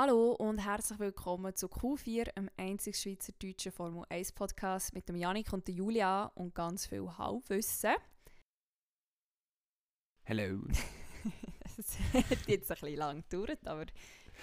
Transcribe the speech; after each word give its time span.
Hallo 0.00 0.30
und 0.30 0.58
herzlich 0.58 1.00
willkommen 1.00 1.56
zu 1.56 1.66
Q4, 1.66 2.36
einem 2.36 2.48
einzig 2.56 2.96
schweizerdeutschen 2.96 3.72
Formel 3.72 4.04
1 4.08 4.30
Podcast 4.30 4.94
mit 4.94 5.08
dem 5.08 5.16
Janik 5.16 5.52
und 5.52 5.66
der 5.66 5.74
Julia 5.74 6.30
und 6.36 6.54
ganz 6.54 6.86
viel 6.86 7.10
Halbwissen. 7.18 7.96
Hallo. 10.24 10.60
Es 11.78 11.98
hat 12.14 12.46
jetzt 12.46 12.70
ein 12.70 12.76
bisschen 12.78 12.94
lang 12.94 13.24
gedauert, 13.28 13.66
aber 13.66 13.86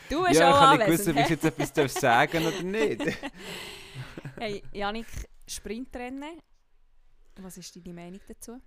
du 0.10 0.26
bist 0.26 0.42
ja, 0.42 0.50
ich 0.50 0.56
auch 0.56 0.60
habe 0.60 0.78
nicht 0.78 0.88
gewusst, 0.88 1.08
ob 1.08 1.16
ich 1.16 1.30
jetzt 1.30 1.46
etwas 1.46 1.72
darf 1.72 1.90
sagen 1.90 2.46
oder 2.46 2.62
nicht. 2.62 3.02
hey, 4.38 4.62
Janik, 4.74 5.08
Sprintrennen. 5.48 6.38
Was 7.38 7.56
ist 7.56 7.74
deine 7.78 7.94
Meinung 7.94 8.20
dazu? 8.28 8.60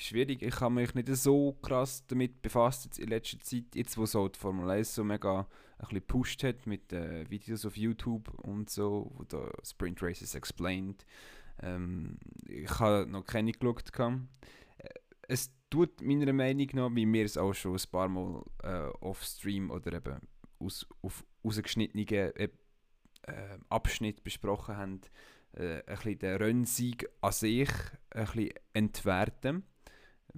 Schwierig, 0.00 0.42
ich 0.42 0.60
habe 0.60 0.74
mich 0.74 0.94
nicht 0.94 1.08
so 1.08 1.54
krass 1.54 2.06
damit 2.06 2.40
befasst 2.40 2.84
jetzt 2.84 3.00
in 3.00 3.08
letzter 3.08 3.40
Zeit, 3.40 3.74
jetzt 3.74 3.98
wo 3.98 4.06
so 4.06 4.28
die 4.28 4.38
Formel 4.38 4.70
1 4.70 4.94
so 4.94 5.02
mega 5.02 5.48
ein 5.78 5.88
gepusht 5.88 6.44
hat 6.44 6.66
mit 6.66 6.92
äh, 6.92 7.28
Videos 7.28 7.66
auf 7.66 7.76
YouTube 7.76 8.32
und 8.44 8.70
so, 8.70 9.10
wo 9.16 9.24
da 9.24 9.50
Sprint 9.64 10.00
Races 10.00 10.36
explained. 10.36 11.04
Ähm, 11.60 12.18
ich 12.46 12.70
habe 12.78 13.06
noch 13.06 13.24
keine 13.24 13.52
geschaut. 13.52 13.90
Äh, 13.98 14.88
Es 15.26 15.50
tut 15.68 16.00
meiner 16.00 16.32
Meinung 16.32 16.68
nach, 16.74 16.94
wie 16.94 17.12
wir 17.12 17.24
es 17.24 17.36
auch 17.36 17.52
schon 17.52 17.74
ein 17.74 17.90
paar 17.90 18.08
Mal 18.08 18.44
äh, 18.62 18.88
off-stream 19.00 19.70
oder 19.70 19.94
eben 19.94 20.20
aus, 20.60 20.86
auf 21.02 21.24
rausgeschnittenen 21.44 22.06
äh, 22.08 22.48
Abschnitt 23.68 24.22
besprochen 24.22 24.76
haben, 24.76 25.00
äh, 25.52 25.82
ein 25.86 25.96
bisschen 25.96 26.18
den 26.20 26.36
Rennsieg 26.36 27.08
an 27.20 27.32
sich 27.32 27.70
ein 28.10 28.26
bisschen 28.26 28.50
entwerten. 28.74 29.64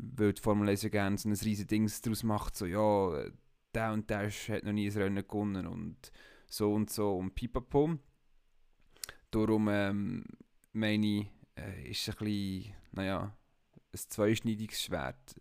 Weil 0.03 0.33
die 0.33 0.43
Formel 0.43 0.69
1 0.69 0.83
ja 0.83 0.89
gerne 0.89 1.19
so 1.19 1.29
ein 1.29 1.33
riesiges 1.33 1.67
Ding 1.67 1.91
daraus 2.03 2.23
macht, 2.23 2.57
so 2.57 2.67
ja, 2.67 3.31
der 3.75 3.93
und 3.93 4.09
der 4.09 4.31
hat 4.31 4.65
noch 4.65 4.73
nie 4.73 4.91
ein 4.91 4.97
Rennen 4.97 5.27
gewonnen 5.27 5.67
und 5.67 6.11
so 6.47 6.73
und 6.73 6.91
so 6.91 7.17
und 7.17 7.35
pipapo. 7.35 7.99
Darum 9.31 9.69
ähm, 9.69 10.25
meine 10.73 11.07
ich, 11.07 11.27
äh, 11.57 11.91
ist 11.91 12.09
es 12.09 12.17
ein 12.17 12.25
bisschen, 12.25 12.75
naja, 12.93 13.37
ein 13.93 13.99
zweischneidiges 13.99 14.83
Schwert. 14.83 15.41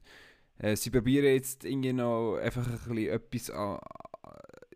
Äh, 0.58 0.76
sie 0.76 0.92
probieren 0.92 1.26
jetzt 1.26 1.64
irgendwie 1.64 1.94
noch 1.94 2.38
einfach 2.38 2.68
ein 2.68 2.96
bisschen 2.96 3.14
etwas 3.14 3.50
an, 3.50 3.80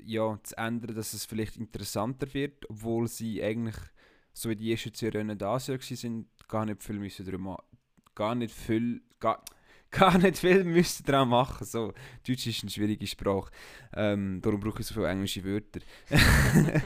ja, 0.06 0.40
zu 0.42 0.58
ändern, 0.58 0.96
dass 0.96 1.14
es 1.14 1.26
vielleicht 1.26 1.58
interessanter 1.58 2.34
wird, 2.34 2.70
obwohl 2.70 3.08
sie 3.08 3.44
eigentlich, 3.44 3.76
so 4.34 4.50
wie 4.50 4.56
die 4.56 4.72
ersten 4.72 4.94
zwei 4.94 5.10
Rennen 5.10 5.38
da 5.38 5.60
sind, 5.60 6.28
gar 6.48 6.66
nicht 6.66 6.84
viel 6.84 7.00
müssen 7.00 7.26
drum 7.26 7.56
gar 8.16 8.36
nicht 8.36 8.54
viel, 8.54 9.02
gar, 9.20 9.44
gar 9.94 10.18
nicht 10.18 10.38
viel 10.38 10.64
müssen 10.64 11.06
dran 11.06 11.30
machen. 11.30 11.66
So, 11.66 11.94
Deutsch 12.28 12.48
ist 12.48 12.64
eine 12.64 12.72
schwierige 12.72 13.08
Sprache, 13.08 13.52
ähm, 13.94 14.42
darum 14.42 14.60
brauche 14.60 14.82
ich 14.82 14.88
so 14.88 14.94
viele 14.94 15.08
englische 15.08 15.44
Wörter. 15.44 15.80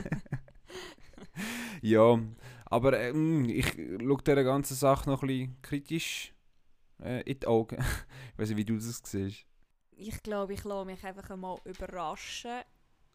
ja, 1.82 2.20
aber 2.66 3.00
ähm, 3.00 3.46
ich 3.46 3.74
schaue 3.74 4.22
dieser 4.22 4.44
ganzen 4.44 4.76
Sache 4.76 5.10
noch 5.10 5.24
ein 5.24 5.28
bisschen 5.28 5.62
kritisch 5.62 6.34
äh, 7.02 7.22
in 7.22 7.40
die 7.40 7.48
Augen. 7.48 7.78
ich 8.34 8.40
weiß 8.40 8.50
nicht, 8.50 8.58
wie 8.58 8.66
du 8.66 8.76
das 8.76 9.02
siehst. 9.04 9.46
Ich 9.92 10.22
glaube, 10.22 10.54
ich 10.54 10.64
lasse 10.64 10.86
mich 10.86 11.04
einfach 11.04 11.30
einmal 11.30 11.58
überraschen 11.64 12.62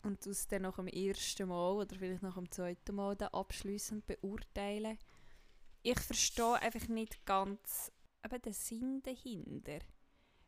und 0.02 0.24
das 0.26 0.48
dann 0.48 0.62
nach 0.62 0.76
dem 0.76 0.88
ersten 0.88 1.48
Mal 1.48 1.72
oder 1.72 1.94
vielleicht 1.94 2.22
nach 2.22 2.34
dem 2.34 2.50
zweiten 2.50 2.94
Mal 2.94 3.14
dann 3.14 3.28
abschliessend 3.28 4.04
beurteilen. 4.06 4.98
Ich 5.82 6.00
verstehe 6.00 6.60
einfach 6.60 6.88
nicht 6.88 7.24
ganz 7.24 7.92
eben 8.24 8.42
den 8.42 8.52
Sinn 8.52 9.02
dahinter. 9.02 9.78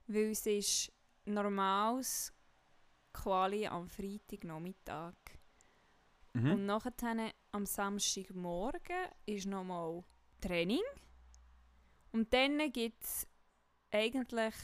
Weil 0.06 0.30
es 0.30 0.46
ist 0.46 0.92
normales 1.24 2.32
Quali 3.12 3.66
am 3.66 3.88
Freitagnachmittag. 3.88 5.14
Mhm. 6.34 6.52
Und 6.52 6.66
nachher 6.66 7.32
am 7.52 7.64
Samstagmorgen 7.64 9.08
ist 9.26 9.46
nochmal 9.46 10.04
Training. 10.40 10.82
Und 12.12 12.32
dann 12.32 12.72
gibt 12.72 13.02
es 13.02 13.26
eigentlich 13.90 14.54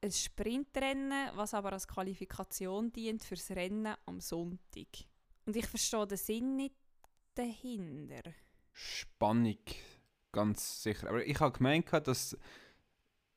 ein 0.00 0.12
Sprintrennen, 0.12 1.30
was 1.34 1.54
aber 1.54 1.72
als 1.72 1.88
Qualifikation 1.88 2.92
dient 2.92 3.22
fürs 3.22 3.50
Rennen 3.50 3.94
am 4.06 4.20
Sonntag. 4.20 4.86
Und 5.44 5.56
ich 5.56 5.66
verstehe 5.66 6.06
den 6.06 6.18
Sinn 6.18 6.56
nicht 6.56 6.76
dahinter. 7.34 8.32
Spannung, 8.72 9.58
ganz 10.32 10.82
sicher. 10.82 11.08
Aber 11.08 11.24
ich 11.24 11.38
habe 11.40 11.56
gemeint, 11.56 11.92
dass 11.92 12.36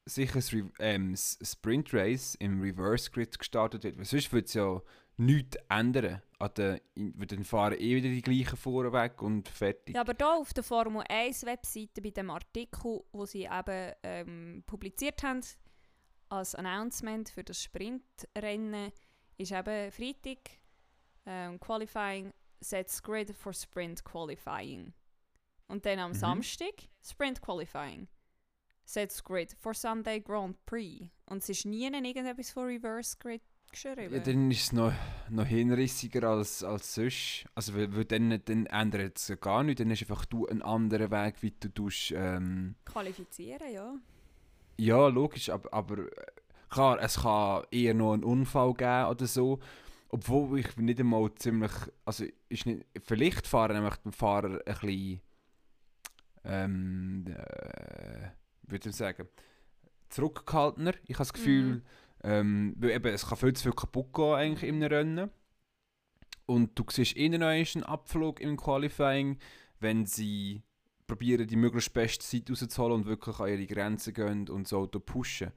sicher 0.05 0.35
das 0.35 0.53
Re 0.53 0.69
ähm, 0.79 1.15
Sprint 1.15 1.93
Race 1.93 2.35
im 2.35 2.61
Reverse 2.61 3.11
Grid 3.11 3.37
gestartet 3.37 3.83
wird. 3.83 3.97
Weil 3.97 4.05
sonst 4.05 4.31
würde 4.31 4.45
es 4.45 4.53
ja 4.53 4.81
nichts 5.17 5.57
ändern. 5.69 6.21
An 6.39 6.51
weil 6.55 7.27
dann 7.27 7.43
fahren 7.43 7.77
eh 7.77 7.95
wieder 7.95 8.09
die 8.09 8.21
gleichen 8.21 8.55
vorweg 8.55 9.21
und 9.21 9.49
fertig. 9.49 9.95
Ja, 9.95 10.01
aber 10.01 10.13
hier 10.17 10.37
auf 10.37 10.53
der 10.53 10.63
Formel 10.63 11.03
1 11.09 11.45
Webseite 11.45 12.01
bei 12.01 12.11
dem 12.11 12.29
Artikel, 12.29 13.03
wo 13.11 13.25
sie 13.25 13.43
eben 13.43 13.93
ähm, 14.03 14.63
publiziert 14.65 15.21
haben, 15.23 15.41
als 16.29 16.55
Announcement 16.55 17.29
für 17.29 17.43
das 17.43 17.61
Sprintrennen, 17.61 18.91
ist 19.37 19.51
eben 19.51 19.91
Freitag 19.91 20.37
ähm, 21.25 21.59
Qualifying 21.59 22.33
sets 22.61 23.01
grid 23.03 23.35
for 23.35 23.53
Sprint 23.53 24.03
Qualifying. 24.05 24.93
Und 25.67 25.85
dann 25.85 25.99
am 25.99 26.11
Mhm. 26.11 26.15
Samstag 26.15 26.73
Sprint 27.01 27.41
Qualifying 27.41 28.07
sets 28.89 29.23
grid 29.23 29.53
for 29.53 29.73
Sunday 29.73 30.19
Grand 30.19 30.65
Prix. 30.65 31.09
Und 31.27 31.43
es 31.43 31.49
ist 31.49 31.65
nie 31.65 31.85
irgendetwas 31.85 32.51
von 32.51 32.65
Reverse 32.65 33.15
Grid 33.19 33.41
geschrieben. 33.71 34.13
Ja, 34.13 34.19
dann 34.19 34.49
ist 34.49 34.61
es 34.63 34.71
noch, 34.71 34.91
noch 35.29 35.45
hinrissiger 35.45 36.27
als, 36.27 36.63
als 36.63 36.95
sonst. 36.95 37.45
Also, 37.53 37.75
weil, 37.75 37.95
weil 37.95 38.05
dann, 38.05 38.41
dann 38.43 38.65
ändert 38.65 39.17
es 39.17 39.39
gar 39.39 39.63
nichts. 39.63 39.79
Dann 39.79 39.91
hast 39.91 40.01
einfach 40.01 40.25
du 40.25 40.47
einen 40.47 40.63
anderen 40.63 41.11
Weg, 41.11 41.35
wie 41.41 41.51
du 41.51 41.69
tust, 41.69 42.13
ähm, 42.15 42.75
Qualifizieren, 42.85 43.71
ja. 43.71 43.95
Ja, 44.77 45.07
logisch, 45.07 45.49
aber, 45.49 45.73
aber 45.73 45.99
äh, 45.99 46.25
klar, 46.69 46.99
es 47.01 47.21
kann 47.21 47.63
eher 47.69 47.93
noch 47.93 48.13
einen 48.13 48.23
Unfall 48.23 48.73
geben 48.73 49.05
oder 49.05 49.27
so. 49.27 49.59
Obwohl 50.11 50.59
ich 50.59 50.75
nicht 50.77 50.99
einmal 50.99 51.31
ziemlich. 51.35 51.71
Also, 52.05 52.25
ist 52.47 52.65
nicht, 52.65 52.85
vielleicht 53.03 53.45
fahren 53.45 53.75
nämlich 53.75 53.95
die 53.97 54.11
Fahrer 54.11 54.59
ein 54.65 54.79
bisschen. 54.79 55.21
Ähm, 56.43 57.25
äh, 57.27 58.29
würde 58.71 58.89
ich 58.89 58.95
sagen. 58.95 59.27
Zurückgehaltener. 60.09 60.93
Ich 61.03 61.15
habe 61.15 61.19
das 61.19 61.33
Gefühl, 61.33 61.83
ähm, 62.23 62.75
weil 62.77 62.91
eben, 62.91 63.13
es 63.13 63.27
kann 63.27 63.37
viel 63.37 63.53
zu 63.53 63.63
viel 63.63 63.73
kaputt 63.73 64.13
gehen 64.13 64.33
eigentlich 64.33 64.69
im 64.69 64.81
Rennen. 64.81 65.29
Und 66.45 66.77
du 66.77 66.83
siehst 66.89 67.15
innen 67.15 67.43
einen 67.43 67.83
Abflug 67.83 68.41
im 68.41 68.57
Qualifying, 68.57 69.37
wenn 69.79 70.05
sie 70.05 70.63
probieren, 71.05 71.47
die 71.47 71.55
möglichst 71.55 71.93
beste 71.93 72.25
Zeit 72.25 72.49
rauszuholen 72.49 72.93
und 73.01 73.05
wirklich 73.05 73.39
an 73.39 73.49
ihre 73.49 73.67
Grenzen 73.67 74.13
gehen 74.13 74.49
und 74.49 74.63
das 74.63 74.73
Auto 74.73 74.99
pushen. 74.99 75.51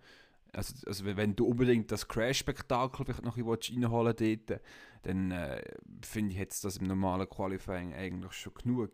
Also, 0.53 0.87
also 0.87 1.05
wenn- 1.05 1.35
du 1.35 1.47
unbedingt 1.47 1.91
das 1.91 2.07
Crash-Spektakel 2.09 3.07
vielleicht 3.07 3.25
noch 3.25 3.39
reinholen 3.39 4.15
willst, 4.19 4.51
dort, 4.51 4.61
dann 5.03 5.31
äh, 5.31 5.63
finde 6.03 6.33
ich 6.33 6.39
jetzt 6.39 6.65
das 6.65 6.77
im 6.77 6.87
normalen 6.87 7.29
Qualifying 7.29 7.95
eigentlich 7.95 8.33
schon 8.33 8.53
genug. 8.55 8.93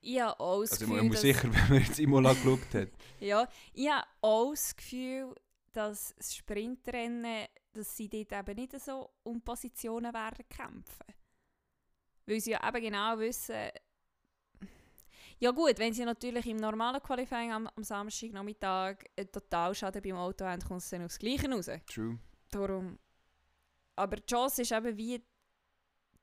Ich 0.00 0.20
habe 0.20 0.38
auch 0.38 0.60
das 0.62 0.72
Also 0.72 0.86
Gefühl, 0.86 1.04
ich 1.04 1.08
muss 1.10 1.20
sicher, 1.20 1.42
wenn 1.52 1.68
man 1.68 1.84
jetzt 1.84 1.98
Imola 1.98 2.32
geschaut 2.32 2.74
hat. 2.74 2.88
Ja, 3.20 3.48
ich 3.72 3.88
habe 3.88 4.06
auch 4.20 4.50
das 4.50 4.76
Gefühl, 4.76 5.34
dass 5.72 6.14
das 6.16 6.34
Sprintrennen, 6.34 7.46
dass 7.72 7.96
sie 7.96 8.08
dort 8.08 8.32
eben 8.32 8.56
nicht 8.56 8.80
so 8.80 9.10
um 9.22 9.40
Positionen 9.42 10.12
werden 10.12 10.44
kämpfen. 10.48 11.14
Weil 12.26 12.40
sie 12.40 12.52
ja 12.52 12.66
eben 12.66 12.82
genau 12.82 13.18
wissen, 13.18 13.70
ja 15.40 15.52
gut, 15.52 15.78
wenn 15.78 15.92
sie 15.92 16.04
natürlich 16.04 16.46
im 16.46 16.56
normalen 16.56 17.00
Qualifying 17.00 17.52
am, 17.52 17.68
am 17.68 17.84
Samstagnachmittag 17.84 19.04
einen 19.16 19.30
Totalschaden 19.30 20.02
beim 20.02 20.16
Auto 20.16 20.44
haben, 20.44 20.60
kommt 20.62 20.82
es 20.82 20.90
dann 20.90 21.04
aufs 21.04 21.18
Gleiche 21.18 21.48
raus. 21.48 21.70
True. 21.86 22.18
Darum. 22.50 22.98
Aber 23.94 24.16
die 24.16 24.26
Chance 24.26 24.62
ist 24.62 24.72
eben 24.72 24.96
wie 24.96 25.22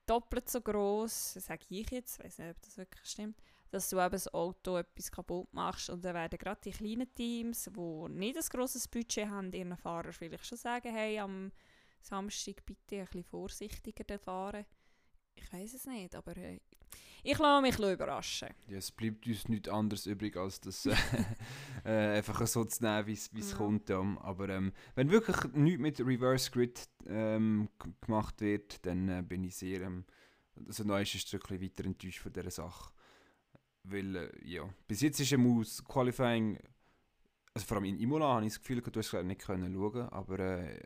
doppelt 0.04 0.48
so 0.48 0.60
groß, 0.60 1.34
sage 1.34 1.64
ich 1.70 1.90
jetzt, 1.90 2.22
weiß 2.22 2.38
nicht, 2.38 2.50
ob 2.50 2.62
das 2.62 2.76
wirklich 2.76 3.04
stimmt, 3.04 3.40
dass 3.70 3.88
du 3.90 3.98
eben 3.98 4.10
das 4.12 4.32
Auto 4.32 4.76
etwas 4.76 5.10
kaputt 5.10 5.52
machst 5.52 5.90
und 5.90 6.04
dann 6.04 6.14
werden 6.14 6.38
gerade 6.38 6.60
die 6.64 6.70
kleinen 6.70 7.12
Teams, 7.14 7.64
die 7.64 8.08
nicht 8.10 8.36
ein 8.36 8.44
grosses 8.50 8.88
Budget 8.88 9.28
haben, 9.28 9.52
ihren 9.52 9.76
Fahrer 9.76 10.12
vielleicht 10.12 10.46
schon 10.46 10.58
sagen, 10.58 10.94
hey, 10.94 11.18
am 11.18 11.52
Samstag 12.00 12.64
bitte 12.64 12.96
ein 12.96 13.04
bisschen 13.04 13.24
vorsichtiger 13.24 14.18
fahren. 14.18 14.64
Ich 15.34 15.52
weiß 15.52 15.74
es 15.74 15.86
nicht, 15.86 16.14
aber 16.14 16.36
äh, 16.36 16.60
ich 17.22 17.38
lasse 17.38 17.60
mich 17.62 17.78
überraschen. 17.78 18.48
Ja, 18.68 18.78
es 18.78 18.92
bleibt 18.92 19.26
uns 19.26 19.48
nichts 19.48 19.68
anderes 19.68 20.06
übrig, 20.06 20.36
als 20.36 20.60
das 20.60 20.86
äh, 20.86 20.94
äh, 21.84 22.16
einfach 22.18 22.46
so 22.46 22.64
zu 22.64 22.84
nehmen, 22.84 23.06
wie 23.06 23.12
es 23.12 23.30
Ja. 23.50 23.56
kommt. 23.56 23.88
Ja. 23.88 24.00
Aber 24.20 24.48
ähm, 24.48 24.72
wenn 24.94 25.10
wirklich 25.10 25.36
nichts 25.54 25.80
mit 25.80 26.00
Reverse 26.00 26.50
Grid 26.52 26.88
ähm, 27.06 27.68
gemacht 28.00 28.40
wird, 28.40 28.86
dann 28.86 29.08
äh, 29.08 29.22
bin 29.22 29.42
ich 29.44 29.56
sehr, 29.56 29.80
ähm, 29.82 30.04
also 30.68 30.84
neu 30.84 31.02
ist 31.02 31.14
es 31.16 31.34
ein 31.34 31.40
bisschen 31.40 31.60
weiter 31.60 31.84
enttäuscht 31.84 32.20
von 32.20 32.32
dieser 32.32 32.50
Sache. 32.50 32.92
Weil, 33.88 34.16
äh, 34.16 34.30
ja, 34.44 34.68
bis 34.88 35.00
jetzt 35.00 35.20
ist 35.20 35.32
im 35.32 35.60
aus 35.60 35.84
Qualifying, 35.84 36.58
also 37.54 37.66
vor 37.66 37.76
allem 37.76 37.86
in 37.86 37.98
Imola 37.98 38.34
habe 38.34 38.46
ich 38.46 38.52
das 38.52 38.60
Gefühl, 38.60 38.80
du 38.80 38.98
hast 38.98 39.14
es 39.14 39.24
nicht 39.24 39.42
können 39.42 39.72
schauen, 39.72 40.08
aber 40.08 40.38
äh, 40.40 40.80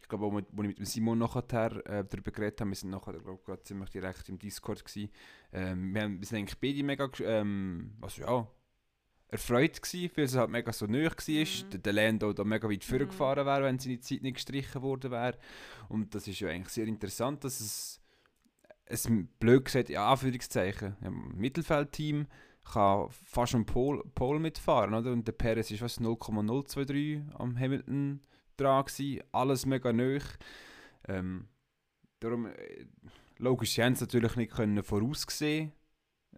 ich 0.00 0.08
glaube, 0.08 0.36
als 0.36 0.46
ich 0.48 0.78
mit 0.78 0.86
Simon 0.86 1.18
nachher 1.18 1.84
äh, 1.86 2.04
darüber 2.04 2.30
geredet 2.30 2.60
habe, 2.60 2.70
wir 2.70 2.76
sind 2.76 2.90
nachher 2.90 3.14
glaub, 3.14 3.44
gerade 3.44 3.62
ziemlich 3.64 3.90
direkt 3.90 4.28
im 4.28 4.38
Discord 4.38 4.84
gewesen. 4.84 5.10
Ähm, 5.52 5.94
wir, 5.94 6.02
haben, 6.02 6.20
wir 6.20 6.26
sind 6.26 6.38
eigentlich 6.38 6.60
beide 6.60 6.84
mega, 6.84 7.10
ähm, 7.24 7.96
also 8.00 8.22
ja, 8.22 8.48
erfreut 9.28 9.82
gewesen, 9.82 10.10
weil 10.14 10.24
es 10.24 10.36
halt 10.36 10.50
mega 10.50 10.72
so 10.72 10.86
nöch 10.86 11.16
war. 11.16 11.68
Mhm. 11.74 11.82
Der 11.82 11.92
Lando 11.92 12.32
da 12.32 12.44
mega 12.44 12.68
weit 12.68 12.84
mhm. 12.86 12.98
vorgefahren 12.98 13.46
wäre, 13.46 13.64
wenn 13.64 13.78
seine 13.78 13.98
Zeit 13.98 14.22
nicht 14.22 14.34
gestrichen 14.34 14.82
worden 14.82 15.10
wäre. 15.10 15.38
Und 15.88 16.14
das 16.14 16.28
ist 16.28 16.38
ja 16.38 16.48
eigentlich 16.48 16.68
sehr 16.72 16.86
interessant, 16.86 17.42
dass 17.42 17.60
es, 17.60 18.00
es 18.86 19.08
blöd 19.38 19.64
gesagt, 19.64 19.90
in 19.90 19.98
Anführungszeichen, 19.98 20.96
ein 21.00 21.32
Mittelfeldteam 21.36 22.26
kann 22.64 23.08
fast 23.10 23.54
am 23.54 23.66
Pol, 23.66 24.02
Pol 24.14 24.38
mitfahren, 24.38 24.94
oder? 24.94 25.12
Und 25.12 25.26
der 25.26 25.32
Perez 25.32 25.70
was 25.80 26.00
0,023 26.00 27.22
am 27.34 27.58
Hamilton 27.58 28.20
dran 28.56 28.84
gewesen, 28.84 29.22
alles 29.32 29.66
mega 29.66 29.92
nöch. 29.92 30.24
Ähm, 31.06 31.48
darum, 32.20 32.46
äh, 32.46 32.86
logisch, 33.38 33.74
sie 33.74 33.82
haben 33.84 33.92
es 33.92 34.00
natürlich 34.00 34.36
nicht 34.36 34.52
können 34.52 34.82
voraussehen 34.82 35.72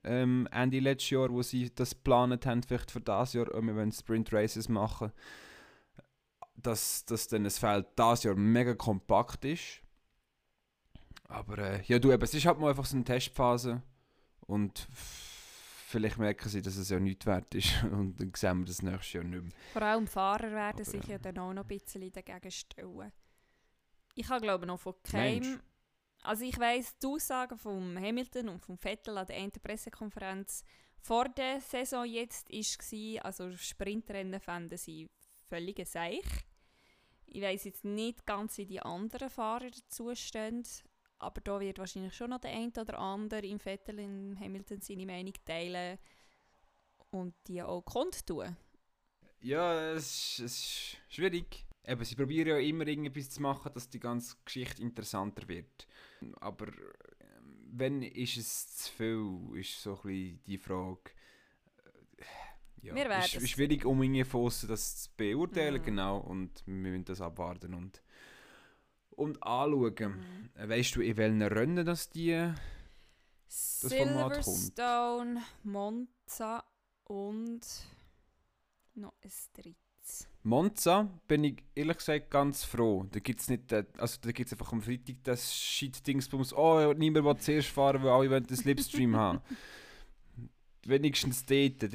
ähm, 0.05 0.49
Ende 0.51 0.81
letztes 0.81 1.11
Jahr, 1.11 1.31
wo 1.31 1.43
sie 1.43 1.73
das 1.75 1.91
geplant 1.91 2.47
haben, 2.47 2.63
vielleicht 2.63 2.91
für 2.91 3.01
das 3.01 3.33
Jahr, 3.33 3.47
wir 3.47 3.77
wollen 3.77 3.93
Sprint 3.93 4.33
Races 4.33 4.69
machen, 4.69 5.13
dass, 6.57 7.05
dass 7.05 7.29
dann 7.29 7.45
das 7.45 7.59
Feld 7.59 7.87
das 7.97 8.25
Jahr 8.25 8.35
mega 8.35 8.75
kompakt 8.75 9.45
ist. 9.45 9.83
Aber 11.29 11.59
äh, 11.59 11.83
ja, 11.85 11.99
du, 11.99 12.11
eben, 12.11 12.23
es 12.23 12.35
ist 12.35 12.47
halt 12.47 12.59
mal 12.59 12.71
einfach 12.71 12.87
so 12.87 12.97
eine 12.97 13.05
Testphase 13.05 13.83
und 14.47 14.89
vielleicht 15.87 16.19
merken 16.19 16.49
sie, 16.49 16.63
dass 16.63 16.77
es 16.77 16.89
ja 16.89 16.99
nichts 16.99 17.27
wert 17.27 17.55
ist 17.55 17.83
und 17.93 18.17
dann 18.17 18.33
sehen 18.35 18.59
wir 18.59 18.67
das 18.67 18.83
nächstes 18.83 19.13
Jahr 19.13 19.25
nicht 19.25 19.43
mehr. 19.43 19.53
Vor 19.73 19.83
allem 19.83 20.07
Fahrer 20.07 20.51
werden 20.51 20.81
Aber, 20.81 20.85
sich 20.85 21.05
ja 21.05 21.19
dann 21.19 21.39
auch 21.39 21.53
noch 21.53 21.63
ein 21.63 21.69
bisschen 21.69 22.11
dagegen 22.11 22.51
stellen. 22.51 23.13
Ich 24.15 24.29
habe 24.29 24.41
glaube 24.41 24.67
noch 24.67 24.81
von 24.81 24.95
keinem... 25.03 25.61
Also 26.23 26.45
ich 26.45 26.59
weiss, 26.59 26.99
die 26.99 27.07
Aussagen 27.07 27.57
von 27.57 27.97
Hamilton 27.97 28.49
und 28.49 28.59
von 28.59 28.77
Vettel 28.77 29.17
an 29.17 29.27
der 29.27 29.37
einen 29.37 29.53
Pressekonferenz 29.53 30.65
vor 31.01 31.29
der 31.29 31.61
Saison 31.61 32.05
jetzt 32.05 32.51
war, 32.51 33.25
also 33.25 33.57
Sprintrennen 33.57 34.41
fanden 34.41 34.77
sie 34.77 35.09
völlig 35.49 35.87
seich. 35.87 36.25
Ich 37.27 37.41
weiß 37.41 37.65
jetzt 37.65 37.85
nicht 37.85 38.27
ganz, 38.27 38.59
wie 38.59 38.67
die 38.67 38.81
anderen 38.81 39.31
Fahrer 39.31 39.71
dazu 39.71 40.15
stehen, 40.15 40.65
aber 41.19 41.41
da 41.41 41.61
wird 41.61 41.79
wahrscheinlich 41.79 42.15
schon 42.15 42.31
noch 42.31 42.41
der 42.41 42.53
eine 42.53 42.73
oder 42.79 42.99
andere 42.99 43.47
im 43.47 43.59
Vettel 43.59 43.99
in 43.99 44.39
Hamilton 44.39 44.81
seine 44.81 45.07
Meinung 45.07 45.35
teilen 45.45 45.99
und 47.11 47.35
die 47.47 47.63
auch 47.63 47.83
kundtun. 47.83 48.57
Ja, 49.41 49.93
es 49.93 50.39
ist, 50.39 50.41
es 50.41 50.59
ist 50.59 50.97
schwierig. 51.09 51.65
Eben, 51.85 52.05
sie 52.05 52.17
probieren 52.17 52.49
ja 52.49 52.59
immer 52.59 52.87
irgendetwas 52.87 53.31
zu 53.31 53.41
machen, 53.41 53.73
dass 53.73 53.89
die 53.89 54.01
ganze 54.01 54.37
Geschichte 54.45 54.83
interessanter 54.83 55.49
wird. 55.49 55.87
Aber 56.41 56.67
ähm, 56.67 57.69
wenn 57.71 58.03
ist 58.03 58.37
es 58.37 58.77
zu 58.77 58.93
viel, 58.93 59.61
ist 59.61 59.81
so 59.81 59.95
ein 59.95 60.03
bisschen 60.03 60.43
die 60.45 60.59
Frage. 60.59 61.01
Äh, 62.19 62.25
ja, 62.83 62.95
wir 62.95 63.09
werden 63.09 63.23
ist 63.23 63.49
schwierig, 63.49 63.85
um 63.85 64.03
irgendwie 64.03 64.25
von 64.25 64.53
das 64.69 65.03
zu 65.03 65.11
beurteilen, 65.17 65.81
mhm. 65.81 65.87
genau. 65.87 66.19
Und 66.19 66.63
wir 66.67 66.75
müssen 66.75 67.05
das 67.07 67.21
abwarten 67.21 67.75
und 67.75 68.03
und 69.19 69.43
anschauen. 69.43 70.17
Mhm. 70.17 70.51
Äh, 70.55 70.69
weißt 70.69 70.97
du, 70.97 71.03
in 71.03 71.17
welchen 71.17 71.43
Rennen 71.43 71.85
das 71.85 72.11
die 72.11 72.53
das 73.49 73.81
Silverstone, 73.81 75.43
Monza 75.63 76.65
und 77.05 77.61
noch 78.95 79.15
ein 79.23 79.31
drittes. 79.55 80.29
Monza 80.43 81.09
bin 81.27 81.45
ich 81.45 81.63
ehrlich 81.75 81.97
gesagt 81.97 82.31
ganz 82.31 82.65
froh. 82.65 83.07
Da 83.11 83.21
gibt 83.21 83.41
es 83.41 83.49
nicht, 83.49 83.73
also 83.73 84.19
da 84.21 84.33
gibt 84.33 84.53
einfach 84.53 84.73
am 84.73 84.83
Freitag 84.83 85.17
das 85.25 85.55
Shit-Dingsbums, 85.55 86.53
oh, 86.53 86.93
niemand 86.93 87.25
will 87.25 87.37
zuerst 87.39 87.69
fahren, 87.69 88.03
weil 88.03 88.11
alle 88.11 88.31
wollen 88.31 88.47
den 88.47 88.57
Slipstream 88.57 89.17
haben. 89.17 89.41
Wenigstens 90.85 91.45
dort. 91.45 91.81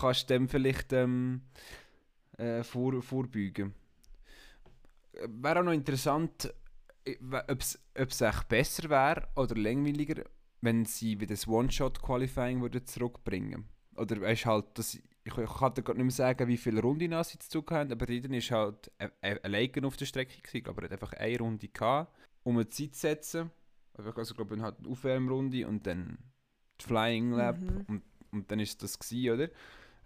kannst 0.00 0.30
du 0.30 0.34
dem 0.34 0.48
vielleicht 0.48 0.92
ähm, 0.92 1.42
äh, 2.38 2.62
vor, 2.62 3.02
vorbeugen 3.02 3.74
wäre 5.26 5.60
auch 5.60 5.64
noch 5.64 5.72
interessant, 5.72 6.52
ob 7.30 7.60
es 7.60 8.20
echt 8.20 8.48
besser 8.48 8.88
wäre 8.88 9.28
oder 9.36 9.56
langweiliger, 9.56 10.24
wenn 10.60 10.84
sie 10.84 11.20
wieder 11.20 11.34
das 11.34 11.48
One-Shot-Qualifying 11.48 12.86
zurückbringen 12.86 13.64
Oder 13.96 14.20
weißt 14.20 14.46
halt, 14.46 14.78
dass 14.78 14.94
ich, 14.94 15.02
ich 15.24 15.34
kann 15.34 15.74
dir 15.74 15.82
gar 15.82 15.94
nicht 15.94 16.04
mehr 16.04 16.10
sagen, 16.10 16.48
wie 16.48 16.56
viele 16.56 16.80
Runden 16.80 17.22
sie 17.24 17.38
zu 17.38 17.64
haben, 17.70 17.92
aber 17.92 18.08
jeder 18.10 18.30
ist 18.36 18.50
halt 18.50 18.90
alleine 19.20 19.86
auf 19.86 19.96
der 19.96 20.06
Strecke 20.06 20.40
gewesen, 20.40 20.68
aber 20.68 20.82
er 20.82 20.90
hat 20.90 20.92
einfach 20.92 21.12
eine 21.14 21.38
Runde 21.38 21.68
gehabt, 21.68 22.12
um 22.44 22.56
eine 22.56 22.68
Zeit 22.68 22.94
zu 22.94 23.00
setzen. 23.00 23.50
Also, 23.94 24.08
ich 24.10 24.36
glaube, 24.36 24.60
halt 24.62 24.78
eine 24.78 24.88
Aufwärmrunde 24.88 25.66
und 25.68 25.86
dann 25.86 26.18
die 26.80 26.84
Flying 26.84 27.32
Lab 27.32 27.60
mhm. 27.60 27.84
und, 27.88 28.02
und 28.30 28.50
dann 28.50 28.60
ist 28.60 28.82
das 28.82 28.98
gewesen, 28.98 29.34
oder? 29.34 29.48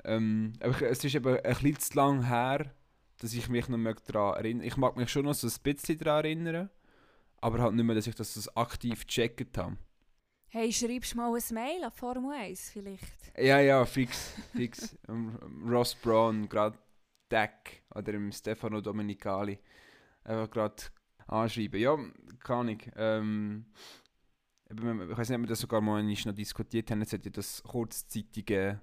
Ähm, 0.05 0.53
aber 0.61 0.83
es 0.83 1.05
ist 1.05 1.15
eben 1.15 1.37
ein 1.37 1.43
bisschen 1.43 1.79
zu 1.79 1.95
lang 1.95 2.27
her, 2.27 2.75
dass 3.19 3.33
ich 3.33 3.49
mich 3.49 3.69
noch 3.69 3.79
daran 4.01 4.37
erinnere. 4.37 4.67
Ich 4.67 4.77
mag 4.77 4.97
mich 4.97 5.11
schon 5.11 5.25
noch 5.25 5.35
so 5.35 5.47
ein 5.47 5.63
bisschen 5.63 5.99
daran 5.99 6.25
erinnern, 6.25 6.71
aber 7.41 7.59
halt 7.59 7.75
nicht 7.75 7.85
mehr, 7.85 7.95
dass 7.95 8.07
ich 8.07 8.15
das 8.15 8.57
aktiv 8.57 9.07
gecheckt 9.07 9.59
habe. 9.59 9.77
Hey, 10.49 10.73
schreibst 10.73 11.13
du 11.13 11.17
mal 11.17 11.35
ein 11.35 11.55
Mail 11.55 11.85
an 11.85 11.93
Formel 11.93 12.33
1 12.33 12.71
vielleicht? 12.71 13.33
Ja, 13.37 13.61
ja, 13.61 13.85
fix. 13.85 14.35
fix. 14.55 14.97
um, 15.09 15.37
Ross 15.69 15.95
Brown, 15.95 16.49
gerade 16.49 16.79
Deck 17.31 17.83
oder 17.95 18.15
im 18.15 18.33
Stefano 18.33 18.81
Domenicali. 18.81 19.59
Einfach 20.25 20.51
gerade 20.51 20.83
anschreiben. 21.27 21.81
Ja, 21.81 21.99
kann 22.41 22.69
ich. 22.69 22.91
Ähm, 22.97 23.67
ich 24.69 24.83
weiß 24.83 25.29
nicht, 25.29 25.37
ob 25.37 25.43
wir 25.43 25.49
das 25.49 25.61
sogar 25.61 25.81
mal 25.81 26.03
noch 26.03 26.35
diskutiert 26.35 26.91
haben. 26.91 27.01
Jetzt 27.01 27.13
hat 27.13 27.25
ja 27.25 27.31
das 27.31 27.63
kurzzeitige 27.63 28.81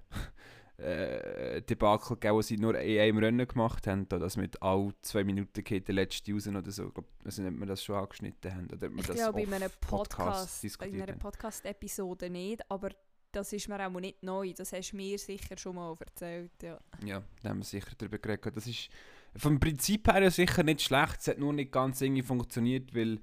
äh, 0.76 1.62
Debakel 1.62 2.16
gegeben, 2.16 2.34
wo 2.34 2.42
sie 2.42 2.56
nur 2.56 2.78
in 2.78 3.00
einem 3.00 3.18
Rennen 3.18 3.46
gemacht 3.46 3.86
haben, 3.86 4.08
da, 4.08 4.18
dass 4.18 4.36
mit 4.36 4.60
all 4.60 4.92
zwei 5.02 5.22
Minuten 5.22 5.62
geht 5.62 5.86
der 5.88 5.94
letzte 5.94 6.32
raus 6.32 6.48
oder 6.48 6.70
so. 6.70 6.88
Ich 6.88 6.94
glaube, 6.94 7.08
also 7.24 7.42
nicht, 7.42 7.58
wir 7.58 7.66
das 7.66 7.84
schon 7.84 7.96
angeschnitten 7.96 8.54
haben. 8.54 8.68
Oder 8.70 8.90
ich 8.90 9.06
glaube, 9.06 9.42
in 9.42 9.52
einer 9.52 9.68
Podcast, 9.68 10.64
in 10.64 11.02
einer 11.02 11.12
Podcast-Episode 11.12 12.28
nicht, 12.28 12.68
aber 12.70 12.90
das 13.30 13.52
ist 13.52 13.68
mir 13.68 13.86
auch 13.86 14.00
nicht 14.00 14.22
neu. 14.22 14.52
Das 14.52 14.72
hast 14.72 14.92
du 14.92 14.96
mir 14.96 15.18
sicher 15.18 15.56
schon 15.56 15.76
mal 15.76 15.96
erzählt. 15.98 16.52
Ja, 16.62 16.78
ja 17.04 17.22
da 17.42 17.50
haben 17.50 17.58
wir 17.58 17.64
sicher 17.64 17.92
darüber 17.98 18.18
geredet. 18.18 18.56
Das 18.56 18.66
ist 18.66 18.88
vom 19.36 19.58
Prinzip 19.58 20.12
her 20.12 20.30
sicher 20.30 20.62
nicht 20.62 20.82
schlecht. 20.82 21.20
Es 21.20 21.28
hat 21.28 21.38
nur 21.38 21.52
nicht 21.52 21.72
ganz 21.72 22.00
irgendwie 22.00 22.22
funktioniert, 22.22 22.94
weil 22.94 23.20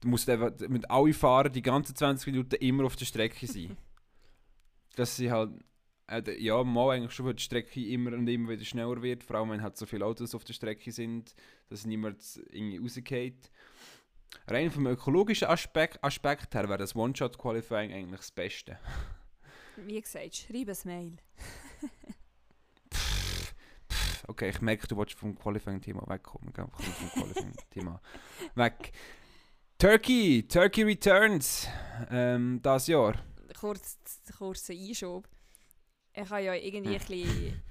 du 0.00 0.08
musst 0.08 0.28
einfach 0.28 0.52
mit 0.68 0.90
allen 0.90 1.14
Fahrern 1.14 1.52
die 1.52 1.62
ganzen 1.62 1.96
20 1.96 2.26
Minuten 2.32 2.56
immer 2.56 2.84
auf 2.84 2.96
der 2.96 3.06
Strecke 3.06 3.46
sein. 3.46 3.76
dass 4.96 5.16
sie 5.16 5.30
halt 5.30 5.50
äh, 6.08 6.40
ja, 6.40 6.62
mal 6.62 6.96
eigentlich 6.96 7.12
schon, 7.12 7.26
weil 7.26 7.34
die 7.34 7.42
Strecke 7.42 7.84
immer 7.84 8.12
und 8.12 8.28
immer 8.28 8.50
wieder 8.50 8.64
schneller 8.64 9.02
wird, 9.02 9.24
vor 9.24 9.36
allem 9.36 9.50
wenn 9.50 9.62
halt 9.62 9.76
so 9.76 9.86
viele 9.86 10.04
Autos 10.04 10.34
auf 10.34 10.44
der 10.44 10.52
Strecke 10.52 10.92
sind, 10.92 11.34
dass 11.68 11.84
niemand 11.84 12.22
irgendwie 12.50 12.78
rausgeht. 12.78 13.50
Rein 14.46 14.70
vom 14.70 14.86
ökologischen 14.86 15.48
Aspekt, 15.48 16.02
Aspekt 16.04 16.54
her 16.54 16.68
wäre 16.68 16.78
das 16.78 16.94
One-Shot-Qualifying 16.94 17.92
eigentlich 17.92 18.20
das 18.20 18.30
Beste. 18.30 18.78
Wie 19.76 20.00
gesagt, 20.00 20.36
schreib 20.36 20.68
ein 20.68 20.76
Mail. 20.84 21.16
okay, 24.28 24.50
ich 24.50 24.60
merke, 24.60 24.86
du 24.86 24.96
willst 24.96 25.14
vom 25.14 25.36
Qualifying-Thema 25.36 26.06
wegkommen. 26.06 26.52
Gell? 26.52 26.66
vom 26.72 27.10
Qualifying-Thema 27.10 28.00
weg. 28.54 28.92
Turkey, 29.78 30.46
Turkey 30.48 30.84
Returns 30.84 31.68
ähm, 32.10 32.60
das 32.62 32.86
Jahr. 32.86 33.14
Kurz, 33.58 33.98
kurzer 34.38 34.72
Einschub 34.72 35.28
ich 36.16 36.30
habe 36.30 36.42
ja 36.42 36.54
irgendwie 36.54 36.94
ein 36.94 36.98
bisschen 36.98 37.62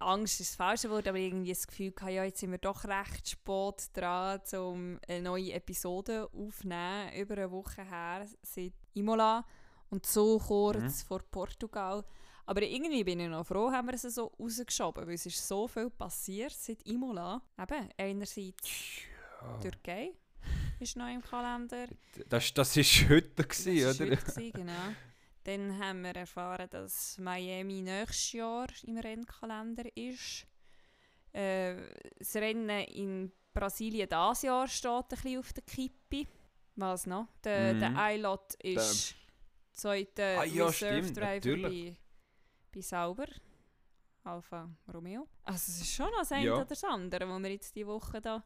Angst 0.00 0.40
ist 0.40 0.50
das 0.50 0.56
falsche 0.56 0.90
Wort, 0.90 1.08
aber 1.08 1.18
irgendwie 1.18 1.50
das 1.50 1.66
Gefühl 1.66 1.90
gehabt, 1.90 2.12
ja, 2.12 2.24
jetzt 2.24 2.38
sind 2.38 2.52
wir 2.52 2.58
doch 2.58 2.84
recht 2.84 3.28
spät 3.28 3.90
dran, 3.94 4.40
um 4.56 5.00
eine 5.08 5.22
neue 5.22 5.52
Episode 5.52 6.28
aufzunehmen, 6.32 7.12
über 7.16 7.34
eine 7.34 7.50
Woche 7.50 7.82
her, 7.82 8.26
seit 8.42 8.74
Imola 8.94 9.44
und 9.90 10.06
so 10.06 10.38
kurz 10.38 11.02
mhm. 11.02 11.06
vor 11.06 11.22
Portugal. 11.30 12.04
Aber 12.46 12.62
irgendwie 12.62 13.04
bin 13.04 13.20
ich 13.20 13.28
noch 13.28 13.46
froh, 13.46 13.70
haben 13.70 13.88
wir 13.88 13.94
es 13.94 14.02
so 14.02 14.32
rausgeschoben, 14.38 15.06
weil 15.06 15.14
es 15.14 15.26
ist 15.26 15.46
so 15.46 15.66
viel 15.66 15.90
passiert 15.90 16.52
seit 16.52 16.80
Imola. 16.86 17.42
Eben, 17.60 17.88
einerseits 17.98 19.02
ja. 19.42 19.58
Türkei 19.58 20.12
ist 20.78 20.96
noch 20.96 21.12
im 21.12 21.22
Kalender. 21.22 21.88
Das, 22.28 22.54
das 22.54 22.76
ist 22.76 23.08
heute, 23.08 23.44
gewesen, 23.44 23.82
das 23.82 24.00
oder? 24.00 24.10
Heute 24.12 24.24
gewesen, 24.24 24.52
genau. 24.52 24.94
Dann 25.48 25.78
haben 25.78 26.02
wir 26.02 26.14
erfahren, 26.14 26.68
dass 26.68 27.16
Miami 27.16 27.80
nächstes 27.80 28.32
Jahr 28.32 28.66
im 28.82 28.98
Rennkalender 28.98 29.84
ist. 29.96 30.46
Äh, 31.32 31.74
das 32.18 32.36
Rennen 32.36 32.68
in 32.68 33.32
Brasilien 33.54 34.10
dieses 34.10 34.42
Jahr 34.42 34.68
steht 34.68 34.90
ein 34.92 35.04
bisschen 35.08 35.38
auf 35.38 35.50
der 35.54 35.62
Kippe. 35.62 36.30
Was 36.76 37.06
noch? 37.06 37.28
Der, 37.42 37.72
mhm. 37.72 37.80
der 37.80 38.14
iLot 38.14 38.54
ist 38.62 39.14
zweiter 39.72 40.40
ah, 40.40 40.44
ja, 40.44 40.66
Reserve 40.66 41.12
Driver 41.12 41.62
bei, 41.62 41.96
bei 42.70 42.80
Sauber. 42.82 43.28
Alfa 44.24 44.68
Romeo. 44.92 45.28
Also 45.44 45.72
es 45.72 45.80
ist 45.80 45.94
schon 45.94 46.10
noch 46.10 46.18
das 46.18 46.32
eine 46.32 46.44
ja. 46.44 46.56
oder 46.56 46.66
das 46.66 46.84
andere, 46.84 47.26
was 47.26 47.42
wir 47.42 47.50
jetzt 47.50 47.74
diese 47.74 47.86
Woche 47.86 48.20
da 48.20 48.44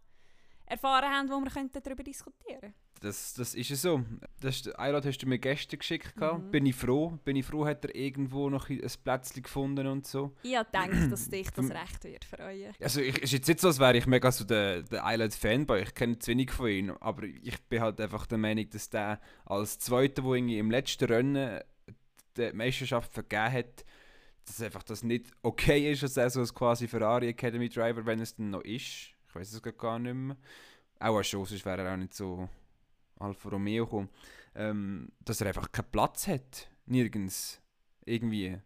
erfahren 0.66 1.10
haben, 1.10 1.28
wo 1.28 1.40
wir 1.40 1.80
darüber 1.80 2.04
diskutieren 2.04 2.60
könnten. 2.60 2.74
Das, 3.02 3.34
das 3.34 3.56
ist 3.56 3.70
es 3.72 3.82
so. 3.82 4.04
Das 4.40 4.62
Eilad 4.78 5.04
hast 5.04 5.18
du 5.18 5.26
mir 5.26 5.40
gestern 5.40 5.80
geschickt. 5.80 6.14
Mhm. 6.20 6.50
Bin 6.52 6.66
ich 6.66 6.76
froh. 6.76 7.18
Bin 7.24 7.34
ich 7.34 7.44
froh, 7.44 7.66
hat 7.66 7.84
er 7.84 7.94
irgendwo 7.96 8.48
noch 8.48 8.70
ein 8.70 8.80
Plätzchen 9.02 9.42
gefunden 9.42 9.88
und 9.88 10.06
so. 10.06 10.36
Ich 10.44 10.52
gedacht, 10.52 11.10
dass 11.10 11.28
dich 11.28 11.50
das 11.50 11.68
recht 11.70 12.04
wird 12.04 12.24
freuen. 12.24 12.72
Also 12.80 13.00
ich, 13.00 13.18
ist 13.20 13.32
jetzt 13.32 13.48
nicht 13.48 13.58
so, 13.58 13.68
als 13.68 13.80
wäre 13.80 13.96
ich 13.96 14.06
mega 14.06 14.30
so 14.30 14.44
der, 14.44 14.82
der 14.82 15.02
Island-Fanboy. 15.04 15.82
Ich 15.82 15.94
kenne 15.94 16.16
zu 16.20 16.30
wenig 16.30 16.52
von 16.52 16.68
ihm. 16.68 16.90
Aber 17.00 17.24
ich 17.24 17.60
bin 17.64 17.80
halt 17.80 18.00
einfach 18.00 18.24
der 18.26 18.38
Meinung, 18.38 18.70
dass 18.70 18.88
der 18.88 19.20
als 19.46 19.80
Zweiter, 19.80 20.22
der 20.22 20.34
im 20.36 20.70
letzten 20.70 21.06
Rennen 21.06 21.60
die 22.36 22.52
Meisterschaft 22.52 23.12
vergeben 23.12 23.52
hat, 23.52 23.84
dass 24.44 24.62
einfach 24.62 24.84
das 24.84 25.02
nicht 25.02 25.26
okay 25.42 25.90
ist, 25.90 26.04
dass 26.04 26.16
er 26.16 26.30
so 26.30 26.38
als 26.38 26.54
quasi 26.54 26.86
Ferrari 26.86 27.28
Academy 27.28 27.68
Driver, 27.68 28.06
wenn 28.06 28.20
es 28.20 28.36
denn 28.36 28.50
noch 28.50 28.62
ist. 28.62 29.10
Ich 29.26 29.34
weiß 29.34 29.52
es 29.52 29.76
gar 29.76 29.98
nicht 29.98 30.14
mehr. 30.14 30.36
Auch 31.00 31.20
Show, 31.24 31.44
sonst 31.44 31.64
wäre 31.64 31.82
er 31.82 31.94
auch 31.94 31.96
nicht 31.96 32.14
so 32.14 32.48
Alfa 33.22 33.48
Romeo 33.48 33.84
gekommen. 33.84 34.10
Ähm, 34.54 35.08
dass 35.24 35.40
er 35.40 35.48
einfach 35.48 35.70
keinen 35.72 35.90
Platz 35.90 36.28
hat. 36.28 36.68
Nirgends. 36.86 37.60
Irgendwie. 38.04 38.58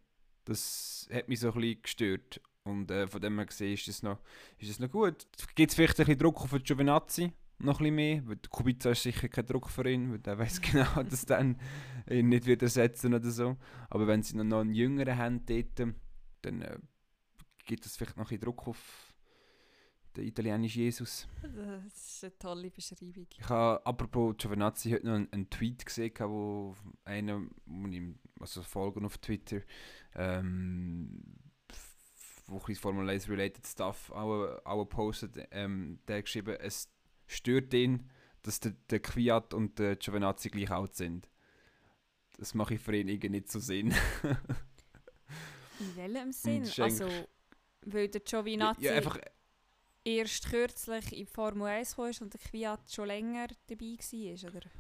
Das 0.44 1.08
hat 1.12 1.28
mich 1.28 1.40
so 1.40 1.52
ein 1.52 1.60
bisschen 1.60 1.82
gestört. 1.82 2.40
Und 2.64 2.90
äh, 2.90 3.06
von 3.06 3.20
dem 3.20 3.36
her 3.36 3.46
gesehen 3.46 3.75
ist 3.75 3.86
das 3.86 4.02
noch, 4.02 4.18
das 4.60 4.80
noch 4.80 4.90
gut. 4.90 5.26
Gibt 5.54 5.70
es 5.70 5.76
vielleicht 5.76 6.00
ein 6.00 6.06
bisschen 6.06 6.18
Druck 6.18 6.40
auf 6.42 6.50
den 6.50 6.62
Giovinazzi? 6.64 7.32
Noch 7.58 7.80
ein 7.80 7.84
bisschen 7.84 7.94
mehr? 7.94 8.26
Weil 8.26 8.38
Kubica 8.50 8.90
ist 8.90 9.04
sicher 9.04 9.28
kein 9.28 9.46
Druck 9.46 9.70
für 9.70 9.88
ihn, 9.88 10.12
weil 10.12 10.20
er 10.25 10.38
weiß 10.38 10.60
genau, 10.60 11.02
dass 11.04 11.25
dann 11.25 11.60
ihn 12.10 12.28
nicht 12.28 12.46
wieder 12.46 12.64
ersetzen 12.64 13.14
oder 13.14 13.30
so. 13.30 13.56
Aber 13.88 14.06
wenn 14.06 14.22
sie 14.22 14.36
noch 14.36 14.60
einen 14.60 14.75
Jüngeren 14.75 15.16
haben 15.16 15.46
dort, 15.46 15.94
dann 16.42 16.62
äh, 16.62 16.78
gibt 17.64 17.86
es 17.86 17.96
vielleicht 17.96 18.16
noch 18.16 18.25
ein 18.25 18.28
bisschen 18.28 18.44
Druck 18.44 18.66
auf 18.66 19.05
der 20.16 20.25
italienische 20.25 20.80
Jesus. 20.80 21.28
Das 21.42 21.94
ist 21.94 22.25
eine 22.25 22.38
tolle 22.38 22.70
Beschreibung. 22.70 23.26
Ich 23.38 23.49
habe, 23.49 23.85
apropos 23.85 24.37
Giovinazzi, 24.38 24.90
heute 24.90 25.06
noch 25.06 25.14
einen, 25.14 25.32
einen 25.32 25.50
Tweet 25.50 25.85
gesehen, 25.85 26.12
wo 26.20 26.75
einer, 27.04 27.42
wo 27.66 27.88
ich 27.88 28.02
also 28.40 28.62
folgen 28.62 29.04
auf 29.04 29.18
Twitter, 29.18 29.61
ähm, 30.14 31.23
wo 32.46 32.61
ein 32.66 32.75
Formel 32.76 33.08
1 33.11 33.28
related 33.28 33.66
Stuff 33.66 34.11
auch, 34.11 34.64
auch 34.64 34.85
postet, 34.87 35.46
ähm, 35.50 35.99
der 36.08 36.18
hat 36.18 36.25
geschrieben, 36.25 36.56
es 36.61 36.88
stört 37.26 37.75
ihn, 37.75 38.08
dass 38.42 38.61
der, 38.61 38.73
der 38.90 39.00
Kwiat 39.00 39.52
und 39.52 39.78
der 39.78 39.96
Giovinazzi 39.96 40.49
gleich 40.50 40.70
alt 40.70 40.94
sind. 40.94 41.28
Das 42.38 42.54
mache 42.54 42.75
ich 42.75 42.80
für 42.80 42.94
ihn 42.94 43.08
irgendwie 43.08 43.30
nicht 43.30 43.50
so 43.50 43.58
Sinn. 43.58 43.94
In 45.80 45.96
welchem 45.96 46.32
Sinn? 46.32 46.68
Also, 46.78 47.08
weil 47.82 48.08
der 48.08 48.20
Giovinazzi 48.20 48.85
ja, 48.85 48.92
einfach, 48.92 49.18
erst 50.06 50.48
kürzlich 50.50 51.12
in 51.12 51.18
die 51.18 51.26
Formel 51.26 51.66
1 51.68 51.96
kam 51.96 52.10
und 52.20 52.32
der 52.32 52.40
Kwiat 52.40 52.90
schon 52.90 53.06
länger 53.08 53.48
dabei 53.68 53.96
war, 53.98 54.50
oder? 54.50 54.70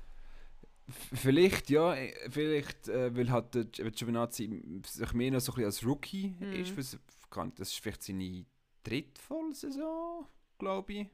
vielleicht, 1.14 1.68
ja, 1.70 1.94
äh, 1.94 2.30
vielleicht, 2.30 2.88
äh, 2.88 3.14
weil 3.16 3.30
halt 3.30 3.54
der 3.54 3.64
Gi- 3.64 3.90
Giovinazzi 3.90 4.62
sich 4.86 5.12
mehr 5.14 5.32
noch 5.32 5.40
so 5.40 5.52
ein 5.52 5.56
bisschen 5.56 5.64
als 5.66 5.84
Rookie 5.86 6.34
Mhm. 6.38 6.52
ist. 6.52 6.76
was- 6.76 6.98
Das 7.56 7.68
ist 7.72 7.80
vielleicht 7.80 8.02
seine 8.04 8.46
dritte 8.84 9.20
Vollsaison, 9.20 10.26
glaube 10.58 10.92
ich. 10.92 11.06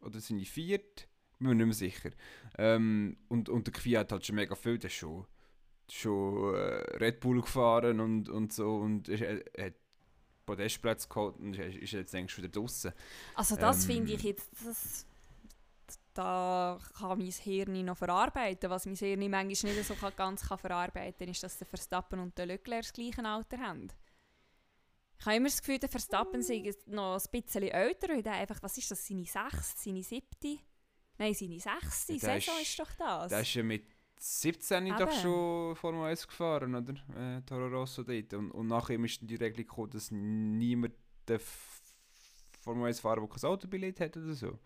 Oder 0.00 0.20
seine 0.20 0.44
vierte. 0.44 1.04
Bin 1.38 1.48
mir 1.48 1.54
nicht 1.54 1.66
mehr 1.66 1.74
sicher. 1.74 2.10
Ähm, 2.56 3.18
und, 3.28 3.50
und 3.50 3.66
der 3.66 3.74
Kwiat 3.74 4.10
hat 4.10 4.24
schon 4.24 4.36
mega 4.36 4.54
viel, 4.54 4.78
der 4.78 4.88
ist 4.88 4.96
schon, 4.96 5.26
schon 5.90 6.54
äh, 6.54 6.96
Red 6.96 7.20
Bull 7.20 7.42
gefahren 7.42 8.00
und, 8.00 8.28
und 8.30 8.52
so 8.54 8.76
und 8.76 9.08
ist, 9.08 9.20
er 9.20 9.66
hat 9.66 9.74
Podestplätze 10.46 11.08
geholt 11.08 11.36
und 11.38 11.58
ist, 11.58 11.92
jetzt 11.92 12.14
eigentlich 12.14 12.36
wieder 12.38 12.48
draußen. 12.48 12.92
Also 13.34 13.56
das 13.56 13.82
Ähm. 13.82 13.90
finde 13.90 14.12
ich 14.12 14.22
jetzt, 14.22 14.48
das, 14.64 15.04
da 16.14 16.78
kann 16.96 17.18
mein 17.18 17.30
Hirn 17.30 17.84
noch 17.84 17.96
verarbeiten. 17.98 18.70
Was 18.70 18.86
mein 18.86 18.94
Hirn 18.94 19.28
manchmal 19.30 19.74
nicht 19.74 19.86
so 19.86 19.94
ganz 20.16 20.42
kann 20.48 20.58
verarbeiten 20.58 21.18
kann, 21.18 21.28
ist, 21.28 21.42
dass 21.42 21.58
der 21.58 21.66
Verstappen 21.66 22.20
und 22.20 22.38
der 22.38 22.46
Leclerc 22.46 22.82
das 22.84 22.92
gleiche 22.92 23.24
Alter 23.24 23.58
haben. 23.58 23.88
Ich 25.18 25.24
habe 25.26 25.36
immer 25.36 25.48
das 25.48 25.60
Gefühl, 25.60 25.78
der 25.78 25.88
Verstappen 25.88 26.42
sei 26.42 26.72
noch 26.86 27.18
ein 27.18 27.40
bisschen 27.42 27.62
älter, 27.64 28.08
weil 28.08 28.22
der 28.22 28.34
einfach, 28.34 28.62
was 28.62 28.76
ist 28.78 28.90
das, 28.90 29.06
seine 29.06 29.24
sechste, 29.24 29.82
seine 29.82 30.02
siebte? 30.02 30.58
Nein, 31.18 31.32
seine 31.34 31.58
sechste 31.58 32.12
Ja, 32.12 32.18
Saison 32.18 32.54
ist- 32.60 32.68
ist, 32.68 32.78
doch 32.78 32.92
das. 32.98 33.30
Der 33.30 33.40
ist 33.40 33.54
ja 33.54 33.62
mit 33.62 33.84
17 34.18 34.88
doch 34.88 35.00
Eben. 35.00 35.12
schon 35.12 35.76
Formel 35.76 36.10
1 36.10 36.26
gefahren, 36.26 36.74
oder? 36.74 36.94
Äh, 37.16 37.42
Toro 37.42 37.68
Rosso 37.68 38.02
dort. 38.02 38.32
Und, 38.34 38.50
und 38.50 38.66
nach 38.66 38.88
ihm 38.90 39.04
ist 39.04 39.20
die 39.22 39.36
Regelung 39.36 39.66
gekommen, 39.66 39.90
dass 39.90 40.10
niemand 40.10 40.94
Formel 42.60 42.86
1 42.86 43.00
fahren, 43.00 43.20
der 43.20 43.28
kein 43.28 43.50
Autobillett 43.50 44.00
hat 44.00 44.16
oder 44.16 44.32
so. 44.32 44.58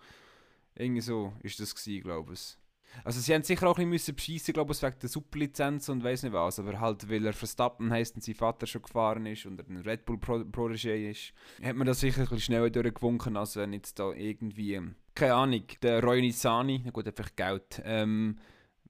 Irgendwie 0.74 1.00
so 1.00 1.32
ist 1.42 1.58
das 1.60 1.74
gewesen, 1.74 2.02
glaube 2.02 2.32
ich. 2.34 2.56
Also 3.04 3.20
sie 3.20 3.34
haben 3.34 3.42
sicher 3.42 3.68
auch 3.68 3.78
ein 3.78 3.90
bisschen 3.90 4.16
beschissen, 4.16 4.52
glaube 4.52 4.72
ich, 4.72 4.82
wegen 4.82 4.98
der 5.00 5.08
Superlizenz 5.08 5.88
und 5.88 6.02
weiß 6.02 6.24
nicht 6.24 6.32
was, 6.32 6.58
aber 6.58 6.80
halt, 6.80 7.08
weil 7.08 7.24
er 7.24 7.32
Verstappen 7.32 7.90
heisst 7.90 8.16
und 8.16 8.24
sein 8.24 8.34
Vater 8.34 8.66
schon 8.66 8.82
gefahren 8.82 9.26
ist 9.26 9.46
und 9.46 9.60
er 9.60 9.68
ein 9.68 9.78
Red 9.78 10.04
Bull 10.04 10.18
Pro 10.18 10.36
Protégé 10.38 11.10
ist, 11.10 11.32
hat 11.62 11.76
man 11.76 11.86
das 11.86 12.00
sicher 12.00 12.22
ein 12.22 12.24
bisschen 12.24 12.40
schneller 12.40 12.70
durchgewunken, 12.70 13.36
als 13.36 13.56
wenn 13.56 13.72
jetzt 13.72 13.98
da 13.98 14.12
irgendwie, 14.12 14.80
keine 15.14 15.34
Ahnung, 15.34 15.64
der 15.82 16.02
Roy 16.02 16.20
Nissani, 16.20 16.82
gut, 16.92 17.10
vielleicht 17.14 17.36
Geld, 17.36 17.82
ähm, 17.84 18.38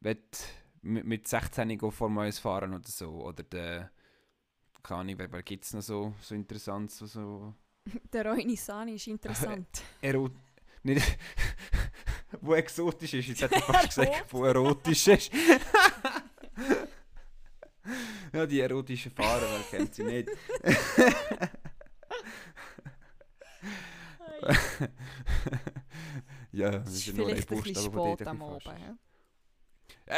mit, 0.00 0.38
mit 0.82 1.28
16 1.28 1.78
go 1.78 1.90
Formel 1.90 2.26
1 2.26 2.38
fahren 2.38 2.74
oder 2.74 2.88
so, 2.88 3.10
oder 3.22 3.42
der, 3.42 3.90
keine 4.82 5.00
Ahnung, 5.00 5.18
wer, 5.18 5.30
wer 5.32 5.42
gibt 5.42 5.64
es 5.64 5.74
noch 5.74 5.82
so, 5.82 6.14
so 6.20 6.34
interessant, 6.34 6.90
so, 6.90 7.06
so 7.06 7.54
Der 8.12 8.26
Roy 8.26 8.44
Nissani 8.44 8.94
ist 8.94 9.06
interessant. 9.06 9.82
Ero 10.02 10.30
nicht, 10.82 11.18
wo 12.40 12.54
exotisch 12.54 13.14
ist, 13.14 13.28
jetzt 13.28 13.42
hätte 13.42 13.56
ich 13.56 13.64
fast 13.64 13.88
gesagt, 13.88 14.32
wo 14.32 14.44
erotisch 14.44 15.08
ist. 15.08 15.30
ja, 18.32 18.46
die 18.46 18.60
erotischen 18.60 19.12
Fahrer, 19.12 19.42
wer 19.42 19.78
kennt 19.78 19.94
sie 19.94 20.04
nicht. 20.04 20.30
ja, 26.52 26.70
Das 26.70 26.88
ist 26.94 26.98
ist 26.98 27.06
ja 27.08 27.12
nur 27.12 27.28
ein 27.28 27.36
vielleicht 27.36 27.48
bisschen 27.48 27.76
spät 27.76 28.26
am 28.26 28.42
Abend. 28.42 28.64
bisschen 28.64 28.72
falsch 28.72 28.80
ja. 28.80 28.90
ist. 28.92 28.98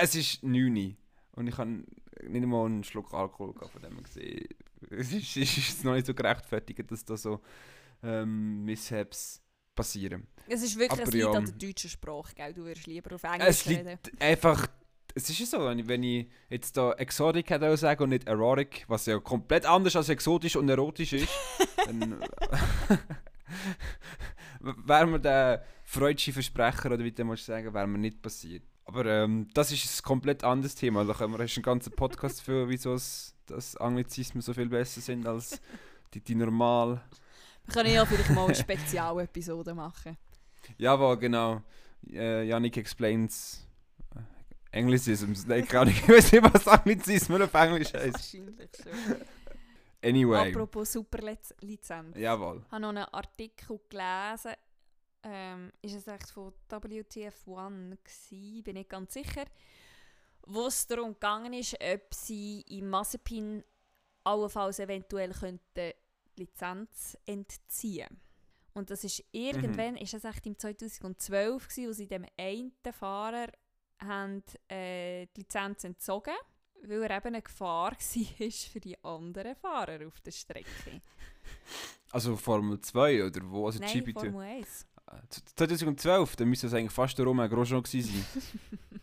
Es 0.00 0.14
ist 0.14 0.42
9 0.42 0.76
Uhr 0.76 0.94
und 1.32 1.46
ich 1.46 1.58
habe 1.58 1.70
nicht 1.70 2.42
einmal 2.42 2.66
einen 2.66 2.84
Schluck 2.84 3.12
Alkohol 3.12 3.52
gehabt, 3.54 3.72
von 3.72 3.82
dem 3.82 3.94
her 3.94 4.02
gesehen. 4.02 4.48
Es 4.90 5.12
ist, 5.12 5.36
es 5.36 5.58
ist 5.58 5.84
noch 5.84 5.94
nicht 5.94 6.06
so 6.06 6.12
gerechtfertigt, 6.12 6.90
dass 6.90 7.04
da 7.04 7.16
so 7.16 7.40
ähm, 8.02 8.64
Mishaps 8.64 9.40
passieren. 9.76 10.26
Es 10.48 10.60
ist 10.62 10.76
wirklich, 10.76 10.92
Aber 10.92 11.02
es 11.02 11.12
liegt 11.12 11.24
ja. 11.24 11.30
an 11.30 11.44
der 11.44 11.54
deutschen 11.54 11.88
Sprache, 11.88 12.34
gell? 12.34 12.52
Du 12.52 12.64
würdest 12.64 12.88
lieber 12.88 13.14
auf 13.14 13.22
Englisch 13.22 13.48
Es 13.48 13.68
reden. 13.68 13.88
liegt 13.88 14.20
einfach. 14.20 14.66
Es 15.14 15.30
ist 15.30 15.38
ja 15.38 15.46
so, 15.46 15.58
wenn 15.60 16.02
ich, 16.02 16.28
jetzt 16.48 16.76
da 16.76 16.94
Exotic 16.94 17.50
hätte 17.50 17.70
auch 17.70 17.76
sagen 17.76 18.02
und 18.02 18.08
nicht 18.08 18.26
Erotic, 18.26 18.84
was 18.88 19.06
ja 19.06 19.20
komplett 19.20 19.66
anders 19.66 19.94
als 19.94 20.08
exotisch 20.08 20.56
und 20.56 20.68
erotisch 20.68 21.12
ist, 21.12 21.28
dann 21.86 22.18
wäre 24.60 25.06
mir 25.06 25.20
der 25.20 25.64
freudsche 25.84 26.32
Versprecher, 26.32 26.86
oder 26.86 27.04
wie 27.04 27.12
du 27.12 27.36
sagen, 27.36 27.72
wäre 27.74 27.86
mir 27.86 27.98
nicht 27.98 28.20
passiert. 28.22 28.64
Aber 28.84 29.06
ähm, 29.06 29.48
das 29.54 29.70
ist 29.72 30.00
ein 30.00 30.04
komplett 30.04 30.44
anderes 30.44 30.74
Thema. 30.74 31.04
Da 31.04 31.14
können 31.14 31.32
wir 31.32 31.40
einen 31.40 31.62
ganzen 31.62 31.92
Podcast 31.92 32.42
für, 32.42 32.68
wieso 32.68 32.94
es, 32.94 33.34
das 33.46 33.76
Anglizismen 33.76 34.42
so 34.42 34.54
viel 34.54 34.68
besser 34.68 35.00
sind 35.00 35.26
als 35.26 35.60
die, 36.14 36.20
die 36.20 36.34
normal. 36.34 37.00
Wir 37.64 37.74
können 37.74 37.94
ja 37.94 38.04
vielleicht 38.04 38.30
mal 38.30 38.46
eine 38.46 38.54
Spezialepisode 38.54 39.74
machen. 39.74 40.16
Jawohl, 40.78 41.16
genau. 41.18 41.62
Äh, 42.10 42.46
Yannick 42.46 42.76
explains 42.76 43.66
äh, 44.14 44.78
Anglicisms. 44.78 45.46
Nein, 45.46 45.68
Ahnung, 45.70 45.94
ich 45.94 46.08
weiß 46.08 46.32
nicht, 46.32 46.54
was 46.54 46.66
Anglizismen 46.66 47.42
auf 47.42 47.54
Englisch 47.54 47.92
heißt. 47.92 48.14
Wahrscheinlich 48.14 48.70
schon. 48.82 49.16
Anyway. 50.04 50.50
Apropos 50.50 50.92
Superlizenz. 50.92 52.16
Jawohl. 52.16 52.62
Ich 52.66 52.72
habe 52.72 52.82
noch 52.82 52.88
einen 52.88 53.04
Artikel 53.04 53.78
gelesen. 53.88 54.52
Ähm, 55.24 55.72
ist 55.82 55.94
es 55.94 56.06
echt 56.08 56.30
von 56.30 56.52
WTF1 56.68 57.96
gsi, 58.02 58.62
bin 58.62 58.74
nicht 58.74 58.90
ganz 58.90 59.14
sicher. 59.14 59.44
Wo 60.46 60.66
es 60.66 60.86
darum 60.86 61.14
gegangen 61.14 61.52
ist, 61.52 61.76
ob 61.80 62.12
sie 62.12 62.62
im 62.62 62.88
Mazepin 62.88 63.62
allenfalls 64.24 64.80
eventuell 64.80 65.32
könnten 65.32 65.92
Lizenz 66.36 67.16
entziehen. 67.26 68.20
Und 68.74 68.90
das 68.90 69.04
ist 69.04 69.22
irgendwann, 69.32 69.96
ist 69.96 70.14
das 70.14 70.24
echt 70.24 70.46
im 70.46 70.58
2012 70.58 71.68
gsi, 71.68 71.88
wo 71.88 71.92
sie 71.92 72.06
dem 72.06 72.26
einen 72.36 72.72
Fahrer 72.90 73.52
haben, 74.00 74.42
äh, 74.68 75.26
die 75.26 75.40
Lizenz 75.40 75.84
entzogen, 75.84 76.34
weil 76.82 77.02
er 77.02 77.16
eben 77.18 77.28
eine 77.28 77.42
Gefahr 77.42 77.92
war 77.96 78.50
für 78.50 78.80
die 78.80 79.04
anderen 79.04 79.54
Fahrer 79.54 80.06
auf 80.06 80.20
der 80.20 80.32
Strecke. 80.32 81.02
Also 82.10 82.36
Formel 82.36 82.80
2 82.80 83.26
oder 83.26 83.40
wo? 83.50 83.66
Also 83.66 83.78
Nein, 83.78 83.90
GP2. 83.90 84.12
Formel 84.12 84.40
1. 84.42 84.86
Äh, 85.12 85.26
2012, 85.56 86.36
dann 86.36 86.48
müsste 86.48 86.66
es 86.66 86.74
eigentlich 86.74 86.92
fast 86.92 87.18
der 87.18 87.26
Romain 87.26 87.50
Grosjean 87.50 87.82
gewesen 87.82 88.24
sein. 88.34 88.42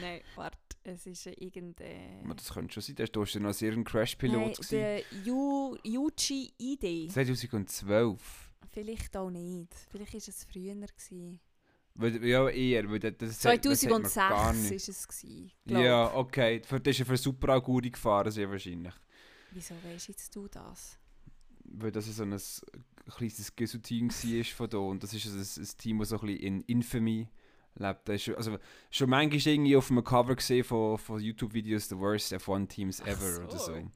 Nein, 0.00 0.20
warte, 0.36 0.58
es 0.84 1.06
ist 1.06 1.26
äh, 1.26 1.32
irgendein... 1.32 2.32
Das 2.36 2.52
könnte 2.52 2.74
schon 2.74 2.82
sein, 2.82 2.96
der 2.96 3.08
war 3.14 3.26
ja 3.26 3.40
noch 3.40 3.52
sehr 3.52 3.72
ein 3.72 3.84
Crash-Pilot. 3.84 4.58
Nein, 4.58 4.66
der 4.70 5.02
Yu, 5.24 5.76
Yuji 5.82 6.52
Ide. 6.58 7.12
2012. 7.12 8.48
Vielleicht 8.70 9.16
auch 9.16 9.30
nicht. 9.30 9.74
Vielleicht 9.90 10.14
war 10.14 10.20
es 10.20 10.44
früher. 10.44 10.74
Gewesen. 10.74 11.40
Ja, 12.22 12.48
eher. 12.48 12.90
Weil 12.90 13.00
das, 13.00 13.14
das, 13.18 13.38
das 13.40 13.52
hat 13.52 13.64
man 13.64 14.04
2006 14.04 14.14
gar 14.14 14.30
war 14.30 14.52
nicht. 14.52 14.88
es. 14.88 15.08
Gewesen. 15.08 15.52
Ja, 15.64 16.14
okay. 16.14 16.60
Das 16.60 16.80
ist 16.86 17.00
er 17.00 17.06
für 17.06 17.16
Super 17.16 17.54
Aguri 17.54 17.90
gefahren, 17.90 18.30
sehr 18.30 18.48
wahrscheinlich. 18.48 18.94
Wieso 19.50 19.74
weißt 19.82 20.08
jetzt 20.08 20.34
du 20.36 20.46
das? 20.46 20.98
Weil 21.72 21.90
das 21.92 22.06
so 22.06 22.22
ein, 22.22 22.32
ein 22.32 22.40
kleines 23.10 23.54
Gessu-Team 23.54 24.10
war 24.10 24.44
von 24.44 24.70
da. 24.70 24.78
Und 24.78 25.02
das 25.02 25.12
ist 25.14 25.26
ein, 25.26 25.62
ein 25.62 25.68
Team, 25.78 25.98
das 25.98 26.08
so 26.10 26.16
ein 26.20 26.26
bisschen 26.26 26.40
in 26.40 26.60
Infamy 26.62 27.28
lebt. 27.74 28.08
Ist, 28.08 28.28
also, 28.30 28.58
schon 28.90 29.10
manchmal 29.10 29.54
irgendwie 29.54 29.76
auf 29.76 29.90
einem 29.90 30.02
Cover 30.04 30.34
gesehen 30.36 30.64
von, 30.64 30.98
von 30.98 31.20
YouTube-Videos 31.20 31.88
The 31.88 31.96
Worst 31.98 32.32
F1-Teams 32.34 33.02
Ach 33.02 33.06
Ever 33.06 33.44
oder 33.44 33.58
so. 33.58 33.72
so. 33.74 33.90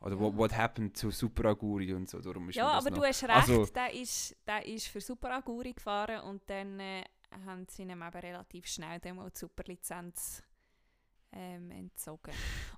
Oder 0.00 0.14
Ja. 0.16 0.20
what, 0.20 0.36
what 0.36 0.52
Happened 0.56 1.00
to 1.00 1.10
Super 1.10 1.50
Aguri 1.50 1.94
und 1.94 2.08
so. 2.10 2.20
Darum 2.20 2.48
ist 2.48 2.56
Ja, 2.56 2.68
aber 2.68 2.90
noch. 2.90 2.98
du 2.98 3.04
hast 3.04 3.22
recht, 3.22 3.30
Also- 3.34 3.66
der, 3.66 3.94
ist, 3.94 4.36
der 4.46 4.66
ist 4.66 4.88
für 4.88 5.00
Super 5.00 5.32
Aguri 5.36 5.72
gefahren 5.72 6.20
und 6.28 6.42
dann 6.50 6.80
äh, 6.80 7.04
haben 7.46 7.66
sie 7.68 7.82
ihm 7.82 7.90
eben 7.90 8.02
relativ 8.02 8.66
schnell 8.66 8.98
die 9.00 9.12
Superlizenz 9.34 10.42
ähm, 11.32 11.70
entzogen. 11.70 12.32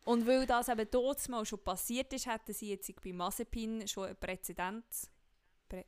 Und 0.05 0.27
weil 0.27 0.47
das 0.47 0.69
eben 0.69 0.89
dort 0.91 1.29
mal 1.29 1.45
schon 1.45 1.63
passiert 1.63 2.13
ist, 2.13 2.27
hätten 2.27 2.53
sie 2.53 2.71
jetzt 2.71 2.93
bei 3.03 3.13
Mazepin 3.13 3.87
schon 3.89 4.07
einen 4.07 4.17
Präzedenz... 4.17 5.11
Prä 5.69 5.85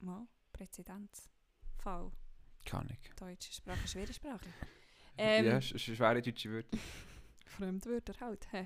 mal? 0.00 0.26
Präzedenzfall. 0.52 2.12
Kann 2.64 2.88
ich. 2.90 3.10
Deutsche 3.14 3.52
Sprache, 3.52 3.88
schwere 3.88 4.12
Sprache. 4.12 4.46
Ähm, 5.18 5.44
ja, 5.44 5.60
sch 5.60 5.74
sch- 5.74 5.94
schwere 5.94 6.22
deutsche 6.22 6.50
Wörter. 6.50 6.78
Fremdwörter 7.46 8.14
halt. 8.18 8.48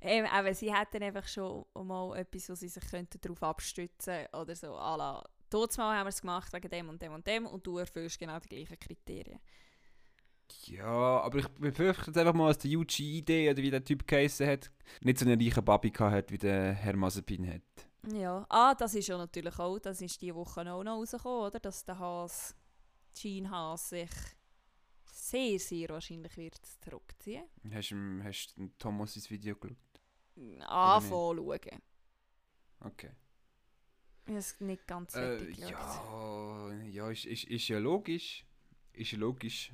ähm, 0.00 0.26
aber 0.26 0.54
sie 0.54 0.72
hätten 0.72 1.02
einfach 1.02 1.26
schon 1.26 1.64
mal 1.74 2.16
etwas, 2.16 2.48
wo 2.48 2.54
sie 2.54 2.68
sich 2.68 2.84
könnten 2.88 3.20
darauf 3.20 3.42
abstützen 3.42 4.26
oder 4.32 4.54
so. 4.54 4.76
à 4.76 4.96
la, 4.96 5.24
Dort 5.50 5.76
mal 5.78 5.96
haben 5.96 6.06
wir 6.06 6.10
es 6.10 6.20
gemacht 6.20 6.52
wegen 6.52 6.68
dem 6.68 6.88
und 6.88 7.02
dem 7.02 7.12
und 7.12 7.26
dem 7.26 7.46
und 7.46 7.66
du 7.66 7.78
erfüllst 7.78 8.18
genau 8.18 8.38
die 8.40 8.48
gleichen 8.48 8.78
Kriterien. 8.78 9.40
Ja, 10.66 11.20
aber 11.20 11.38
ich 11.38 11.48
befürchte 11.48 12.06
jetzt 12.06 12.18
einfach 12.18 12.34
mal, 12.34 12.48
dass 12.48 12.58
der 12.58 12.70
Yuji 12.70 13.18
Idee 13.18 13.50
oder 13.50 13.62
wie 13.62 13.70
der 13.70 13.84
Typ 13.84 14.06
geheissen 14.06 14.46
hat, 14.46 14.70
nicht 15.02 15.18
so 15.18 15.26
einen 15.26 15.40
reichen 15.40 15.64
Babi 15.64 15.90
hat, 15.90 16.30
wie 16.30 16.38
der 16.38 16.72
Herr 16.74 16.96
Mazepin 16.96 17.46
hat. 17.52 17.62
Ja. 18.12 18.44
Ah, 18.48 18.74
das 18.74 18.94
ist 18.94 19.08
ja 19.08 19.16
natürlich 19.16 19.58
auch, 19.58 19.78
das 19.78 20.00
ist 20.00 20.20
diese 20.20 20.34
Woche 20.34 20.60
auch 20.72 20.84
noch 20.84 20.96
rausgekommen, 20.98 21.46
oder? 21.46 21.60
Dass 21.60 21.84
der 21.84 21.98
Haas, 21.98 22.54
Gene 23.14 23.50
Haas, 23.50 23.88
sich 23.90 24.10
sehr, 25.04 25.58
sehr 25.58 25.88
wahrscheinlich 25.90 26.36
wird 26.36 26.60
zurückziehen. 26.82 27.44
Hast 27.72 27.90
du 27.90 28.22
hast 28.22 28.54
du 28.56 28.68
Thomas 28.78 29.16
ins 29.16 29.30
Video 29.30 29.56
geschaut? 29.56 29.76
Anfangen 30.68 31.36
schauen. 31.38 31.82
Okay. 32.80 33.10
Ich 34.26 34.34
es 34.34 34.60
nicht 34.60 34.86
ganz 34.86 35.14
Äh, 35.14 35.38
fertig 35.38 35.56
geschaut. 35.56 35.70
ja, 35.70 36.72
ja 36.84 37.10
ist, 37.10 37.24
ist, 37.26 37.44
ist 37.44 37.68
ja 37.68 37.78
logisch. 37.78 38.44
Ist 38.92 39.12
ja 39.12 39.18
logisch. 39.18 39.72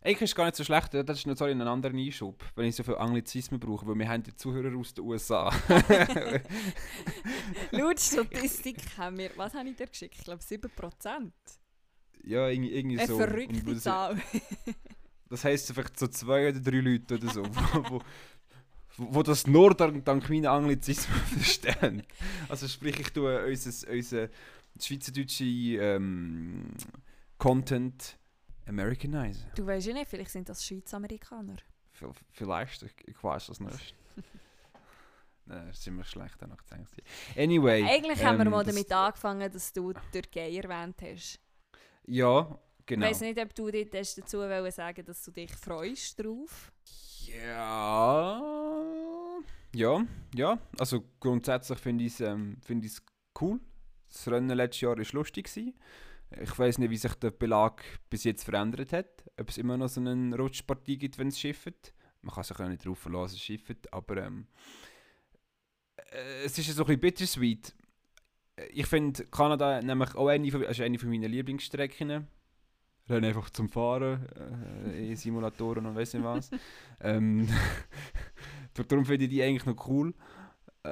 Eigentlich 0.00 0.22
ist 0.22 0.30
es 0.30 0.36
gar 0.36 0.44
nicht 0.44 0.54
so 0.54 0.62
schlecht, 0.62 0.94
das 0.94 1.18
ist 1.18 1.26
noch 1.26 1.36
sorry, 1.36 1.50
ein 1.50 1.60
anderer 1.60 1.92
Einschub, 1.92 2.44
wenn 2.54 2.66
ich 2.66 2.76
so 2.76 2.84
viel 2.84 2.94
Anglizismen 2.94 3.58
brauche, 3.58 3.84
weil 3.86 3.96
wir 3.96 4.08
haben 4.08 4.22
die 4.22 4.34
Zuhörer 4.34 4.76
aus 4.78 4.94
den 4.94 5.04
USA. 5.04 5.52
Laut 7.72 7.98
Statistik 8.00 8.76
haben 8.96 9.18
wir, 9.18 9.30
was 9.34 9.54
habe 9.54 9.68
ich 9.68 9.76
dir 9.76 9.88
geschickt? 9.88 10.14
Ich 10.16 10.24
glaube 10.24 10.40
7%. 10.40 11.32
ja, 12.22 12.48
irgendwie, 12.48 12.74
irgendwie 12.74 12.98
Eine 12.98 13.08
so. 13.08 13.14
Und 13.14 13.22
verrückte 13.22 13.74
das, 13.74 13.82
Zahl. 13.82 14.22
das 15.28 15.42
heisst 15.42 15.72
vielleicht 15.72 15.98
so 15.98 16.06
zwei 16.06 16.48
oder 16.48 16.60
drei 16.60 16.78
Leute 16.78 17.16
oder 17.16 17.30
so, 17.32 17.42
wo, 17.44 17.90
wo, 17.90 18.02
wo 18.98 19.22
das 19.24 19.48
nur 19.48 19.74
dank, 19.74 20.04
dank 20.04 20.30
meiner 20.30 20.52
Anglizismen 20.52 21.18
verstehen. 21.18 22.04
Also 22.48 22.68
sprich, 22.68 23.00
ich 23.00 23.12
tue 23.12 23.44
unser, 23.44 23.90
unser 23.90 24.28
schweizerdeutsche 24.80 25.44
ähm, 25.44 26.68
Content 27.36 28.17
Americanise. 28.68 29.46
Du 29.54 29.66
weißt 29.66 29.86
ja 29.86 29.94
nicht, 29.94 30.08
vielleicht 30.08 30.30
sind 30.30 30.48
das 30.48 30.64
Schweiz-Amerikaner. 30.64 31.56
Vielleicht, 32.32 32.82
ich, 32.82 33.08
ich 33.08 33.24
weiß 33.24 33.46
das 33.48 33.60
nicht. 33.60 33.94
Nein, 35.46 35.72
ziemlich 35.72 36.06
schlecht, 36.08 36.40
der 36.40 36.52
Akzent. 36.52 36.88
Anyway. 37.36 37.82
Eigentlich 37.84 38.22
haben 38.22 38.36
wir 38.38 38.44
ähm, 38.44 38.52
mal 38.52 38.64
damit 38.64 38.92
angefangen, 38.92 39.50
dass 39.50 39.72
du 39.72 39.94
Türkei 40.12 40.54
erwähnt 40.54 40.96
hast. 41.02 41.40
Ja, 42.06 42.58
Ich 42.80 42.86
genau. 42.86 43.06
weiß 43.06 43.22
nicht, 43.22 43.38
ob 43.40 43.54
du 43.54 43.70
dort 43.70 43.94
hast 43.94 44.18
dazu 44.18 44.38
wollen 44.38 44.70
sagen 44.70 45.04
dass 45.04 45.22
du 45.24 45.30
dich 45.30 45.50
freust 45.52 46.22
drauf. 46.22 46.70
Ja. 47.26 48.40
Ja, 49.74 50.04
ja. 50.34 50.58
Also 50.78 51.02
grundsätzlich 51.20 51.78
finde 51.78 52.04
ich 52.04 52.14
es 52.14 52.20
ähm, 52.20 52.58
find 52.62 52.86
cool. 53.40 53.60
Das 54.08 54.28
Rennen 54.28 54.56
letztes 54.56 54.80
Jahr 54.82 54.96
war 54.96 55.04
lustig. 55.12 55.46
Gewesen. 55.46 55.74
Ich 56.30 56.58
weiß 56.58 56.78
nicht, 56.78 56.90
wie 56.90 56.96
sich 56.96 57.14
der 57.14 57.30
Belag 57.30 57.82
bis 58.10 58.24
jetzt 58.24 58.44
verändert 58.44 58.92
hat. 58.92 59.24
Ob 59.40 59.48
es 59.48 59.58
immer 59.58 59.76
noch 59.76 59.88
so 59.88 60.00
eine 60.00 60.36
Rutschpartie 60.36 60.98
gibt, 60.98 61.18
wenn 61.18 61.28
es 61.28 61.40
schifft. 61.40 61.94
Man 62.22 62.34
kann 62.34 62.44
sich 62.44 62.58
ja 62.58 62.68
nicht 62.68 62.84
darauf 62.84 62.98
verlassen, 62.98 63.34
es 63.34 63.40
schifft. 63.40 63.92
Aber 63.92 64.16
ähm, 64.18 64.46
äh, 65.96 66.44
es 66.44 66.58
ist 66.58 66.66
so 66.68 66.82
ein 66.82 66.86
bisschen 66.86 67.00
bittersweet. 67.00 67.74
Ich 68.70 68.86
finde 68.86 69.24
Kanada 69.26 69.80
nämlich 69.80 70.14
auch 70.14 70.28
eine 70.28 70.50
von, 70.50 70.64
also 70.64 70.82
eine 70.82 70.98
von 70.98 71.08
meinen 71.08 71.30
Lieblingsstrecken. 71.30 72.26
Rennen 73.08 73.24
einfach 73.24 73.48
zum 73.50 73.68
Fahren, 73.70 74.26
äh, 74.86 75.10
in 75.10 75.16
Simulatoren 75.16 75.86
und 75.86 75.96
weiss 75.96 76.12
nicht 76.12 76.24
was. 76.24 76.50
ähm, 77.00 77.48
darum 78.74 79.06
finde 79.06 79.24
ich 79.24 79.30
die 79.30 79.42
eigentlich 79.42 79.64
noch 79.64 79.88
cool. 79.88 80.12
Äh, 80.84 80.88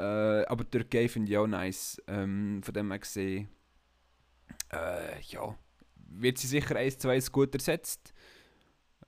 aber 0.46 0.64
die 0.64 0.70
Türkei 0.70 1.08
finde 1.08 1.30
ich 1.30 1.38
auch 1.38 1.46
nice. 1.46 2.02
Ähm, 2.06 2.62
von 2.62 2.72
dem 2.72 2.90
her 2.90 2.98
gesehen, 2.98 3.48
äh, 4.72 5.20
ja, 5.20 5.56
wird 6.08 6.38
sie 6.38 6.46
sicher 6.46 6.76
1 6.76 6.98
2 6.98 7.20
gut 7.32 7.54
ersetzt. 7.54 8.12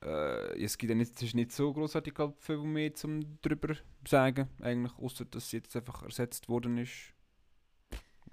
Äh, 0.02 0.62
es 0.62 0.78
gibt 0.78 0.90
ja 0.90 0.96
nicht, 0.96 1.20
ist 1.22 1.34
nicht 1.34 1.52
so 1.52 1.72
großartig 1.72 2.14
viel 2.38 2.58
mehr 2.58 2.94
zum 2.94 3.40
drüber 3.40 3.74
sagen, 4.06 4.48
eigentlich, 4.60 4.96
außer 4.98 5.24
dass 5.24 5.50
sie 5.50 5.58
jetzt 5.58 5.74
einfach 5.76 6.02
ersetzt 6.02 6.48
worden 6.48 6.78
ist. 6.78 7.12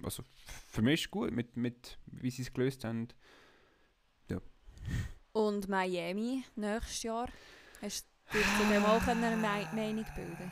Also 0.02 0.22
für 0.68 0.82
mich 0.82 1.04
ist 1.04 1.10
gut, 1.10 1.30
mit, 1.32 1.56
mit 1.56 1.98
wie 2.06 2.30
sie 2.30 2.42
es 2.42 2.52
gelöst 2.52 2.84
haben. 2.84 3.08
Und 5.36 5.68
Miami 5.68 6.44
nächstes 6.54 7.02
Jahr. 7.02 7.28
Hast 7.82 8.06
du 8.32 8.38
dir 8.38 8.44
zu 8.44 8.72
dem 8.72 8.82
auch 8.86 9.06
eine 9.06 9.36
Me 9.36 9.68
Meinung 9.74 10.06
bilden 10.14 10.50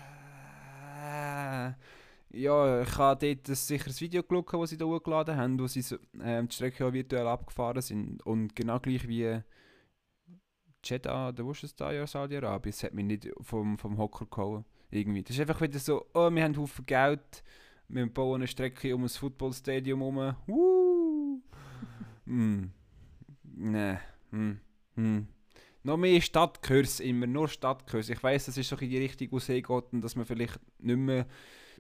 Äh, 0.95 1.73
Ja, 2.35 2.83
ich 2.83 2.99
habe 2.99 3.27
dort 3.27 3.49
ein 3.49 3.55
sicheres 3.55 4.01
Video 4.01 4.23
geschaut, 4.25 4.53
das 4.53 4.71
sie 4.71 4.77
da 4.77 4.85
hochgeladen 4.87 5.37
haben, 5.37 5.61
wo 5.61 5.69
sie 5.69 5.85
ähm, 6.21 6.49
die 6.49 6.55
Strecke 6.55 6.85
auch 6.85 6.93
virtuell 6.93 7.29
abgefahren 7.29 7.81
sind. 7.81 8.27
Und 8.27 8.57
genau 8.57 8.81
gleich 8.81 9.07
wie 9.07 9.41
Jeddah, 10.85 11.31
der 11.31 11.45
wusste 11.45 11.67
es 11.67 11.77
da 11.77 11.93
ja, 11.93 12.07
Saudi-Arabien, 12.07 12.71
es 12.71 12.83
hat 12.83 12.93
mich 12.93 13.05
nicht 13.05 13.31
vom, 13.41 13.79
vom 13.79 13.99
Hocker 13.99 14.27
gehauen. 14.27 14.65
Irgendwie. 14.91 15.23
Das 15.23 15.37
ist 15.37 15.41
einfach 15.41 15.61
wieder 15.61 15.79
so, 15.79 16.07
oh, 16.13 16.31
wir 16.31 16.43
haben 16.43 16.57
Haufen 16.57 16.85
Geld, 16.87 17.45
wir 17.89 18.07
bauen 18.07 18.41
eine 18.41 18.49
Strecke 18.49 18.95
um 18.95 19.05
ein 19.05 19.09
Footballstadium 19.09 20.01
herum. 20.01 20.37
Woo! 20.47 21.41
mm. 22.25 22.65
Nee. 23.57 23.99
Hm. 24.31 24.61
Hm. 24.97 25.29
Noch 25.85 25.97
mehr 25.97 26.21
Stadtkurs 26.21 26.99
immer, 26.99 27.29
nur 27.29 27.47
Stadtkurs. 27.47 28.09
Ich 28.09 28.23
weiß, 28.23 28.47
das 28.47 28.57
ist 28.57 28.69
so 28.69 28.77
in 28.77 28.91
die 28.91 28.99
Richtung, 28.99 29.29
wo 29.31 29.37
es 29.37 29.47
geht 29.47 29.69
und 29.69 30.01
dass 30.01 30.17
man 30.17 30.25
vielleicht 30.25 30.59
nicht 30.81 30.97
mehr 30.97 31.27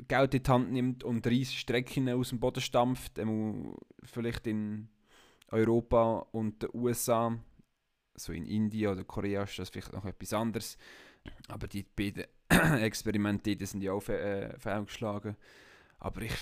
Geld 0.09 0.35
in 0.35 0.42
die 0.42 0.50
Hand 0.50 0.72
nimmt 0.72 1.04
und 1.04 1.24
30 1.24 1.59
Strecken 1.59 2.09
aus 2.11 2.30
dem 2.30 2.40
Boden 2.40 2.61
stampft. 2.61 3.20
Vielleicht 4.04 4.46
in 4.46 4.88
Europa 5.48 6.26
und 6.33 6.62
den 6.62 6.70
USA, 6.74 7.38
so 8.14 8.33
in 8.33 8.46
Indien 8.46 8.92
oder 8.92 9.04
Korea 9.04 9.42
ist 9.42 9.59
das 9.59 9.70
vielleicht 9.70 9.92
noch 9.92 10.04
etwas 10.04 10.33
anderes. 10.33 10.78
Aber 11.48 11.66
die 11.66 11.83
beiden 11.83 12.24
Experimente 12.83 13.57
die 13.57 13.66
sind 13.66 13.83
ja 13.83 13.92
auch 13.92 14.07
äh, 14.09 14.59
fehlgeschlagen. 14.59 15.37
Aber 15.98 16.20
ich, 16.22 16.35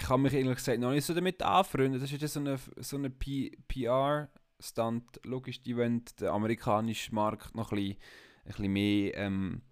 ich 0.00 0.06
kann 0.06 0.22
mich 0.22 0.34
ehrlich 0.34 0.56
gesagt 0.56 0.78
noch 0.78 0.92
nicht 0.92 1.04
so 1.04 1.14
damit 1.14 1.42
anfreunden. 1.42 2.00
Das 2.00 2.12
ist 2.12 2.22
ja 2.22 2.28
so 2.28 2.40
eine, 2.40 2.58
so 2.76 2.96
eine 2.96 3.10
P 3.10 3.50
PR-Stand. 3.66 5.20
Logisch, 5.24 5.60
die 5.60 5.76
wollen 5.76 6.04
den 6.20 6.28
amerikanischen 6.28 7.14
Markt 7.14 7.54
noch 7.54 7.72
ein 7.72 7.78
bisschen, 7.78 7.96
ein 8.44 8.48
bisschen 8.48 8.72
mehr 8.72 9.16
ähm, 9.16 9.62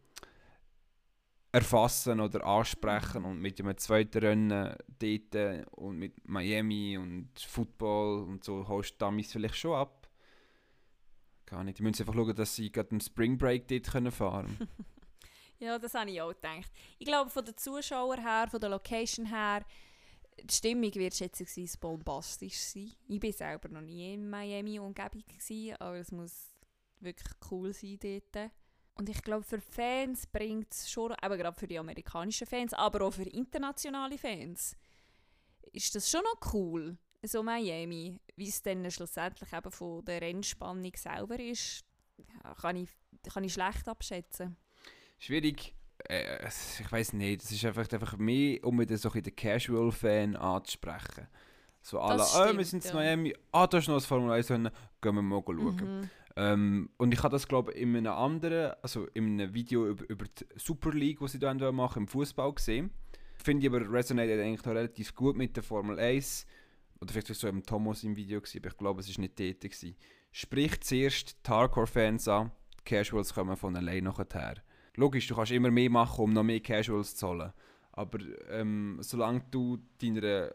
erfassen 1.56 2.20
oder 2.20 2.44
ansprechen. 2.44 3.24
Und 3.24 3.40
mit 3.40 3.58
einem 3.58 3.76
zweiten 3.78 4.18
Rennen 4.18 4.76
dort 4.98 5.66
und 5.72 5.98
mit 5.98 6.28
Miami 6.28 6.98
und 6.98 7.30
Football 7.38 8.24
und 8.24 8.44
so 8.44 8.68
holst 8.68 8.92
du 8.92 8.98
damals 8.98 9.32
vielleicht 9.32 9.56
schon 9.56 9.74
ab. 9.74 10.08
Gar 11.46 11.64
nicht. 11.64 11.78
Die 11.78 11.82
müssen 11.82 12.02
einfach 12.02 12.14
schauen, 12.14 12.34
dass 12.34 12.56
sie 12.56 12.70
gerade 12.70 12.90
einen 12.90 13.00
Spring 13.00 13.38
Break 13.38 13.68
dort 13.68 13.90
können 13.90 14.12
fahren 14.12 14.56
können. 14.58 14.68
Ja, 15.58 15.78
das 15.78 15.94
habe 15.94 16.10
ich 16.10 16.20
auch 16.20 16.34
gedacht. 16.34 16.70
Ich 16.98 17.06
glaube, 17.06 17.30
von 17.30 17.42
den 17.42 17.56
Zuschauern 17.56 18.20
her, 18.20 18.46
von 18.50 18.60
der 18.60 18.68
Location 18.68 19.24
her, 19.24 19.64
die 20.38 20.54
Stimmung 20.54 20.94
wird 20.94 21.14
schätzungsweise 21.14 21.78
bombastisch 21.78 22.58
sein. 22.58 22.92
Ich 23.08 23.22
war 23.22 23.32
selber 23.32 23.70
noch 23.70 23.80
nie 23.80 24.12
in 24.12 24.28
Miami-Umgebung, 24.28 25.24
gewesen, 25.26 25.74
aber 25.78 25.96
es 25.96 26.12
muss 26.12 26.50
wirklich 27.00 27.32
cool 27.50 27.72
sein 27.72 27.98
dort. 28.02 28.50
Und 28.96 29.10
ich 29.10 29.22
glaube, 29.22 29.44
für 29.44 29.60
Fans 29.60 30.26
bringt 30.26 30.72
es 30.72 30.90
schon, 30.90 31.12
eben 31.22 31.38
gerade 31.38 31.58
für 31.58 31.66
die 31.66 31.78
amerikanischen 31.78 32.46
Fans, 32.46 32.72
aber 32.72 33.04
auch 33.04 33.12
für 33.12 33.24
internationale 33.24 34.16
Fans, 34.16 34.74
ist 35.72 35.94
das 35.94 36.10
schon 36.10 36.22
noch 36.22 36.54
cool. 36.54 36.96
so 37.22 37.42
Miami. 37.42 38.18
Wie 38.36 38.48
es 38.48 38.62
dann 38.62 38.90
schlussendlich 38.90 39.52
eben 39.52 39.70
von 39.70 40.04
der 40.04 40.22
Rennspannung 40.22 40.92
selber 40.96 41.38
ist, 41.38 41.84
kann, 42.60 42.76
ich, 42.76 42.90
kann 43.32 43.44
ich 43.44 43.52
schlecht 43.52 43.86
abschätzen. 43.86 44.56
Schwierig. 45.18 45.74
Äh, 46.08 46.46
ich 46.46 46.90
weiß 46.90 47.14
nicht, 47.14 47.42
es 47.42 47.50
ist 47.50 47.64
einfach, 47.64 47.90
einfach 47.90 48.16
mehr, 48.16 48.64
um 48.64 48.78
wieder 48.78 48.96
so 48.96 49.10
ein 49.10 49.22
den 49.22 49.34
Casual-Fan 49.34 50.36
anzusprechen. 50.36 51.26
So 51.82 52.00
alle, 52.00 52.22
oh, 52.22 52.56
wir 52.56 52.64
stimmt, 52.64 52.66
sind 52.66 52.84
in. 52.86 52.94
Miami, 52.94 53.36
ah, 53.52 53.66
da 53.66 53.78
ist 53.78 53.88
noch 53.88 53.96
das 53.96 54.06
Formel 54.06 54.30
1 54.32 54.50
Rennen, 54.50 54.72
gehen 55.00 55.14
wir 55.14 55.22
mal 55.22 55.42
schauen. 55.44 56.00
Mhm. 56.00 56.10
Ähm, 56.36 56.90
und 56.98 57.14
ich 57.14 57.22
habe 57.22 57.32
das, 57.32 57.48
glaube 57.48 57.72
ich, 57.72 57.80
in 57.80 57.96
einem 57.96 58.12
anderen, 58.12 58.74
also 58.82 59.06
in 59.14 59.40
einem 59.40 59.54
Video 59.54 59.88
über, 59.88 60.08
über 60.08 60.26
die 60.26 60.44
Super 60.56 60.92
League, 60.92 61.18
die 61.20 61.28
sie 61.28 61.38
da 61.38 61.54
machen, 61.72 62.02
im 62.02 62.08
Fußball 62.08 62.52
gesehen. 62.54 62.90
Finde 63.42 63.66
ich 63.66 63.72
aber 63.72 63.90
resonated 63.90 64.40
eigentlich 64.40 64.64
noch 64.64 64.74
relativ 64.74 65.14
gut 65.14 65.36
mit 65.36 65.56
der 65.56 65.62
Formel 65.62 65.98
1. 65.98 66.46
Oder 67.00 67.12
vielleicht 67.12 67.28
war 67.28 67.32
es 67.32 67.40
so 67.40 67.48
im 67.48 67.62
Thomas 67.62 68.04
im 68.04 68.16
Video, 68.16 68.40
gewesen, 68.40 68.58
aber 68.58 68.68
ich 68.68 68.76
glaube, 68.76 69.00
es 69.00 69.08
war 69.16 69.20
nicht. 69.20 69.36
Gewesen. 69.36 69.96
Spricht 70.32 70.84
zuerst 70.84 71.36
die 71.46 71.50
Hardcore-Fans 71.50 72.28
an, 72.28 72.52
die 72.80 72.84
Casuals 72.84 73.32
kommen 73.32 73.56
von 73.56 73.74
allein 73.76 74.04
nachher. 74.04 74.56
Logisch, 74.96 75.26
du 75.26 75.34
kannst 75.34 75.52
immer 75.52 75.70
mehr 75.70 75.90
machen, 75.90 76.22
um 76.22 76.32
noch 76.32 76.42
mehr 76.42 76.60
Casuals 76.60 77.16
zu 77.16 77.28
holen. 77.28 77.52
Aber 77.92 78.18
ähm, 78.50 78.98
solange 79.00 79.42
du 79.50 79.78
deiner 80.02 80.50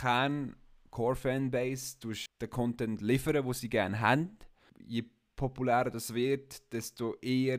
Kern-Core-Fanbase 0.00 1.96
den 2.40 2.50
Content 2.50 3.00
liefern, 3.00 3.42
den 3.42 3.52
sie 3.54 3.70
gerne 3.70 4.00
haben, 4.00 4.36
je 4.84 5.04
populärer 5.34 5.90
das 5.90 6.14
wird, 6.14 6.72
desto 6.72 7.14
eher 7.20 7.58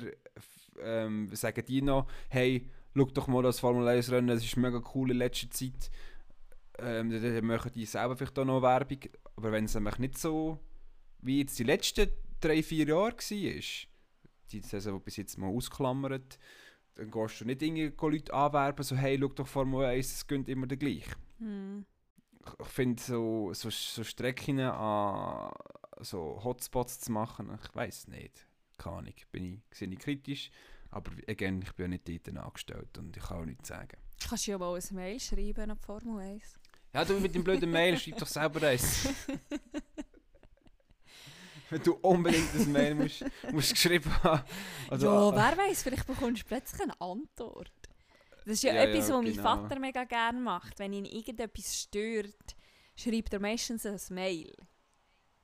ähm, 0.82 1.30
sagen 1.34 1.64
die 1.66 1.82
noch, 1.82 2.08
hey, 2.30 2.70
schau 2.96 3.06
doch 3.06 3.28
mal 3.28 3.44
das 3.44 3.60
Formel 3.60 3.88
1 3.88 4.12
Rennen, 4.12 4.28
das 4.28 4.44
ist 4.44 4.58
mega 4.58 4.82
cool 4.94 5.12
in 5.12 5.18
letzter 5.18 5.50
Zeit. 5.50 5.92
Ähm, 6.80 7.10
dann, 7.10 7.46
machen 7.46 7.72
die 7.74 7.86
selber 7.86 8.16
vielleicht 8.16 8.38
auch 8.38 8.46
noch 8.46 8.62
Werbung. 8.62 9.00
Aber 9.36 9.52
wenn 9.52 9.66
es 9.66 9.76
nämlich 9.76 9.98
nicht 10.00 10.18
so 10.18 10.60
wie 11.20 11.40
jetzt 11.40 11.58
die 11.58 11.64
letzten 11.64 12.10
drei, 12.40 12.62
vier 12.62 12.88
Jahre 12.88 13.14
war, 13.14 13.58
die 14.52 14.60
Saison, 14.62 15.00
die 15.00 15.04
bis 15.04 15.18
jetzt 15.18 15.38
mal 15.38 15.48
ausklammert, 15.48 16.38
dann 16.96 17.12
gehst 17.12 17.42
du 17.42 17.46
nicht 17.46 17.62
irgendwie 17.62 17.92
Leute 18.02 18.34
anwerben, 18.34 18.84
so 18.84 18.96
hey, 18.96 19.18
schau 19.20 19.28
doch 19.30 19.48
Formel 19.48 19.86
1, 19.86 20.14
es 20.14 20.28
geht 20.28 20.50
immer 20.50 20.68
der 20.68 20.78
gleich 20.78 21.06
Mhm. 21.40 21.86
ich 22.62 22.68
finde 22.68 23.00
so, 23.00 23.54
so, 23.54 23.70
so 23.70 24.04
Strecken 24.04 24.60
an 24.60 25.52
so 26.02 26.42
Hotspots 26.44 27.00
zu 27.00 27.12
machen, 27.12 27.58
ich 27.64 27.76
weiß 27.76 28.08
nicht. 28.08 28.48
Keine 28.78 28.98
Ahnung, 28.98 29.14
bin 29.32 29.46
ich, 29.46 29.60
sehe 29.78 29.88
ich 29.90 30.00
kritisch. 30.00 30.52
Aber 30.92 31.12
again, 31.28 31.62
ich 31.62 31.74
bin 31.74 31.86
ja 31.86 31.88
nicht 31.90 32.08
dort 32.28 32.38
angestellt 32.38 32.98
und 32.98 33.18
ich 33.18 33.24
kann 33.24 33.42
auch 33.42 33.46
nichts 33.46 33.68
sagen. 33.68 33.98
Kannst 34.28 34.48
du 34.48 34.52
ja 34.52 34.58
mal 34.58 34.76
ein 34.76 34.96
Mail 34.96 35.20
schreiben 35.20 35.70
an 35.72 35.78
die 35.78 35.86
Formel 35.86 36.20
1. 36.20 36.60
Ja, 36.94 37.06
du 37.06 37.20
mit 37.20 37.36
dem 37.36 37.44
blöden 37.44 37.70
Mail, 37.70 37.98
schreib 37.98 38.18
doch 38.18 38.28
selber 38.28 38.66
eins. 38.68 39.10
Wenn 41.70 41.84
du 41.84 41.94
unbedingt 41.96 42.54
ein 42.56 42.72
Mail 42.72 42.96
musst, 42.96 43.26
musst 43.52 43.74
geschrieben 43.74 44.12
haben. 44.24 44.44
Also, 44.90 45.08
ja, 45.08 45.12
ah, 45.12 45.36
wer 45.36 45.58
weiß, 45.58 45.84
vielleicht 45.84 46.08
bekommst 46.08 46.44
du 46.44 46.48
plötzlich 46.48 46.82
eine 46.82 47.00
Antwort. 47.02 47.74
Das 48.46 48.54
ist 48.54 48.64
ja, 48.64 48.74
Ja, 48.74 48.84
etwas, 48.84 49.10
ja, 49.10 49.16
was 49.16 49.24
mein 49.24 49.34
genau. 49.34 49.44
Vater 49.44 49.80
mega 49.80 50.06
gerne 50.06 50.40
macht. 50.40 50.80
Wenn 50.80 50.94
ihn 50.94 51.04
irgendetwas 51.04 51.82
stört, 51.82 52.56
schreibt 52.96 53.34
er 53.34 53.42
meistens 53.42 53.86
ein 53.86 54.00
Mail. 54.16 54.54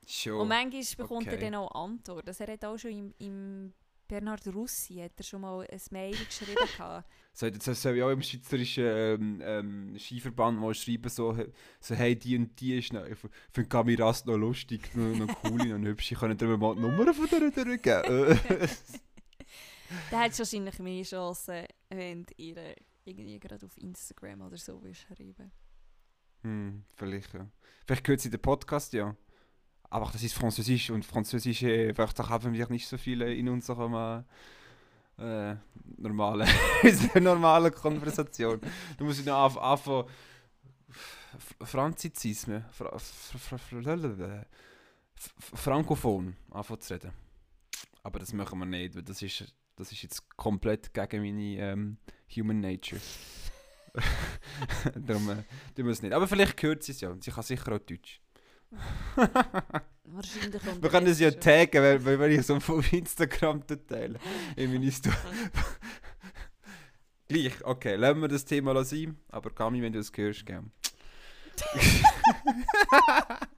Schon. 0.08 0.42
Und 0.42 0.48
manchmal 0.48 0.84
bekommt 0.98 1.28
er 1.28 1.34
okay. 1.34 1.46
dann 1.46 1.56
auch 1.56 1.72
Antwort. 1.74 2.28
Also 2.28 2.44
er 2.44 2.54
hat 2.54 2.66
auch 2.66 2.78
schon 2.78 2.92
im, 2.92 3.14
im 3.20 3.74
Bernhard 4.08 4.46
Russi 4.54 4.96
hat 4.96 5.14
er 5.18 5.24
schon 5.24 5.42
mal 5.42 5.66
ein 5.70 5.82
Mail 5.92 6.16
geschrieben. 6.16 6.58
So, 7.36 7.48
jetzt 7.48 7.66
soll 7.66 7.98
ich 7.98 8.04
auch 8.04 8.12
im 8.12 8.22
schweizerischen 8.22 8.84
ähm, 8.86 9.42
ähm, 9.44 9.98
Skiverband 9.98 10.60
mal 10.60 10.72
schreiben, 10.76 11.10
so, 11.10 11.36
so 11.80 11.96
hey, 11.96 12.16
die 12.16 12.38
und 12.38 12.60
die 12.60 12.78
ist 12.78 12.94
noch, 12.94 13.08
ich 13.08 13.18
finde 13.52 13.70
Kamiras 13.70 14.24
noch 14.26 14.38
lustig, 14.38 14.96
noch, 14.96 15.16
noch 15.16 15.44
cool, 15.44 15.66
noch 15.66 15.88
hübsch, 15.88 16.12
ich 16.12 16.20
kann 16.20 16.38
dir 16.38 16.58
mal 16.58 16.76
die 16.76 16.82
Nummer 16.82 17.12
von 17.12 17.28
der 17.28 17.66
durchgeben. 17.66 18.40
Dann 20.12 20.20
hat 20.20 20.38
wahrscheinlich 20.38 20.78
mehr 20.78 21.04
Chancen, 21.04 21.66
wenn 21.90 22.28
ihr 22.38 22.76
irgendwie 23.04 23.40
gerade 23.40 23.66
auf 23.66 23.78
Instagram 23.78 24.42
oder 24.42 24.58
so 24.58 24.80
schreiben. 24.94 25.52
hm, 26.44 26.84
vielleicht, 26.94 27.34
ja. 27.34 27.48
Vielleicht 27.88 28.04
gehört 28.04 28.22
sie 28.22 28.30
den 28.30 28.42
Podcast, 28.42 28.94
ja. 28.94 29.16
Aber 29.94 30.10
das 30.12 30.24
ist 30.24 30.34
Französisch 30.34 30.90
und 30.90 31.06
französische 31.06 31.96
Wörter 31.96 32.28
haben 32.28 32.52
wir 32.52 32.68
nicht 32.70 32.88
so 32.88 32.98
viele 32.98 33.32
in 33.32 33.48
unserem 33.48 34.24
äh, 35.20 35.56
normalen, 35.98 36.50
unserer 36.84 37.20
normalen 37.20 37.72
Konversation. 37.72 38.60
Du 38.98 39.06
musst 39.06 39.24
noch 39.24 39.36
auf, 39.38 39.58
anfangen, 39.60 40.06
F- 40.90 41.56
Franzizismen, 41.62 42.66
Fra, 42.72 42.98
Fra, 42.98 43.58
Fra, 43.60 44.46
Frankophon 45.54 46.36
anfangen 46.50 46.82
zu 46.82 46.94
reden. 46.96 47.12
Aber 48.02 48.18
das 48.18 48.34
machen 48.34 48.58
wir 48.58 48.66
nicht, 48.66 48.96
weil 48.96 49.04
das 49.04 49.22
ist, 49.22 49.54
das 49.76 49.92
ist 49.92 50.02
jetzt 50.02 50.28
komplett 50.36 50.92
gegen 50.92 51.22
meine 51.22 51.72
ähm, 51.72 51.98
Human 52.36 52.62
Nature. 52.62 53.00
Darum 54.96 55.30
äh, 55.30 55.36
tun 55.76 55.86
wir 55.86 55.90
es 55.92 56.02
nicht. 56.02 56.14
Aber 56.14 56.28
vielleicht 56.28 56.60
hört 56.64 56.82
sie 56.82 56.94
es 56.94 57.02
ja 57.02 57.16
sie 57.20 57.30
kann 57.30 57.44
sicher 57.44 57.72
auch 57.74 57.80
Deutsch. 57.80 58.20
Wahrscheinlich 60.06 60.62
Wir 60.82 60.90
können 60.90 61.08
es 61.08 61.20
ja 61.20 61.32
taggen, 61.32 61.82
weil, 61.82 62.20
weil 62.20 62.32
ich 62.34 62.46
so 62.46 62.56
auf 62.56 62.94
Instagram 62.94 63.66
teilen. 63.66 64.20
In 64.56 64.72
meine 64.72 64.92
Story. 64.92 65.16
Gleich, 67.28 67.64
okay, 67.64 67.96
lassen 67.96 68.22
wir 68.22 68.28
das 68.28 68.46
Thema 68.46 68.84
sein. 68.84 69.18
Aber 69.30 69.50
Kami, 69.50 69.82
wenn 69.82 69.94
du 69.94 70.00
es 70.00 70.12
hörst, 70.16 70.46
gell. 70.46 70.64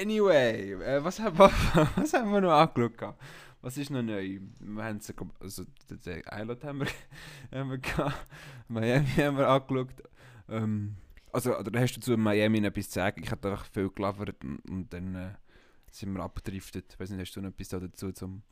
anyway, 0.00 0.72
äh, 0.74 1.02
was, 1.04 1.20
haben 1.20 1.38
wir, 1.38 1.50
was 1.96 2.12
haben 2.12 2.32
wir 2.32 2.40
noch 2.40 2.52
angeschaut? 2.52 3.14
Was 3.62 3.76
ist 3.76 3.90
noch 3.90 4.02
neu? 4.02 4.40
Wir 4.60 4.84
haben 4.84 5.00
so, 5.00 5.12
also, 5.38 5.64
den- 5.90 6.22
Island 6.30 6.64
haben 6.64 6.80
wir, 6.80 6.86
haben 7.52 7.70
wir 7.70 7.78
gehabt. 7.78 8.26
Miami 8.68 9.06
haben 9.16 9.36
wir 9.36 9.48
angeschaut. 9.48 10.02
Ähm, 10.48 10.96
also, 11.32 11.56
oder 11.58 11.80
hast 11.80 11.96
du 11.96 12.00
zu 12.00 12.16
Miami 12.16 12.58
etwas 12.64 12.88
zu 12.88 12.94
sagen? 12.94 13.22
Ich 13.22 13.30
habe 13.30 13.50
einfach 13.50 13.66
viel 13.66 13.90
gelabert 13.90 14.42
und, 14.42 14.58
und 14.70 14.92
dann 14.92 15.14
äh, 15.14 15.34
sind 15.90 16.12
wir 16.14 16.22
abgedriftet. 16.22 16.86
Ich 16.94 17.00
weiß 17.00 17.10
nicht, 17.10 17.20
hast 17.20 17.36
du 17.36 17.40
noch 17.42 17.50
etwas 17.50 17.68
da 17.68 17.80
dazu 17.80 18.12
zum 18.12 18.42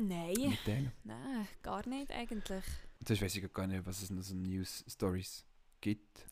Nein, 0.00 0.56
nein, 1.02 1.48
gar 1.60 1.86
nicht 1.88 2.12
eigentlich. 2.12 2.64
Das 3.00 3.20
weiß 3.20 3.34
ich 3.34 3.52
gar 3.52 3.66
nicht, 3.66 3.84
was 3.84 4.02
es 4.02 4.10
noch 4.10 4.22
so 4.22 4.34
News-Stories 4.34 5.44
gibt. 5.80 6.26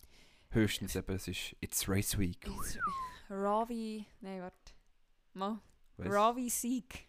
Höchstens 0.50 0.94
eben, 0.94 1.14
es 1.16 1.26
ist 1.26 1.56
It's 1.60 1.88
Race 1.88 2.16
Week. 2.16 2.46
Ist 2.46 2.78
Ravi, 3.28 4.06
nein, 4.20 4.40
warte. 4.40 4.72
Mal. 5.34 5.58
Was? 5.96 6.12
Ravi 6.12 6.48
Sieg. 6.48 7.05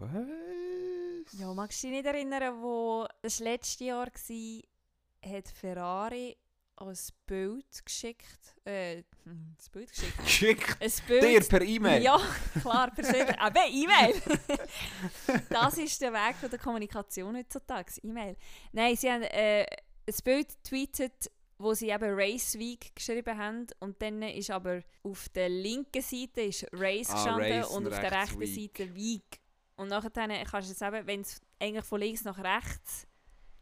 Was? 0.00 1.38
Ja, 1.38 1.52
magst 1.54 1.82
du 1.82 1.88
dich 1.88 1.96
nicht 1.96 2.06
erinnern, 2.06 2.62
wo 2.62 3.06
das 3.22 3.40
letzte 3.40 3.84
Jahr 3.84 4.06
war, 4.06 5.32
hat 5.32 5.48
Ferrari 5.48 6.36
als 6.76 7.12
Bild 7.26 7.84
geschickt. 7.84 8.56
Äh, 8.64 9.02
hm, 9.24 9.54
das 9.56 9.68
Bild 9.68 9.90
geschickt. 9.90 10.18
Geschickt 10.24 10.76
Ein 10.80 10.92
Bild. 11.06 11.22
dir 11.22 11.48
per 11.48 11.62
E-Mail. 11.62 12.02
Ja, 12.02 12.20
klar, 12.60 12.90
persönlich. 12.90 13.38
Aber 13.38 13.66
E-Mail. 13.66 14.20
das 15.48 15.78
ist 15.78 16.00
der 16.00 16.12
Weg 16.12 16.36
von 16.36 16.50
der 16.50 16.58
Kommunikation 16.58 17.36
heutzutage. 17.36 17.92
E-Mail. 18.02 18.36
Nein, 18.72 18.96
sie 18.96 19.10
haben 19.10 19.22
äh, 19.22 19.64
ein 19.64 20.14
Bild 20.24 20.48
getweetet, 20.48 21.30
wo 21.64 21.74
sie 21.74 21.88
eben 21.88 22.10
Race 22.14 22.58
Week 22.58 22.94
geschrieben 22.94 23.36
haben. 23.36 23.66
Und 23.80 24.00
dann 24.00 24.22
ist 24.22 24.50
aber 24.50 24.82
auf 25.02 25.28
der 25.30 25.48
linken 25.48 26.02
Seite 26.02 26.42
ist 26.42 26.66
Race 26.72 27.10
Ah, 27.10 27.14
gestanden 27.14 27.52
Race 27.52 27.68
und 27.70 27.86
und 27.86 27.92
auf 27.92 28.00
der 28.00 28.12
rechten 28.12 28.40
Week. 28.40 28.76
Seite 28.76 28.94
Week. 28.94 29.40
Und 29.76 29.88
nachher 29.88 30.10
kannst 30.44 30.68
du 30.68 30.72
jetzt 30.72 30.82
eben, 30.82 31.06
wenn 31.06 31.20
es 31.22 31.40
eigentlich 31.60 31.84
von 31.84 32.00
links 32.00 32.22
nach 32.24 32.38
rechts 32.38 33.06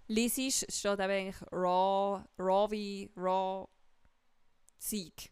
liest, 0.08 0.70
steht 0.70 1.00
eben 1.00 1.10
eigentlich 1.10 1.42
Raw, 1.52 2.22
Ravi, 2.38 3.10
Raw, 3.16 3.66
Sieg. 4.76 5.30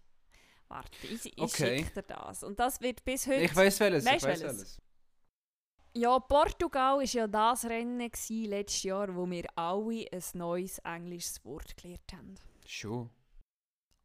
Warte, 0.68 0.90
ich, 1.08 1.26
ich 1.26 1.38
Okay. 1.38 1.78
schicke 1.78 2.02
dir 2.02 2.14
das. 2.14 2.44
Und 2.44 2.58
das 2.60 2.80
wird 2.80 3.04
bis 3.04 3.26
heute... 3.26 3.42
Ich 3.42 3.54
weiß 3.56 3.80
welches. 3.80 4.04
Weisst 4.06 4.16
ich 4.16 4.22
weiß 4.30 4.40
welches? 4.42 4.58
welches. 4.58 4.78
Ja, 5.92 6.18
Portugal 6.20 6.98
war 6.98 7.02
ja 7.04 7.26
das 7.26 7.64
Rennen 7.64 7.98
gewesen, 8.08 8.44
letztes 8.44 8.84
Jahr, 8.84 9.12
wo 9.14 9.28
wir 9.28 9.44
alle 9.56 10.06
ein 10.12 10.22
neues 10.34 10.78
englisches 10.78 11.44
Wort 11.44 11.76
gelernt 11.76 12.12
haben. 12.12 12.34
Schon. 12.70 13.10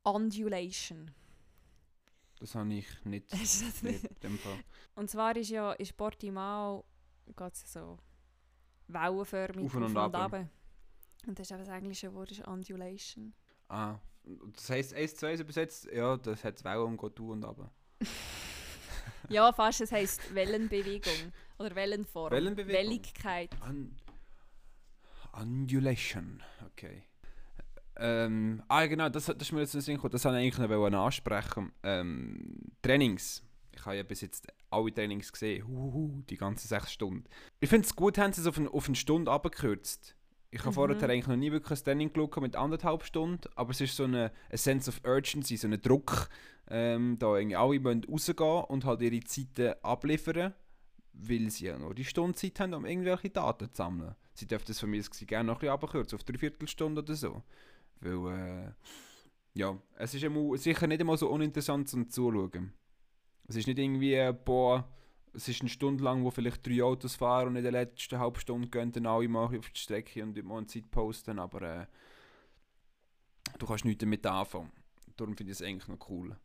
Undulation. 0.03 1.11
Das 2.39 2.55
habe 2.55 2.73
ich 2.73 2.87
nicht 3.05 3.31
Hast 3.31 3.61
du 3.61 3.65
das 3.67 3.83
nicht? 3.83 4.03
in 4.03 4.19
dem 4.23 4.39
Fall. 4.39 4.59
Und 4.95 5.07
zwar 5.07 5.35
ist 5.35 5.49
ja 5.51 5.73
in 5.73 5.87
Portimao 5.95 6.83
geht's 7.37 7.61
ja 7.61 7.81
so 7.81 7.99
wellenförmig 8.87 9.65
Auf 9.67 9.75
und 9.75 9.95
ab. 9.95 10.13
runter. 10.33 10.49
Und 11.27 11.37
das 11.37 11.45
ist 11.45 11.51
eben 11.51 11.59
das 11.63 11.69
englische 11.69 12.11
Wort 12.15 12.31
ist 12.31 12.47
Undulation. 12.47 13.35
Ah, 13.69 13.99
das 14.53 14.67
heisst 14.71 14.95
1 14.95 15.15
zu 15.15 15.27
1 15.27 15.41
übersetzt, 15.41 15.85
ja, 15.93 16.17
das 16.17 16.43
hat 16.43 16.63
Wellen 16.63 16.81
und 16.85 16.97
geht 16.97 17.19
und 17.19 17.43
runter. 17.43 17.71
Ja, 19.29 19.51
fast, 19.53 19.81
es 19.81 19.91
heisst 19.91 20.35
Wellenbewegung 20.35 21.33
oder 21.57 21.73
Wellenform. 21.75 22.31
Wellenbewegung? 22.31 22.73
Welligkeit. 22.73 23.49
Un 23.67 23.95
Undulation, 25.33 26.43
okay. 26.67 27.03
Ähm, 27.97 28.61
ah, 28.67 28.85
genau, 28.85 29.09
das, 29.09 29.25
das 29.25 29.35
ist 29.41 29.51
mir 29.51 29.61
jetzt 29.61 29.73
in 29.73 29.79
den 29.79 29.83
Sinn 29.85 29.95
gekommen. 29.95 30.11
Das 30.11 30.25
wollte 30.25 30.39
ich 30.41 30.57
eigentlich 30.59 30.91
noch 30.91 31.05
ansprechen. 31.05 31.71
Ähm, 31.83 32.57
Trainings. 32.81 33.41
Ich 33.71 33.85
habe 33.85 33.97
ja 33.97 34.03
bis 34.03 34.21
jetzt 34.21 34.47
alle 34.69 34.93
Trainings 34.93 35.31
gesehen. 35.31 35.67
Huhu, 35.67 36.21
die 36.29 36.37
ganzen 36.37 36.67
sechs 36.67 36.91
Stunden. 36.91 37.25
Ich 37.59 37.69
finde 37.69 37.85
es 37.85 37.95
gut, 37.95 38.17
haben 38.17 38.33
sie 38.33 38.41
es 38.41 38.47
auf, 38.47 38.57
ein, 38.57 38.67
auf 38.67 38.87
eine 38.87 38.95
Stunde 38.95 39.31
abgekürzt. 39.31 40.15
Ich 40.51 40.61
habe 40.61 40.69
Mhm. 40.69 40.73
vorher 40.73 41.09
eigentlich 41.09 41.27
noch 41.27 41.35
nie 41.35 41.51
wirklich 41.51 41.79
ein 41.79 41.83
Training 41.83 42.13
geschaut 42.13 42.41
mit 42.41 42.55
anderthalb 42.55 43.03
Stunden, 43.03 43.49
aber 43.55 43.71
es 43.71 43.81
ist 43.81 43.95
so 43.97 44.05
eine, 44.05 44.31
eine 44.49 44.57
Sense 44.57 44.89
of 44.89 45.01
Urgency, 45.05 45.57
so 45.57 45.67
ein 45.67 45.81
Druck, 45.81 46.29
ähm, 46.69 47.17
da 47.19 47.35
irgendwie 47.35 47.57
alle 47.57 47.83
wollen 47.83 48.03
rausgehen 48.05 48.63
und 48.65 48.85
halt 48.85 49.01
ihre 49.01 49.19
Zeiten 49.25 49.73
abliefern, 49.83 50.53
weil 51.11 51.49
sie 51.49 51.65
ja 51.65 51.77
nur 51.77 51.93
die 51.93 52.05
Stunde 52.05 52.35
Zeit 52.37 52.59
haben, 52.61 52.73
um 52.73 52.85
irgendwelche 52.85 53.29
Daten 53.29 53.67
zu 53.69 53.75
sammeln. 53.75 54.15
Sie 54.33 54.47
dürfen 54.47 54.65
das 54.67 54.79
von 54.79 54.89
mir 54.89 55.03
gerne 55.27 55.47
noch 55.47 55.55
ein 55.55 55.59
bisschen 55.59 55.73
abkürzen, 55.73 56.17
auf 56.17 56.23
drei 56.23 56.37
Viertelstunde 56.37 57.01
oder 57.01 57.15
so. 57.15 57.43
Weil, 58.01 58.37
äh, 58.37 58.71
ja, 59.53 59.77
es 59.97 60.13
ist 60.13 60.23
einmal, 60.23 60.57
sicher 60.57 60.87
nicht 60.87 60.99
einmal 60.99 61.17
so 61.17 61.29
uninteressant 61.29 61.89
zum 61.89 62.09
Zuschauen. 62.09 62.73
Es 63.47 63.55
ist 63.55 63.67
nicht 63.67 63.79
irgendwie, 63.79 64.31
boah, 64.43 64.87
es 65.33 65.47
ist 65.47 65.61
eine 65.61 65.69
Stunde 65.69 66.03
lang, 66.03 66.23
wo 66.23 66.31
vielleicht 66.31 66.65
drei 66.65 66.81
Autos 66.83 67.15
fahren 67.15 67.49
und 67.49 67.55
in 67.57 67.63
der 67.63 67.71
letzten 67.71 68.19
halben 68.19 68.39
Stunde 68.39 68.67
gehen 68.69 68.91
dann 68.91 69.05
alle 69.05 69.27
mal 69.27 69.45
auf 69.45 69.69
die 69.69 69.79
Strecke 69.79 70.23
und 70.23 70.41
mal 70.43 70.57
eine 70.57 70.67
Zeit 70.67 70.89
posten, 70.89 71.39
aber 71.39 71.61
äh, 71.61 71.85
du 73.59 73.65
kannst 73.65 73.85
nichts 73.85 74.01
damit 74.01 74.25
anfangen. 74.25 74.71
Darum 75.17 75.35
finde 75.35 75.51
ich 75.51 75.59
es 75.59 75.65
eigentlich 75.65 75.87
noch 75.87 76.09
cool. 76.09 76.35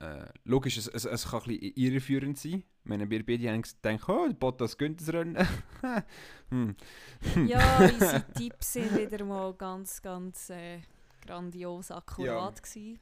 Äh, 0.00 0.26
logisch, 0.44 0.76
es, 0.76 0.88
es, 0.88 1.06
es 1.06 1.30
kann 1.30 1.40
ein 1.40 1.46
bisschen 1.46 1.72
irreführend 1.74 2.38
sein. 2.38 2.64
Wenn 2.84 3.08
wir 3.08 3.24
beide 3.24 3.50
haben 3.50 3.62
gedacht, 3.62 4.08
oh, 4.08 4.28
Bottas 4.34 4.76
gönnt 4.76 5.00
das 5.00 5.12
Rennen. 5.12 5.36
hm. 6.50 6.76
Ja, 7.46 7.78
unsere 7.92 8.30
Tipps 8.32 8.74
sind 8.74 8.96
wieder 8.96 9.24
mal 9.24 9.54
ganz, 9.54 10.02
ganz 10.02 10.50
äh, 10.50 10.80
grandios 11.24 11.90
akkurat 11.90 12.62
gewesen. 12.62 13.00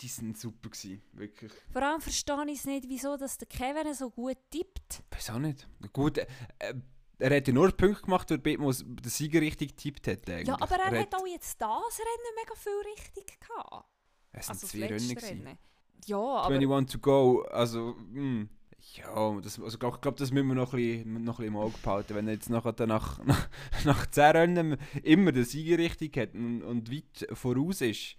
Die 0.00 0.08
sind 0.08 0.36
super 0.36 0.68
gewesen, 0.68 1.00
wirklich. 1.12 1.52
Vor 1.70 1.82
allem 1.82 2.00
verstehe 2.00 2.44
ich 2.48 2.58
es 2.58 2.64
nicht, 2.64 2.88
wieso 2.88 3.16
dass 3.16 3.38
der 3.38 3.46
Kevin 3.46 3.94
so 3.94 4.10
gut 4.10 4.38
tippt. 4.50 5.04
Weiß 5.10 5.30
auch 5.30 5.38
nicht. 5.38 5.68
Gut, 5.92 6.18
äh, 6.18 6.26
äh, 6.58 6.74
er 7.18 7.36
hat 7.36 7.46
ja 7.46 7.54
nur 7.54 7.70
Punkte 7.70 8.02
gemacht, 8.02 8.28
weil 8.30 8.38
Bitmos 8.38 8.82
den 8.84 9.10
Sieger 9.10 9.40
richtig 9.40 9.76
getippt 9.76 10.08
hat. 10.08 10.28
Eigentlich. 10.28 10.48
Ja, 10.48 10.54
aber 10.60 10.76
er, 10.76 11.00
hat 11.02 11.14
auch 11.14 11.26
jetzt 11.26 11.60
das 11.60 11.68
Rennen 12.00 12.34
mega 12.36 12.54
viel 12.56 12.92
richtig 12.96 13.38
gehabt. 13.40 13.86
Es 14.32 14.46
sind 14.46 14.54
Also 14.54 14.66
zwei. 14.66 14.86
Rennen. 14.86 15.58
Ja, 16.06 16.18
aber 16.18 16.54
21 16.54 16.92
to 16.92 16.98
go, 16.98 17.42
also, 17.50 17.96
hm. 18.12 18.48
Ja, 18.96 19.40
das, 19.40 19.58
also 19.58 19.74
ich 19.74 19.78
glaube, 19.78 19.98
glaub, 20.00 20.16
das 20.16 20.32
müssen 20.32 20.48
wir 20.48 20.54
noch 20.54 20.74
ein, 20.74 20.80
bisschen, 20.80 21.24
noch 21.24 21.38
ein 21.38 21.46
bisschen 21.46 21.54
im 21.54 21.56
Auge 21.56 21.74
behalten. 21.82 22.14
Wenn 22.14 22.26
er 22.26 22.34
jetzt 22.34 22.50
dann 22.50 22.88
nach, 22.88 23.18
nach, 23.24 23.48
nach 23.84 24.06
10 24.06 24.24
Rennen 24.24 24.76
immer 25.02 25.32
den 25.32 25.44
Sieger 25.44 25.78
richtig 25.78 26.16
hat 26.16 26.34
und, 26.34 26.62
und 26.62 26.90
weit 26.92 27.26
voraus 27.32 27.80
ist, 27.80 28.16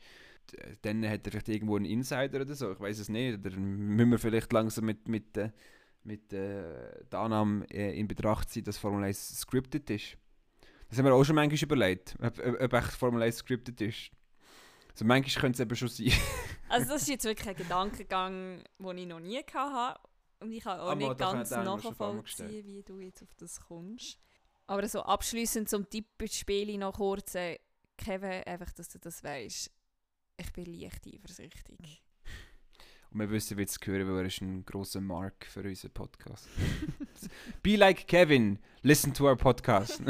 dann 0.81 1.07
hat 1.07 1.25
er 1.25 1.31
vielleicht 1.31 1.49
irgendwo 1.49 1.75
einen 1.75 1.85
Insider 1.85 2.41
oder 2.41 2.55
so, 2.55 2.71
ich 2.71 2.79
weiß 2.79 2.99
es 2.99 3.09
nicht. 3.09 3.39
Oder 3.39 3.55
müssen 3.57 4.11
wir 4.11 4.19
vielleicht 4.19 4.51
langsam 4.53 4.85
mit, 4.85 5.07
mit, 5.07 5.37
äh, 5.37 5.51
mit 6.03 6.31
äh, 6.33 7.03
der 7.11 7.19
Annahme 7.19 7.65
äh, 7.69 7.97
in 7.97 8.07
Betracht 8.07 8.49
ziehen, 8.49 8.63
dass 8.63 8.77
Formel 8.77 9.03
1 9.03 9.39
scripted 9.39 9.89
ist. 9.89 10.17
Das 10.89 10.97
haben 10.97 11.05
wir 11.05 11.13
auch 11.13 11.23
schon 11.23 11.35
manchmal 11.35 11.61
überlegt, 11.61 12.15
ob, 12.21 12.39
ob 12.39 12.73
echt 12.73 12.91
Formel 12.91 13.21
1 13.21 13.37
scripted 13.37 13.81
ist. 13.81 14.11
Also 14.93 15.05
manchmal 15.05 15.41
könnte 15.41 15.55
es 15.55 15.59
eben 15.59 15.75
schon 15.75 15.87
sein. 15.87 16.11
also 16.69 16.87
das 16.87 17.01
ist 17.01 17.09
jetzt 17.09 17.25
wirklich 17.25 17.49
ein 17.49 17.55
Gedankengang, 17.55 18.63
den 18.79 18.97
ich 18.97 19.07
noch 19.07 19.19
nie 19.19 19.43
hatte. 19.43 19.99
Und 20.39 20.51
ich 20.51 20.63
kann 20.63 20.79
auch 20.79 20.91
Aber 20.91 20.95
nicht 20.95 21.17
ganz 21.17 21.49
nachvollziehen, 21.51 22.65
wie 22.65 22.83
du 22.83 22.99
jetzt 22.99 23.23
auf 23.23 23.33
das 23.37 23.59
kommst. 23.59 24.19
Aber 24.67 24.87
so 24.87 25.01
abschließend 25.01 25.67
zum 25.67 25.89
Tippspiel 25.89 26.77
noch 26.77 26.93
kurz, 26.93 27.35
äh, 27.35 27.59
Kevin, 27.97 28.43
einfach, 28.43 28.71
dass 28.73 28.89
du 28.89 28.99
das 28.99 29.23
weißt. 29.23 29.71
Ich 30.37 30.53
bin 30.53 30.65
leicht 30.65 31.07
eifersüchtig. 31.07 31.79
Und 33.11 33.19
wir 33.19 33.29
wissen, 33.29 33.57
wie 33.57 33.63
es 33.63 33.77
hören, 33.83 34.07
weil 34.07 34.21
er 34.21 34.25
ist 34.25 34.41
ein 34.41 34.65
grosser 34.65 35.01
Mark 35.01 35.45
für 35.45 35.61
unseren 35.61 35.91
Podcast. 35.91 36.49
Be 37.63 37.75
like 37.75 38.07
Kevin, 38.07 38.59
listen 38.81 39.13
to 39.13 39.25
our 39.25 39.35
podcast. 39.35 40.01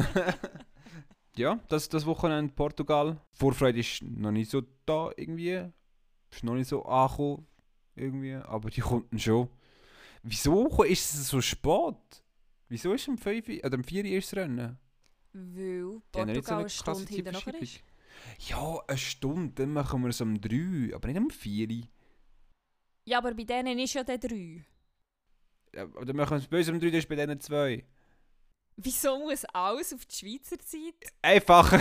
Ja, 1.36 1.60
das 1.70 1.90
das 1.90 2.06
Wochenende 2.06 2.54
Portugal. 2.54 3.20
Vorfreude 3.32 3.80
ist 3.80 4.04
noch 4.04 4.32
nicht 4.32 4.52
so 4.52 4.62
da 4.86 5.12
irgendwie. 5.16 5.70
Ist 6.32 6.44
noch 6.44 6.56
nicht 6.56 6.68
so 6.68 6.84
angekommen 6.86 7.48
irgendwie, 7.96 8.36
aber 8.36 8.70
die 8.70 8.82
dann 8.82 9.20
schon. 9.20 9.50
Wieso 10.24 10.84
ist 10.84 11.14
es 11.14 11.28
so 11.28 11.42
spät? 11.42 12.24
Wieso 12.70 12.94
ist 12.94 13.08
am 13.10 13.18
5 13.18 13.48
Uhr- 13.48 13.66
oder 13.66 13.76
am 13.76 13.84
4 13.84 14.06
Uhr 14.06 14.16
das 14.16 14.36
Rennen? 14.36 14.80
Weil 15.34 16.26
nicht 16.26 16.46
so 16.46 16.54
Portugal 16.54 16.60
eine 16.60 16.62
eine 16.62 16.70
Stunde 16.70 17.14
hinter 17.14 17.32
nachher 17.32 17.62
ist. 17.62 17.84
Ja, 18.48 18.80
eine 18.88 18.98
Stunde, 18.98 19.54
dann 19.56 19.74
machen 19.74 20.02
wir 20.02 20.10
es 20.10 20.22
um 20.22 20.40
3, 20.40 20.96
aber 20.96 21.08
nicht 21.08 21.18
um 21.18 21.30
4 21.30 21.70
Uhr. 21.70 21.84
Ja, 23.06 23.18
aber 23.18 23.34
bei 23.34 23.44
denen 23.44 23.80
ist 23.80 23.94
ja 23.94 24.04
der 24.04 24.18
3. 24.18 24.66
Ja, 25.76 25.84
aber 25.84 26.06
dann 26.06 26.16
machen 26.16 26.32
wir 26.32 26.38
es 26.38 26.48
bei 26.48 26.60
uns 26.60 26.70
um 26.70 26.80
3, 26.80 26.90
das 26.90 27.00
ist 27.00 27.10
bei 27.10 27.16
denen 27.16 27.40
2. 27.40 27.84
Wieso 28.76 29.20
muss 29.20 29.46
alles 29.46 29.94
auf 29.94 30.06
die 30.06 30.16
Schweizer 30.16 30.58
Zeit? 30.60 31.12
Einfacher. 31.22 31.80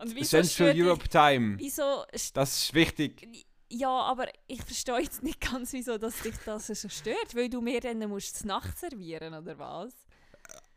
Und 0.00 0.14
wieso 0.14 0.42
Central 0.42 0.72
Europe 0.76 1.08
Time. 1.08 1.56
Wieso 1.58 2.04
Das 2.34 2.62
ist 2.62 2.74
wichtig. 2.74 3.26
Ja, 3.70 3.88
aber 3.90 4.26
ich 4.46 4.62
verstehe 4.62 4.98
jetzt 5.00 5.22
nicht 5.22 5.40
ganz, 5.40 5.72
wieso 5.72 5.98
dass 5.98 6.20
dich 6.20 6.34
das 6.44 6.66
so 6.68 6.88
stört. 6.88 7.34
Weil 7.34 7.48
du 7.50 7.60
mir 7.60 7.80
dann 7.80 7.98
musst 8.08 8.38
zur 8.38 8.46
Nacht 8.48 8.78
servieren, 8.78 9.34
oder 9.34 9.58
was? 9.58 9.92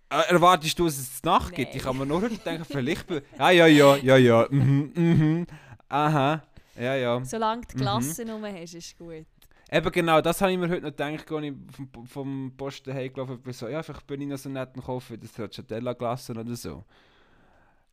Äh, 0.09 0.29
erwartest 0.33 0.77
du, 0.77 0.85
dass 0.85 0.97
es 0.97 1.21
zur 1.21 1.31
Nacht 1.31 1.53
gibt? 1.55 1.73
Ich 1.75 1.83
kann 1.83 1.97
mir 1.97 2.05
nur 2.05 2.27
denken, 2.27 2.65
vielleicht. 2.65 3.07
be- 3.07 3.23
Ja, 3.37 3.51
ja, 3.51 3.95
ja, 3.97 4.17
ja. 4.17 4.47
Mhm, 4.49 4.91
mhm. 4.95 5.47
Aha. 5.87 6.43
Ja, 6.75 6.95
ja. 6.95 7.23
Solange 7.23 7.61
du 7.67 7.75
Mhm. 7.77 7.81
Klassen 7.81 8.29
rum 8.29 8.43
hast, 8.45 8.73
ist 8.73 8.97
gut. 8.97 9.25
Eben 9.73 9.91
genau, 9.91 10.19
das 10.19 10.41
habe 10.41 10.51
ich 10.51 10.57
mir 10.57 10.67
heute 10.67 10.81
noch 10.81 10.89
gedacht, 10.89 11.31
als 11.31 11.45
ich 11.45 11.53
vom, 11.93 12.05
vom 12.05 12.53
Posten 12.57 12.93
heimgelaufen 12.93 13.41
bin. 13.41 13.53
So, 13.53 13.69
ja, 13.69 13.81
vielleicht 13.81 14.05
bin 14.05 14.19
ich 14.19 14.27
noch 14.27 14.37
so 14.37 14.49
nett 14.49 14.75
und 14.75 14.83
kaufe 14.83 15.17
das 15.17 15.29
Stracciatella-Glasse 15.29 16.33
oder 16.33 16.55
so. 16.55 16.83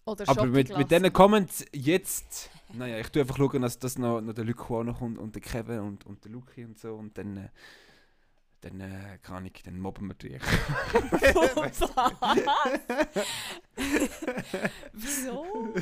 Oder 0.05 0.29
Aber 0.29 0.47
mit, 0.47 0.77
mit 0.77 0.91
diesen 0.91 1.13
Comments 1.13 1.65
jetzt, 1.73 2.51
naja, 2.73 2.99
ich 2.99 3.11
tue 3.11 3.23
einfach 3.23 3.37
schauen, 3.37 3.63
dass 3.63 3.79
das 3.79 3.97
noch, 3.97 4.21
noch 4.21 4.33
der 4.33 4.45
Luke 4.45 4.65
auch 4.75 4.83
noch 4.83 4.99
kommt 4.99 5.19
und 5.19 5.37
der 5.37 5.43
Kevin 5.43 5.81
und, 5.81 6.05
und 6.05 6.25
der 6.25 6.33
Luki 6.33 6.65
und 6.65 6.77
so 6.79 6.95
und 6.95 7.17
dann, 7.17 7.37
äh, 7.37 7.49
dann 8.63 8.81
äh, 8.81 9.19
kann 9.23 9.47
ich, 9.47 9.63
dann 9.63 9.79
mobben 9.79 10.09
wir 10.09 10.15
dich. 10.15 10.43
Wieso? 14.95 15.75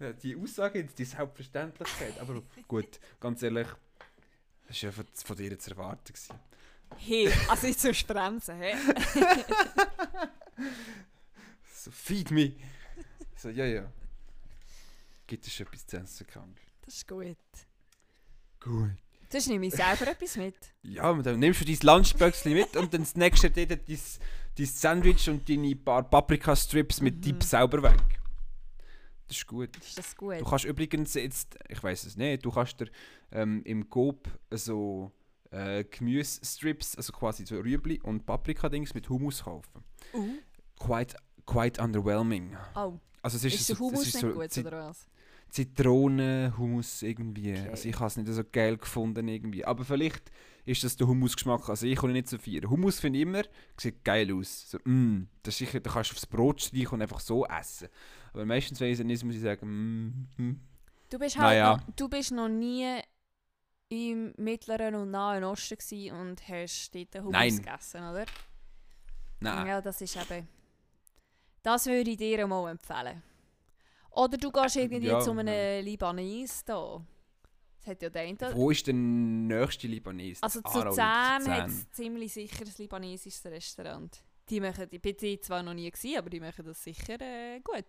Die 0.22 0.36
Aussage 0.36 0.78
jetzt, 0.78 0.98
die 0.98 1.04
Selbstverständlichkeit, 1.04 2.18
aber 2.20 2.42
gut, 2.66 3.00
ganz 3.18 3.42
ehrlich, 3.42 3.66
das 4.70 4.82
war 4.84 4.90
ja 4.90 4.92
von, 4.92 5.04
von 5.12 5.36
dir 5.36 5.58
zu 5.58 5.70
erwarten. 5.70 6.12
Gewesen. 6.12 6.38
Hey, 6.96 7.32
also 7.48 7.66
jetzt 7.66 7.80
zum 7.80 7.92
Bremsen, 8.06 8.56
hä? 8.56 8.74
So, 11.74 11.90
feed 11.90 12.30
me! 12.30 12.52
So, 13.36 13.48
ja, 13.48 13.64
ja. 13.64 13.90
Gibt 15.26 15.46
es 15.46 15.54
schon 15.54 15.66
etwas 15.66 15.86
zu 15.86 15.96
essen, 15.96 16.26
krank? 16.26 16.60
Das 16.84 16.94
ist 16.94 17.08
gut. 17.08 17.36
Gut. 18.60 18.90
Sonst 19.30 19.46
nehme 19.48 19.66
ich 19.66 19.74
selber 19.74 20.08
etwas 20.08 20.36
mit. 20.36 20.56
Ja, 20.82 21.10
dann 21.14 21.38
nimmst 21.38 21.62
du 21.62 21.64
dein 21.64 21.78
Lunchböckchen 21.82 22.52
mit 22.52 22.76
und 22.76 22.92
dann 22.92 23.00
das 23.00 23.16
nächste 23.16 23.50
dir 23.50 23.66
dein, 23.66 23.80
dein 23.86 24.66
Sandwich 24.66 25.30
und 25.30 25.48
deine 25.48 25.74
paar 25.74 26.02
Paprika-Strips 26.02 27.00
mit 27.00 27.16
Mhm. 27.16 27.20
Dip 27.22 27.42
sauber 27.42 27.82
weg. 27.82 28.19
Das 29.30 29.36
ist 29.36 29.46
gut. 29.46 29.76
Ist 29.76 29.96
das 29.96 30.16
gut? 30.16 30.40
Du 30.40 30.44
kannst 30.44 30.64
übrigens 30.64 31.14
jetzt, 31.14 31.56
ich 31.68 31.80
weiß 31.80 32.02
es 32.02 32.16
nicht, 32.16 32.44
du 32.44 32.50
kannst 32.50 32.80
dir 32.80 32.88
ähm, 33.30 33.62
im 33.64 33.88
Coop 33.88 34.28
so 34.50 35.12
äh, 35.52 35.84
Gemüsestrips, 35.84 36.96
also 36.96 37.12
quasi 37.12 37.46
so 37.46 37.60
Rüebli 37.60 38.00
und 38.02 38.26
Paprika-Dings 38.26 38.92
mit 38.92 39.08
Hummus 39.08 39.44
kaufen. 39.44 39.84
Uh. 40.12 40.34
Quite, 40.80 41.16
quite 41.46 41.80
underwhelming. 41.80 42.56
Oh, 42.74 42.94
Also 43.22 43.36
es 43.36 43.44
ist, 43.44 43.54
ist, 43.54 43.68
der 43.68 43.76
so, 43.76 43.84
Hummus 43.84 44.00
es 44.00 44.14
ist 44.14 44.20
so 44.20 44.32
gut, 44.32 44.50
Zit- 44.50 44.66
oder 44.66 44.88
was? 44.88 45.06
Zitrone, 45.48 46.54
Hummus 46.58 47.02
irgendwie. 47.02 47.52
Okay. 47.52 47.68
Also 47.68 47.88
ich 47.88 47.94
habe 47.96 48.06
es 48.06 48.16
nicht 48.16 48.32
so 48.32 48.42
geil 48.50 48.76
gefunden 48.78 49.28
irgendwie. 49.28 49.64
Aber 49.64 49.84
vielleicht 49.84 50.30
ist 50.64 50.84
das 50.84 50.96
der 50.96 51.06
Hummusgeschmack. 51.06 51.68
Also 51.68 51.86
ich 51.86 51.96
kann 51.98 52.12
nicht 52.12 52.28
so 52.28 52.38
feiern. 52.38 52.68
Hummus 52.70 53.00
finde 53.00 53.18
ich 53.18 53.22
immer, 53.22 53.42
sieht 53.76 54.04
geil 54.04 54.32
aus. 54.32 54.70
So, 54.70 54.78
mm, 54.84 55.28
das 55.42 55.54
ist 55.54 55.58
sicher, 55.58 55.80
da 55.80 55.90
kannst 55.90 56.10
du 56.10 56.14
aufs 56.14 56.26
Brot 56.26 56.62
streichen 56.62 56.90
und 56.94 57.02
einfach 57.02 57.20
so 57.20 57.44
essen. 57.46 57.88
Aber 58.32 58.46
meistens, 58.46 58.80
wenn 58.80 58.88
ich 58.88 58.98
es 58.98 59.04
nicht 59.04 59.24
muss 59.24 59.34
ich 59.34 59.40
sagen, 59.40 59.66
mm, 59.66 60.42
mm. 60.42 60.60
Du 61.10 61.18
bist 61.18 61.36
halt 61.36 61.48
Naja. 61.48 61.76
noch, 61.76 61.94
du 61.96 62.08
bist 62.08 62.30
noch 62.30 62.48
nie 62.48 63.00
im 63.88 64.32
Mittleren 64.36 64.94
und 64.94 65.10
Nahen 65.10 65.42
Osten 65.42 65.76
und 66.12 66.48
hast 66.48 66.94
dort 66.94 67.14
Hummus 67.16 67.56
gegessen, 67.56 68.02
oder? 68.02 68.24
Nein. 69.40 69.66
Ja, 69.66 69.80
das 69.80 70.00
ist 70.00 70.16
eben... 70.16 70.46
Das 71.62 71.86
würde 71.86 72.10
ich 72.10 72.16
dir 72.16 72.46
mal 72.46 72.70
empfehlen. 72.70 73.22
Oder 74.12 74.38
du 74.38 74.50
gehst 74.50 74.76
irgendwie 74.76 75.06
Ja, 75.06 75.20
zu 75.20 75.32
einem 75.32 75.48
ja. 75.48 75.80
Libanese 75.80 76.62
da. 76.64 77.04
Das 77.78 77.86
hat 77.88 78.02
ja 78.02 78.10
der 78.10 78.22
eine... 78.22 78.54
Wo 78.54 78.70
ist 78.70 78.86
der 78.86 78.94
nächste 78.94 79.88
Libanese? 79.88 80.42
Also 80.42 80.60
zu 80.60 80.90
Zahn. 80.90 81.48
hat 81.48 81.68
es 81.68 81.90
ziemlich 81.90 82.32
sicher 82.32 82.64
ein 82.64 82.72
libanesisches 82.78 83.44
Restaurant. 83.46 84.22
Die 84.50 84.60
machen, 84.60 84.86
ich 84.90 85.00
bin 85.00 85.16
die 85.16 85.40
zwar 85.40 85.62
noch 85.62 85.74
nie 85.74 85.90
gewesen, 85.90 86.18
aber 86.18 86.28
die 86.30 86.40
machen 86.40 86.64
das 86.64 86.82
sicher 86.82 87.20
äh, 87.20 87.60
gut. 87.60 87.84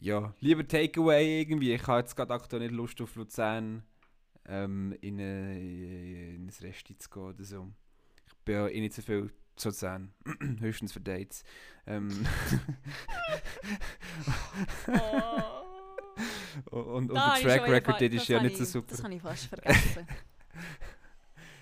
Ja, 0.00 0.34
lieber 0.40 0.66
Takeaway 0.66 1.40
irgendwie. 1.42 1.72
Ich 1.74 1.86
habe 1.86 2.00
jetzt 2.00 2.16
gerade 2.16 2.32
aktuell 2.34 2.62
nicht 2.62 2.72
Lust 2.72 3.00
auf 3.00 3.14
Luzern 3.16 3.82
ähm, 4.46 4.96
in, 5.00 5.20
eine, 5.20 5.58
in 5.60 6.46
ein 6.46 6.52
Resti 6.60 6.96
zu 6.96 7.08
gehen 7.10 7.22
oder 7.22 7.44
so. 7.44 7.68
Ich 8.26 8.34
bin 8.44 8.54
ja 8.54 8.68
eh 8.68 8.80
nicht 8.80 8.94
so 8.94 9.02
viel 9.02 9.30
zu 9.56 9.68
Luzern. 9.68 10.12
Höchstens 10.60 10.92
für 10.92 11.00
Dates. 11.00 11.44
Ähm, 11.86 12.08
Oh. 16.70 16.78
und, 16.78 17.10
und 17.10 17.14
der 17.14 17.34
Track 17.42 17.68
Record 17.68 18.00
dort 18.00 18.12
ist 18.14 18.20
das 18.22 18.28
ja 18.28 18.42
nicht 18.42 18.56
so 18.56 18.64
super. 18.64 18.86
Das 18.88 19.02
habe 19.04 19.14
ich 19.14 19.20
fast 19.20 19.46
vergessen. 19.48 20.06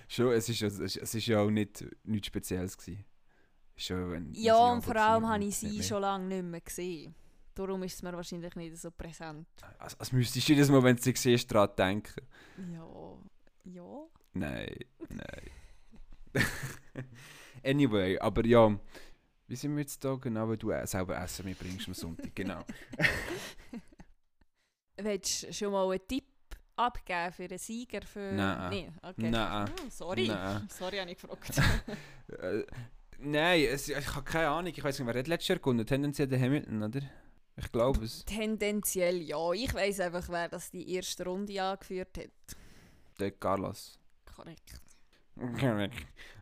Schon, 0.06 0.32
es 0.32 0.48
ist, 0.48 0.60
ja- 0.60 0.68
es 0.68 0.78
ist, 0.78 0.96
es 0.96 1.14
ist 1.14 1.26
ja 1.26 1.40
auch 1.40 1.50
nicht, 1.50 1.84
nichts 2.04 2.28
Spezielles 2.28 2.78
gewesen. 2.78 3.04
Schon 3.76 4.32
ja, 4.34 4.56
und 4.56 4.82
vor 4.82 4.96
allem 4.96 5.28
habe 5.28 5.44
ich 5.44 5.56
sie 5.56 5.82
schon 5.82 6.00
lange 6.00 6.26
nicht 6.26 6.44
mehr 6.44 6.60
gesehen. 6.60 7.14
Darum 7.54 7.82
ist 7.84 7.94
es 7.94 8.02
mir 8.02 8.12
wahrscheinlich 8.12 8.54
nicht 8.56 8.76
so 8.76 8.90
präsent. 8.90 9.46
Also, 9.78 9.96
als 9.98 10.12
müsstest 10.12 10.48
du 10.48 10.52
jedes 10.52 10.68
Mal, 10.70 10.82
wenn 10.82 10.96
du 10.96 11.02
sie 11.02 11.14
siehst, 11.14 11.50
daran 11.52 11.70
denken. 11.76 12.20
Ja, 12.72 13.16
ja. 13.64 14.06
Nein, 14.32 14.76
nein. 15.08 15.50
anyway, 17.64 18.18
aber 18.18 18.44
ja, 18.44 18.76
wie 19.46 19.56
sind 19.56 19.74
wir 19.74 19.82
jetzt 19.82 20.04
da 20.04 20.14
genau, 20.14 20.48
weil 20.48 20.56
du 20.56 20.70
äh, 20.70 20.86
selber 20.86 21.16
Essen 21.16 21.44
mitbringst 21.44 21.86
am 21.86 21.94
Sonntag, 21.94 22.34
genau. 22.34 22.64
Willst 24.96 25.44
du 25.44 25.52
schon 25.52 25.72
mal 25.72 25.90
einen 25.90 26.06
Tipp 26.08 26.24
abgeben 26.76 27.32
für 27.32 27.44
einen 27.44 27.58
Sieger? 27.58 28.02
Für... 28.02 28.32
Nein. 28.32 28.70
Nee, 28.70 28.92
okay. 29.02 29.30
Nein. 29.30 29.70
Oh, 29.70 29.90
sorry. 29.90 30.28
Nein. 30.28 30.68
Sorry, 30.70 30.98
habe 30.98 31.10
ich 31.10 31.18
gefragt. 31.18 31.60
Nein, 33.18 33.66
es, 33.70 33.88
ich 33.88 34.14
habe 34.14 34.24
keine 34.24 34.48
Ahnung, 34.48 34.72
ich 34.74 34.82
weiß 34.82 34.98
nicht, 34.98 35.06
wer 35.06 35.18
hat 35.18 35.28
letztes 35.28 35.48
Jahr 35.48 35.58
gewonnen? 35.58 35.86
Tendenziell 35.86 36.28
der 36.28 36.40
Hamilton, 36.40 36.82
oder? 36.82 37.00
Ich 37.56 37.70
glaube 37.70 38.04
es. 38.04 38.24
Tendenziell 38.24 39.22
ja. 39.22 39.52
Ich 39.52 39.72
weiß 39.72 40.00
einfach, 40.00 40.28
wer 40.28 40.48
das 40.48 40.70
die 40.70 40.92
erste 40.92 41.24
Runde 41.24 41.62
angeführt 41.62 42.18
hat. 42.18 42.56
Der 43.18 43.30
Carlos. 43.30 43.98
Korrekt. 44.24 44.80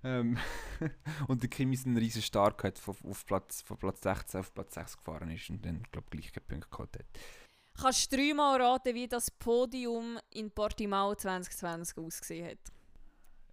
ähm, 0.04 0.38
und 1.28 1.42
der 1.42 1.48
Kimi 1.50 1.74
ist 1.74 1.86
ein 1.86 1.96
riesen 1.96 2.22
Stark 2.22 2.62
hat 2.64 2.78
von, 2.78 2.94
auf 3.08 3.24
Platz, 3.24 3.62
von 3.62 3.76
Platz 3.78 4.02
16 4.02 4.40
auf 4.40 4.52
Platz 4.52 4.74
6 4.74 4.98
gefahren 4.98 5.30
ist 5.30 5.48
und 5.50 5.64
dann, 5.64 5.82
glaube 5.90 6.06
ich, 6.12 6.20
gleich 6.20 6.32
keinen 6.32 6.46
Punkt 6.46 6.70
gehabt 6.70 6.98
hat. 6.98 7.06
Kannst 7.80 8.12
du 8.12 8.16
dreimal 8.16 8.60
raten, 8.60 8.94
wie 8.94 9.08
das 9.08 9.30
Podium 9.30 10.18
in 10.30 10.50
Portimao 10.50 11.14
2020 11.14 11.96
ausgesehen 11.96 12.50
hat? 12.50 12.58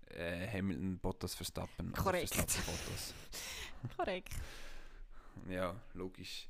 Äh, 0.09 0.47
Hamilton, 0.47 0.99
Bottas, 0.99 1.35
Verstappen. 1.35 1.93
Korrekt. 1.93 2.33
Verstappen, 2.33 2.63
Bottas. 2.65 3.13
Korrekt. 3.97 4.33
Ja, 5.49 5.75
logisch. 5.93 6.49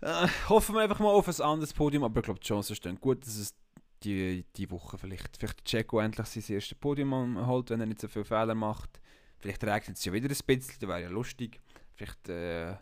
Äh, 0.00 0.28
hoffen 0.48 0.74
wir 0.74 0.82
einfach 0.82 0.98
mal 0.98 1.10
auf 1.10 1.28
ein 1.28 1.44
anderes 1.44 1.72
Podium, 1.72 2.04
aber 2.04 2.20
ich 2.20 2.24
glaube, 2.24 2.40
die 2.40 2.46
Chancen 2.46 2.76
stehen 2.76 3.00
gut, 3.00 3.26
dass 3.26 3.36
es 3.36 3.54
die, 4.02 4.44
die 4.56 4.70
Woche 4.70 4.96
vielleicht, 4.96 5.36
vielleicht 5.36 5.64
Checo 5.64 6.00
endlich 6.00 6.26
sein 6.26 6.54
erstes 6.54 6.78
Podium 6.78 7.46
holt, 7.46 7.70
wenn 7.70 7.80
er 7.80 7.86
nicht 7.86 8.00
so 8.00 8.08
viele 8.08 8.24
Fehler 8.24 8.54
macht. 8.54 9.00
Vielleicht 9.38 9.62
regnet 9.64 9.96
es 9.96 10.04
ja 10.04 10.12
wieder 10.12 10.28
ein 10.28 10.36
bisschen, 10.46 10.74
das 10.80 10.88
wäre 10.88 11.02
ja 11.02 11.08
lustig. 11.08 11.60
Vielleicht 11.94 12.28
äh, 12.28 12.76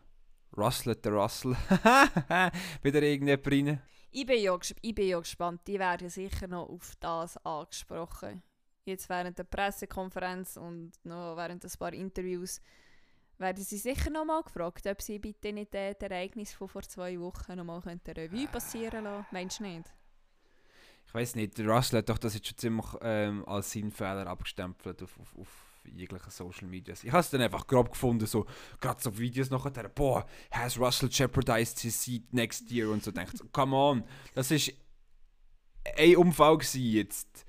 rustelt 0.56 1.04
der 1.04 1.12
Russell 1.12 1.56
wieder 2.82 3.02
irgendjemand 3.02 3.46
rein. 3.46 3.82
Ich 4.10 4.26
bin, 4.26 4.40
ja, 4.40 4.56
ich 4.80 4.94
bin 4.94 5.08
ja 5.08 5.18
gespannt. 5.18 5.60
Die 5.66 5.78
werden 5.78 6.08
sicher 6.08 6.48
noch 6.48 6.68
auf 6.68 6.94
das 7.00 7.36
angesprochen. 7.44 8.42
Jetzt 8.88 9.08
während 9.10 9.38
der 9.38 9.44
Pressekonferenz 9.44 10.56
und 10.56 10.92
noch 11.04 11.36
während 11.36 11.62
ein 11.62 11.70
paar 11.78 11.92
Interviews 11.92 12.60
werden 13.36 13.62
sie 13.62 13.76
sicher 13.76 14.08
noch 14.08 14.24
mal 14.24 14.42
gefragt, 14.42 14.86
ob 14.86 15.02
sie 15.02 15.18
bitte 15.18 15.52
nicht 15.52 15.74
äh, 15.74 15.94
das 15.94 16.10
Ereignis 16.10 16.52
von 16.54 16.68
vor 16.68 16.82
zwei 16.82 17.20
Wochen 17.20 17.54
noch 17.54 17.64
mal 17.64 17.82
könnten 17.82 18.12
Revue 18.12 18.48
passieren 18.48 19.04
lassen. 19.04 19.26
Meinst 19.30 19.60
du 19.60 19.64
nicht? 19.64 19.94
Ich 21.06 21.14
weiß 21.14 21.36
nicht, 21.36 21.60
Russell 21.60 21.98
hat 21.98 22.08
doch 22.08 22.18
das 22.18 22.34
jetzt 22.34 22.48
schon 22.48 22.58
ziemlich 22.58 22.86
ähm, 23.02 23.46
als 23.46 23.72
seinen 23.72 23.92
Fehler 23.92 24.26
abgestempelt 24.26 25.02
auf, 25.02 25.20
auf, 25.20 25.36
auf 25.38 25.48
jeglichen 25.84 26.30
Social 26.30 26.66
Medias. 26.66 27.04
Ich 27.04 27.12
habe 27.12 27.20
es 27.20 27.30
dann 27.30 27.42
einfach 27.42 27.66
grob 27.66 27.90
gefunden, 27.90 28.26
so 28.26 28.46
gerade 28.80 29.02
so 29.02 29.16
Videos 29.18 29.50
nachher, 29.50 29.88
boah, 29.90 30.26
has 30.50 30.78
Russell 30.78 31.10
jeopardized 31.10 31.80
his 31.80 32.02
seat 32.02 32.32
next 32.32 32.70
year 32.70 32.90
und 32.90 33.04
so 33.04 33.10
denkt, 33.10 33.40
come 33.52 33.76
on, 33.76 34.04
das 34.34 34.50
ist 34.50 34.72
ein 35.96 36.16
Unfall 36.16 36.56
gewesen 36.56 36.82
jetzt. 36.82 37.46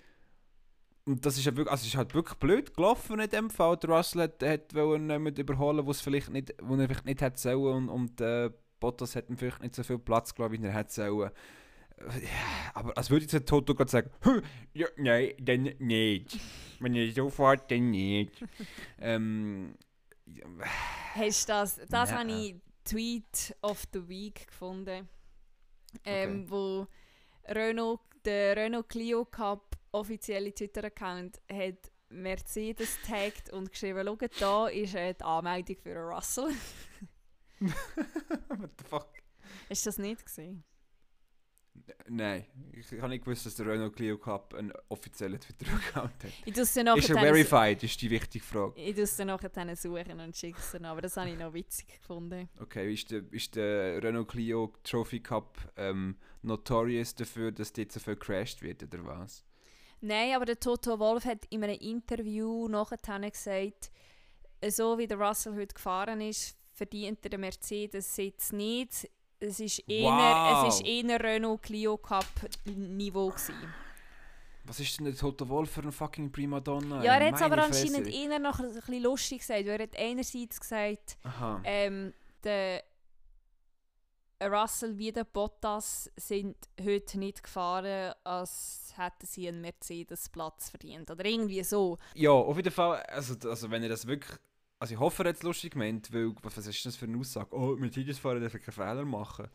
Und 1.06 1.26
das 1.26 1.38
ist, 1.38 1.46
ja 1.46 1.56
wirklich, 1.56 1.72
also 1.72 1.82
es 1.82 1.88
ist 1.88 1.98
halt 1.98 2.14
wirklich 2.14 2.38
blöd 2.38 2.76
gelaufen 2.76 3.20
in 3.20 3.30
dem 3.30 3.50
Fall. 3.50 3.78
Der 3.78 3.90
Russell 3.90 4.24
hat, 4.24 4.44
hat 4.44 4.74
jemanden 4.74 5.36
überholen, 5.36 5.86
wo 5.86 5.92
es 5.92 6.02
vielleicht 6.02 6.30
nicht, 6.30 6.54
wo 6.62 6.76
er 6.76 6.88
vielleicht 6.88 7.06
nicht 7.06 7.22
hätte 7.22 7.40
sollen 7.40 7.90
und, 7.90 7.90
und 7.90 8.22
äh, 8.22 8.52
Bottas 8.80 9.16
hat 9.16 9.30
ihm 9.30 9.38
vielleicht 9.38 9.62
nicht 9.62 9.76
so 9.76 9.84
viel 9.84 10.00
Platz 10.00 10.34
gelassen, 10.34 10.62
wie 10.62 10.66
er 10.66 10.74
hätte 10.74 10.94
sollen. 10.94 11.32
Ja, 12.00 12.72
aber 12.76 12.98
als 12.98 13.10
würde 13.10 13.24
jetzt 13.24 13.34
der 13.34 13.46
Toto 13.46 13.76
gerade 13.76 13.92
sagen, 13.92 14.10
«Hm, 14.22 14.42
ja, 14.74 14.88
nein, 14.98 15.34
dann 15.40 15.64
nicht. 15.80 16.40
Wenn 16.80 16.96
ihr 16.96 17.12
so 17.12 17.30
fahrt, 17.30 17.70
dann 17.72 17.90
nicht. 17.90 18.32
ähm, 19.00 19.76
ja, 20.26 20.46
Hast 21.16 21.50
du 21.50 21.54
das? 21.54 21.80
Das 21.90 22.14
habe 22.14 22.32
ich 22.32 22.56
Tweet 22.86 23.56
of 23.62 23.84
the 23.92 24.08
Week 24.08 24.48
gefunden. 24.48 25.10
Ähm, 26.06 26.50
Wo 26.50 26.88
Renault, 27.46 28.00
der 28.26 28.56
Renault 28.56 28.90
Clio 28.90 29.26
Cup 29.26 29.78
offizielle 29.92 30.54
Twitter-Account 30.54 31.42
hat 31.52 31.92
Mercedes 32.10 32.98
tagged 33.06 33.52
und 33.52 33.72
geschrieben, 33.72 34.06
schaut, 34.06 34.42
da 34.42 34.68
ist 34.68 34.96
äh, 34.96 35.14
die 35.14 35.24
Anmeldung 35.24 35.78
für 35.78 35.92
einen 35.92 36.14
Russell. 36.14 36.50
what 37.60 38.72
the 38.78 38.86
fuck? 38.90 39.10
Hast 39.70 39.86
du 39.86 39.90
das 39.90 39.98
nicht 39.98 40.26
gesehen? 40.26 40.64
Nein, 42.08 42.46
ich 42.74 42.92
habe 43.00 43.10
nicht 43.10 43.24
gewusst, 43.24 43.46
dass 43.46 43.56
der 43.56 43.68
Renault 43.68 43.96
Clio 43.96 44.18
Cup 44.18 44.54
einen 44.54 44.72
offiziellen 44.90 45.40
Twitter-Account 45.40 46.24
hat. 46.24 46.32
Ich 46.46 46.56
Ist 46.56 46.78
er 46.78 46.84
nachher 46.84 47.02
verified, 47.02 47.84
ist 47.84 48.02
die 48.02 48.10
wichtige 48.10 48.44
Frage. 48.44 48.80
ich 48.80 48.94
tue 48.94 49.04
es 49.04 49.18
nachher 49.20 49.50
dann 49.50 49.76
suchen 49.76 50.20
und 50.20 50.36
schicke 50.36 50.60
es 50.60 50.72
dann, 50.72 50.86
aber 50.86 51.02
das 51.02 51.18
habe 51.18 51.30
ich 51.30 51.38
noch 51.38 51.54
witzig 51.54 51.88
gefunden. 51.88 52.50
Okay, 52.60 52.94
ist 52.94 53.12
der, 53.12 53.24
ist 53.32 53.56
der 53.56 54.04
Renault 54.04 54.28
Clio 54.30 54.74
Trophy 54.84 55.20
Cup 55.20 55.58
ähm, 55.78 56.18
notorious 56.42 57.14
dafür, 57.16 57.52
dass 57.52 57.74
dort 57.74 57.92
so 57.92 58.00
viel 58.00 58.16
crashed 58.16 58.62
wird, 58.62 58.84
oder 58.84 59.06
was? 59.06 59.44
Nein, 60.02 60.34
aber 60.36 60.46
der 60.46 60.60
Toto 60.60 60.98
Wolf 61.00 61.26
hat 61.26 61.46
in 61.50 61.64
einem 61.64 61.78
Interview 61.80 62.68
nachher 62.68 62.98
gesagt, 63.30 63.92
so 64.70 64.98
wie 64.98 65.08
der 65.08 65.18
Russell 65.20 65.56
heute 65.56 65.74
gefahren 65.74 66.22
ist, 66.22 66.56
verdient 66.74 67.20
er 67.24 67.30
den 67.32 67.42
Mercedes-Sitz 67.42 68.54
nicht. 68.54 69.10
Es 69.42 69.60
ist 69.60 69.80
eher, 69.90 70.10
Wow. 70.12 70.68
es 70.68 70.76
ist 70.80 70.86
eher 70.86 71.22
Renault 71.22 71.62
Clio 71.64 71.98
Cup 71.98 72.26
Niveau 72.66 73.30
gewesen. 73.30 73.56
Was 74.66 74.80
ist 74.80 74.98
denn 75.00 75.06
der 75.06 75.16
Toto 75.16 75.48
Wolff 75.50 75.72
für 75.72 75.82
ein 75.82 75.92
fucking 75.92 76.32
Primadonna? 76.32 77.04
Ja, 77.04 77.16
er 77.16 77.28
hat 77.28 77.36
es 77.36 77.42
aber 77.42 77.64
anscheinend 77.64 78.08
eher 78.08 78.38
noch 78.40 78.60
ein 78.60 78.72
bisschen 78.74 79.02
lustig 79.02 79.40
gesagt. 79.40 79.66
weil 79.66 79.80
Er 79.80 79.84
hat 79.84 79.98
einerseits 79.98 80.60
gesagt, 80.60 81.18
ähm, 81.64 82.14
der 82.44 82.84
Russell 84.42 84.98
wie 84.98 85.12
der 85.12 85.24
Bottas 85.26 86.10
sind 86.16 86.56
heute 86.82 87.20
nicht 87.20 87.44
gefahren, 87.44 88.14
als 88.24 88.94
hätten 88.96 89.26
sie 89.26 89.48
einen 89.48 89.62
Mercedes-Platz 89.62 90.70
verdient. 90.70 91.12
Oder 91.12 91.26
irgendwie 91.26 91.64
so. 91.64 91.98
Ja, 92.16 92.32
auf 92.32 92.56
jeden 92.58 92.72
Fall, 92.72 93.02
also, 93.04 93.36
also 93.50 93.70
wenn 93.72 93.84
er 93.84 93.90
das 93.90 94.08
wirklich. 94.08 94.38
Also 94.82 94.94
ich 94.94 95.00
hoffe, 95.00 95.24
er 95.24 95.30
hat 95.30 95.36
es 95.36 95.44
lustig 95.44 95.74
gemeint, 95.74 96.14
weil 96.14 96.34
was 96.42 96.56
ist 96.66 96.86
das 96.86 96.96
für 96.96 97.06
eine 97.06 97.18
Aussage? 97.18 97.54
Oh, 97.54 97.76
Mercedes-Fahrer 97.76 98.40
dürfen 98.40 98.62
keine 98.62 98.72
Fehler 98.72 99.04
machen. 99.06 99.50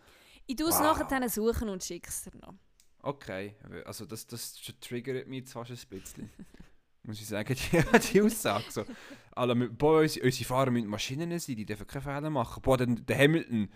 Ich 0.46 0.56
tue 0.56 0.68
es 0.68 0.74
Wow. 0.74 0.82
nachher 0.82 1.04
dann 1.06 1.26
suchen 1.30 1.70
und 1.70 1.82
schicke 1.82 2.10
es 2.10 2.22
dir 2.24 2.36
noch. 2.36 2.52
Okay, 3.00 3.54
also 3.86 4.04
das, 4.04 4.26
das 4.26 4.54
triggert 4.80 5.26
mich 5.28 5.48
fast 5.48 5.70
ein 5.70 5.78
bisschen. 5.88 6.30
Muss 7.04 7.20
ich 7.20 7.26
sagen, 7.26 7.54
die, 7.54 7.98
die 8.12 8.20
Aussage. 8.22 8.64
So. 8.70 8.84
Alle, 9.32 9.54
mit- 9.54 9.76
boah, 9.78 10.00
unsere, 10.00 10.26
unsere 10.26 10.44
Fahrer 10.44 10.70
müssen 10.70 10.88
Maschinen 10.88 11.38
sein, 11.38 11.56
die 11.56 11.64
dürfen 11.66 11.86
keine 11.86 12.02
Fehler 12.02 12.30
machen. 12.30 12.60
Boah, 12.62 12.76
der, 12.76 12.86
der 12.86 13.18
Hamilton 13.18 13.70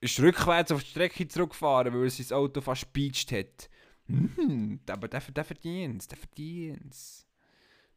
ist 0.00 0.20
rückwärts 0.20 0.72
auf 0.72 0.82
die 0.82 0.90
Strecke 0.90 1.26
zurückgefahren, 1.26 1.92
weil 1.94 2.04
er 2.04 2.10
sein 2.10 2.36
Auto 2.36 2.60
fast 2.60 2.92
beacht 2.92 3.32
hat. 3.32 3.70
Hm, 4.06 4.80
aber 4.88 5.08
der, 5.08 5.20
der 5.20 5.44
verdient 5.44 6.02
es, 6.02 6.08
der 6.08 6.18
verdient 6.18 6.92
es. 6.92 7.26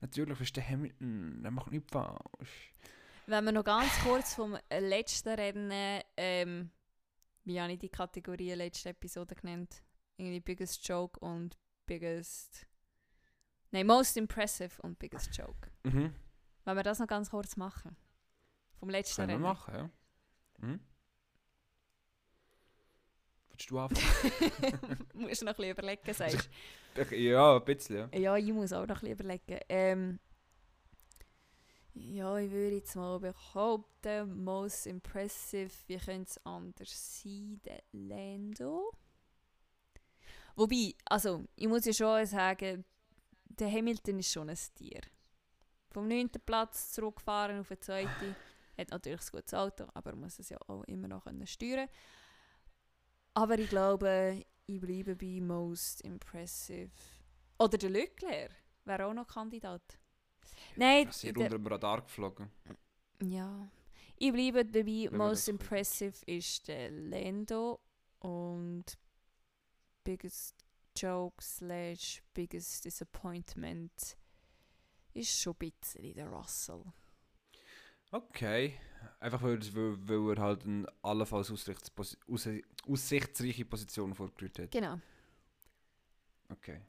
Natürlich 0.02 0.40
ist 0.40 0.56
der 0.56 0.68
Hamilton, 0.68 1.42
der 1.44 1.52
macht 1.52 1.72
nichts 1.72 1.92
falsch. 1.92 2.74
Wenn 3.28 3.46
wir 3.46 3.52
noch 3.52 3.64
ganz 3.64 3.92
kurz 4.04 4.34
vom 4.34 4.58
letzten 4.72 5.30
Rennen, 5.30 6.02
ähm, 6.18 6.72
wie 7.44 7.60
habe 7.62 7.74
ich 7.74 7.80
die 7.80 7.90
Kategorie 7.90 8.54
letzte 8.54 8.90
Episode 8.90 9.36
genannt? 9.36 9.84
Irgendwie 10.18 10.40
Biggest 10.40 10.88
Joke 10.88 11.20
und 11.20 11.58
Biggest. 11.86 12.66
Nein, 13.72 13.86
Most 13.86 14.18
Impressive 14.18 14.82
und 14.82 14.98
Biggest 14.98 15.36
Joke. 15.38 15.70
Mhm. 15.84 16.14
Wenn 16.66 16.76
wir 16.76 16.84
das 16.84 17.00
noch 17.00 17.08
ganz 17.08 17.30
kurz 17.30 17.56
machen. 17.56 17.96
Vom 18.80 18.90
letzten 18.90 19.18
Können 19.18 19.28
wir 19.30 19.34
Rennen. 19.36 19.44
machen, 19.44 19.74
ja. 19.76 19.90
Hm? 20.62 20.80
Willst 23.60 23.72
du 23.72 23.80
anfangen? 23.80 25.08
Musst 25.16 25.42
du 25.42 25.46
noch 25.46 25.52
ein 25.52 25.58
bisschen 25.58 25.72
überlegen, 25.72 26.14
sagst 26.14 26.50
Ich- 26.96 27.12
ja, 27.20 27.58
ein 27.58 27.66
bisschen, 27.66 27.98
ja. 27.98 28.18
Ja, 28.18 28.38
ich 28.38 28.54
muss 28.54 28.72
auch 28.72 28.88
noch 28.88 29.04
ein 29.04 29.16
bisschen 29.16 29.20
überlegen. 29.20 29.60
Ähm, 29.68 30.20
Ja, 31.94 32.38
ich 32.38 32.50
würde 32.52 32.78
jetzt 32.78 32.96
mal 32.96 33.20
behaupten, 33.20 34.44
most 34.46 34.88
impressive, 34.88 35.70
wie 35.88 35.98
könnte 35.98 36.30
es 36.30 36.46
anders 36.46 37.22
sein, 37.22 37.60
der 37.66 37.84
Lando. 37.92 38.92
Wobei, 40.56 40.94
also, 41.06 41.44
ich 41.58 41.68
muss 41.68 41.84
ja 41.86 41.92
schon 41.94 42.26
sagen, 42.26 42.86
der 43.46 43.70
Hamilton 43.72 44.20
ist 44.20 44.32
schon 44.32 44.50
ein 44.50 44.58
Tier. 44.76 45.02
Vom 45.92 46.08
9. 46.08 46.30
Platz 46.46 46.92
zurückgefahren 46.94 47.60
auf 47.60 47.68
den 47.68 47.82
2. 47.82 48.06
Hat 48.78 48.92
natürlich 48.92 49.22
ein 49.22 49.32
gutes 49.34 49.54
Auto, 49.54 49.86
aber 49.94 50.16
muss 50.16 50.40
es 50.40 50.48
ja 50.50 50.58
auch 50.68 50.84
immer 50.86 51.10
noch 51.10 51.26
können 51.26 51.46
steuern 51.48 51.90
Aber 53.40 53.58
ich 53.58 53.70
glaube, 53.70 54.44
ich 54.66 54.80
bleibe 54.82 55.16
bei 55.16 55.40
most 55.42 56.02
impressive. 56.02 56.90
Oder 57.58 57.78
der 57.78 57.90
Leclerc 57.90 58.52
wäre 58.86 59.06
auch 59.06 59.14
noch 59.14 59.28
Kandidat. 59.28 59.82
Nein, 60.76 61.10
Sehr 61.12 61.32
der- 61.34 61.44
unter 61.46 61.58
dem 61.58 61.68
Radar 61.68 62.02
geflogen. 62.02 62.50
ja. 63.22 63.70
Ich 64.22 64.34
bleibe 64.34 64.66
dabei, 64.66 65.08
most 65.12 65.44
das 65.44 65.48
impressive 65.48 66.18
ist 66.26 66.68
der 66.68 66.92
Lando 66.92 67.80
und 68.20 68.84
biggest 70.04 70.56
joke 70.98 71.42
slash 71.42 72.22
biggest 72.34 72.84
disappointment 72.84 74.18
ist 75.14 75.40
schon 75.40 75.54
ein 75.62 75.72
bisschen 75.80 76.14
der 76.16 76.28
Russell. 76.28 76.84
Okay. 78.12 78.74
Einfach 79.20 79.42
weil, 79.42 79.60
weil, 79.74 80.38
er 80.38 80.42
halt 80.42 80.66
eine 80.66 80.88
allenfalls 81.02 81.52
aussichtsreiche 82.88 83.66
Position 83.66 84.16
vorgerührt 84.16 84.60
hat. 84.60 84.72
Genau. 84.72 85.00
Okay. 86.50 86.82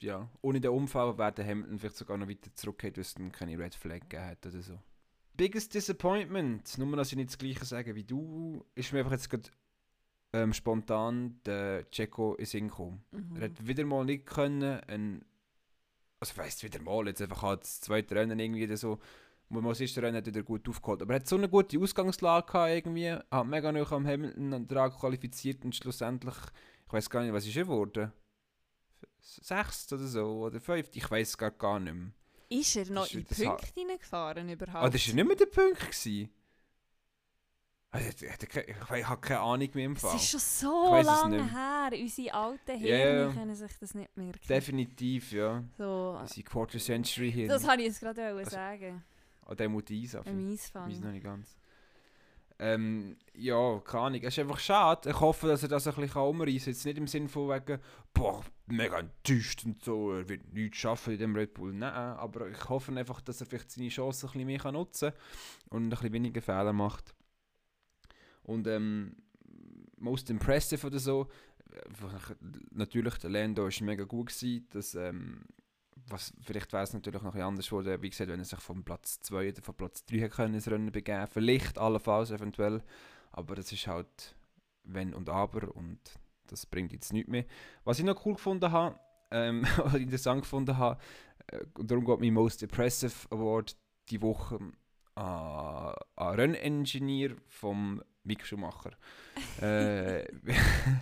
Ja. 0.00 0.28
Ohne 0.42 0.60
den 0.60 0.70
Unfall 0.70 1.18
wäre 1.18 1.32
der 1.32 1.46
Hamilton 1.46 1.78
vielleicht 1.78 1.96
sogar 1.96 2.16
noch 2.18 2.28
weiter 2.28 2.54
zurückgekehrt, 2.54 2.96
weil 2.96 3.02
es 3.02 3.14
dann 3.14 3.32
keine 3.32 3.58
Red 3.58 3.74
Flag 3.74 4.00
gegeben 4.08 4.36
oder 4.46 4.62
so. 4.62 4.78
Biggest 5.36 5.74
Disappointment, 5.74 6.78
nur 6.78 6.96
dass 6.96 7.10
ich 7.10 7.16
nicht 7.16 7.30
das 7.30 7.38
gleiche 7.38 7.64
sage 7.64 7.94
wie 7.94 8.04
du, 8.04 8.64
ist 8.74 8.92
mir 8.92 9.00
einfach 9.00 9.12
jetzt 9.12 9.28
gerade 9.28 9.50
ähm, 10.32 10.52
spontan 10.52 11.40
der 11.44 11.90
Checo 11.90 12.34
in 12.36 12.46
Sinn 12.46 12.68
gekommen. 12.68 13.04
Mhm. 13.10 13.36
Er 13.36 13.44
hat 13.50 13.66
wieder 13.66 13.84
mal 13.84 14.04
nicht 14.04 14.26
können, 14.26 14.80
ein, 14.86 15.24
also 16.20 16.36
weißt 16.36 16.62
wieder 16.62 16.80
mal, 16.80 17.06
jetzt 17.06 17.20
einfach 17.20 17.42
halt 17.42 17.62
das 17.62 17.80
zweite 17.80 18.14
Rennen 18.14 18.38
irgendwie 18.38 18.74
so, 18.76 18.98
das 19.48 19.80
erste 19.80 20.02
Rennen 20.02 20.16
hat 20.16 20.26
er 20.26 20.34
wieder 20.34 20.42
gut 20.42 20.68
aufgeholt. 20.68 21.02
Aber 21.02 21.14
er 21.14 21.20
hat 21.20 21.28
so 21.28 21.36
eine 21.36 21.48
gute 21.48 21.78
Ausgangslage 21.78 22.46
gehabt 22.46 22.70
irgendwie, 22.72 23.12
hat 23.12 23.46
mega 23.46 23.70
noch 23.72 23.92
am 23.92 24.06
Hamilton 24.06 24.66
dran 24.66 24.90
qualifiziert 24.92 25.64
und 25.64 25.74
schlussendlich, 25.74 26.34
ich 26.86 26.92
weiß 26.92 27.08
gar 27.10 27.22
nicht, 27.22 27.32
was 27.32 27.46
ist 27.46 27.56
er 27.56 27.62
geworden? 27.64 28.12
Sechst 29.20 29.92
oder 29.92 30.06
so, 30.06 30.24
oder 30.44 30.60
fünft, 30.60 30.94
ich 30.96 31.10
weiß 31.10 31.36
gar, 31.38 31.50
gar 31.50 31.78
nicht 31.80 31.94
mehr. 31.94 32.10
Ist 32.48 32.76
er 32.76 32.90
noch 32.90 33.02
Das 33.04 33.14
in 33.14 33.20
ist- 33.22 33.30
das 33.32 33.38
ha- 33.44 33.50
Punkte 33.54 33.66
hineingefahren 33.74 34.48
überhaupt? 34.48 34.76
Ah, 34.84 34.88
das 34.90 35.06
war 35.08 35.14
nicht 35.14 35.26
mehr 35.26 35.36
der 35.36 35.46
Punkt. 35.46 35.80
Gewesen. 35.80 36.30
Also, 37.90 38.08
ich, 38.26 39.06
habe 39.08 39.20
keine 39.20 39.40
Ahnung 39.40 39.68
mehr 39.72 39.84
im 39.86 39.92
es 39.92 40.00
Fall. 40.02 40.16
ist 40.16 40.28
schon 40.30 40.40
so 40.40 40.94
es 40.96 41.06
lange 41.06 41.50
her. 41.50 41.90
Unsere 41.98 42.34
alten 42.34 42.78
Hirne 42.78 43.20
ja. 43.22 43.32
können 43.32 43.54
sich 43.54 43.72
das 43.80 43.94
nicht 43.94 44.14
merken. 44.16 44.46
Definitiv, 44.48 45.32
ja. 45.32 45.64
so, 45.78 46.18
Unsere 46.20 46.42
Quarter 46.42 46.78
Century 46.78 47.32
hier. 47.32 47.48
das 47.48 47.66
wollte 47.66 47.82
ich 47.82 47.88
jetzt 47.88 48.00
gerade 48.00 48.26
Also, 48.26 48.50
sagen. 48.50 49.02
An 49.46 49.56
dem 49.56 49.72
muss 49.72 49.84
ich 49.88 50.02
einsaffen. 50.02 50.32
Ein 50.32 50.52
Ich 50.54 50.60
weiß 50.62 50.74
noch 50.74 50.86
Eisfang. 50.86 51.12
nicht 51.12 51.24
ganz. 51.24 51.56
Ähm, 52.58 53.16
ja, 53.34 53.80
keine 53.80 54.04
Ahnung. 54.04 54.20
Es 54.22 54.28
ist 54.34 54.38
einfach 54.38 54.58
schade. 54.58 55.10
Ich 55.10 55.20
hoffe, 55.20 55.46
dass 55.46 55.62
er 55.62 55.68
das 55.68 55.86
ein 55.86 55.94
bisschen 55.94 56.20
umreißen 56.20 56.58
kann. 56.58 56.72
Jetzt 56.72 56.84
nicht 56.86 56.98
im 56.98 57.06
Sinne 57.06 57.28
von 57.28 57.50
wegen, 57.50 57.78
boah, 58.14 58.42
mega 58.66 58.98
enttäuscht 58.98 59.64
und 59.64 59.84
so, 59.84 60.12
er 60.12 60.28
wird 60.28 60.52
nichts 60.54 60.78
schaffen 60.78 61.12
in 61.12 61.18
dem 61.18 61.36
Red 61.36 61.52
Bull. 61.54 61.74
Nein, 61.74 61.92
aber 61.92 62.48
ich 62.48 62.68
hoffe 62.68 62.92
einfach, 62.96 63.20
dass 63.20 63.40
er 63.40 63.46
vielleicht 63.46 63.70
seine 63.70 63.88
Chancen 63.88 64.26
ein 64.26 64.32
bisschen 64.32 64.46
mehr 64.46 64.58
kann 64.58 64.74
nutzen 64.74 65.10
kann 65.10 65.20
und 65.70 65.84
ein 65.84 65.90
bisschen 65.90 66.12
weniger 66.12 66.40
Fehler 66.40 66.72
macht. 66.72 67.14
Und 68.42 68.66
ähm, 68.68 69.16
most 69.98 70.30
impressive 70.30 70.86
oder 70.86 70.98
so, 70.98 71.28
einfach, 71.88 72.34
natürlich, 72.70 73.14
der 73.18 73.30
Lando 73.30 73.64
war 73.64 73.84
mega 73.84 74.04
gut 74.04 74.28
gewesen, 74.28 74.66
dass, 74.70 74.94
ähm, 74.94 75.42
was, 76.08 76.32
vielleicht 76.40 76.72
wäre 76.72 76.84
es 76.84 76.92
natürlich 76.92 77.22
noch 77.22 77.34
ein 77.34 77.42
anders 77.42 77.66
geworden, 77.66 78.00
wie 78.00 78.10
gesagt, 78.10 78.30
wenn 78.30 78.38
er 78.38 78.44
sich 78.44 78.60
von 78.60 78.84
Platz 78.84 79.20
2 79.20 79.50
oder 79.50 79.62
von 79.62 79.74
Platz 79.74 80.04
3 80.04 80.18
hätte 80.18 80.36
können 80.36 80.54
ins 80.54 80.70
Rennen 80.70 80.92
begeben 80.92 81.26
Vielleicht, 81.26 81.78
allenfalls, 81.78 82.30
eventuell. 82.30 82.82
Aber 83.32 83.54
das 83.54 83.72
ist 83.72 83.86
halt 83.86 84.36
wenn 84.86 85.14
und 85.14 85.28
aber 85.28 85.74
und 85.74 85.98
das 86.46 86.66
bringt 86.66 86.92
jetzt 86.92 87.12
nichts 87.12 87.30
mehr. 87.30 87.44
Was 87.84 87.98
ich 87.98 88.04
noch 88.04 88.24
cool 88.24 88.34
gefunden 88.34 88.70
habe, 88.70 88.98
ähm, 89.30 89.66
oder 89.84 89.98
interessant 89.98 90.42
gefunden 90.42 90.76
habe, 90.78 91.00
äh, 91.48 91.64
und 91.76 91.90
darum 91.90 92.04
geht 92.04 92.20
mein 92.20 92.34
Most 92.34 92.62
Impressive 92.62 93.14
Award 93.30 93.76
die 94.10 94.22
Woche 94.22 94.58
an, 95.14 95.94
an 96.16 96.34
Renningenieur 96.34 97.36
vom 97.48 98.02
Mick 98.24 98.44
Schumacher. 98.44 98.92
äh, 99.60 100.24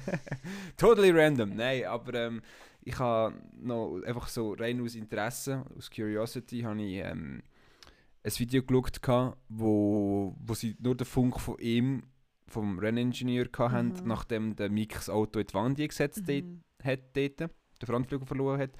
totally 0.76 1.10
random, 1.10 1.54
nein, 1.54 1.84
aber 1.84 2.14
ähm, 2.14 2.42
ich 2.84 2.98
habe 2.98 3.34
noch 3.56 4.00
einfach 4.04 4.28
so 4.28 4.52
rein 4.52 4.80
aus 4.80 4.94
Interesse, 4.94 5.64
aus 5.76 5.90
Curiosity, 5.90 6.60
habe 6.60 6.82
ich 6.82 6.96
ähm, 6.96 7.42
ein 8.22 8.32
Video 8.38 8.62
geschaut, 8.62 9.36
wo, 9.48 10.34
wo 10.38 10.54
sie 10.54 10.76
nur 10.80 10.94
den 10.96 11.06
Funk 11.06 11.40
von 11.40 11.58
ihm, 11.58 12.02
vom 12.46 12.78
Renningenieur, 12.78 13.46
hatten, 13.58 13.88
Mhm. 13.88 14.06
nachdem 14.08 14.56
der 14.56 14.70
Mick 14.70 14.94
das 14.94 15.08
Auto 15.08 15.40
in 15.40 15.46
die 15.46 15.54
Wand 15.54 15.78
gesetzt 15.78 16.26
Mhm. 16.26 16.60
hat, 16.82 17.00
dort, 17.16 17.40
den 17.40 17.50
Frontflügel 17.86 18.26
verloren 18.26 18.60
hat. 18.60 18.70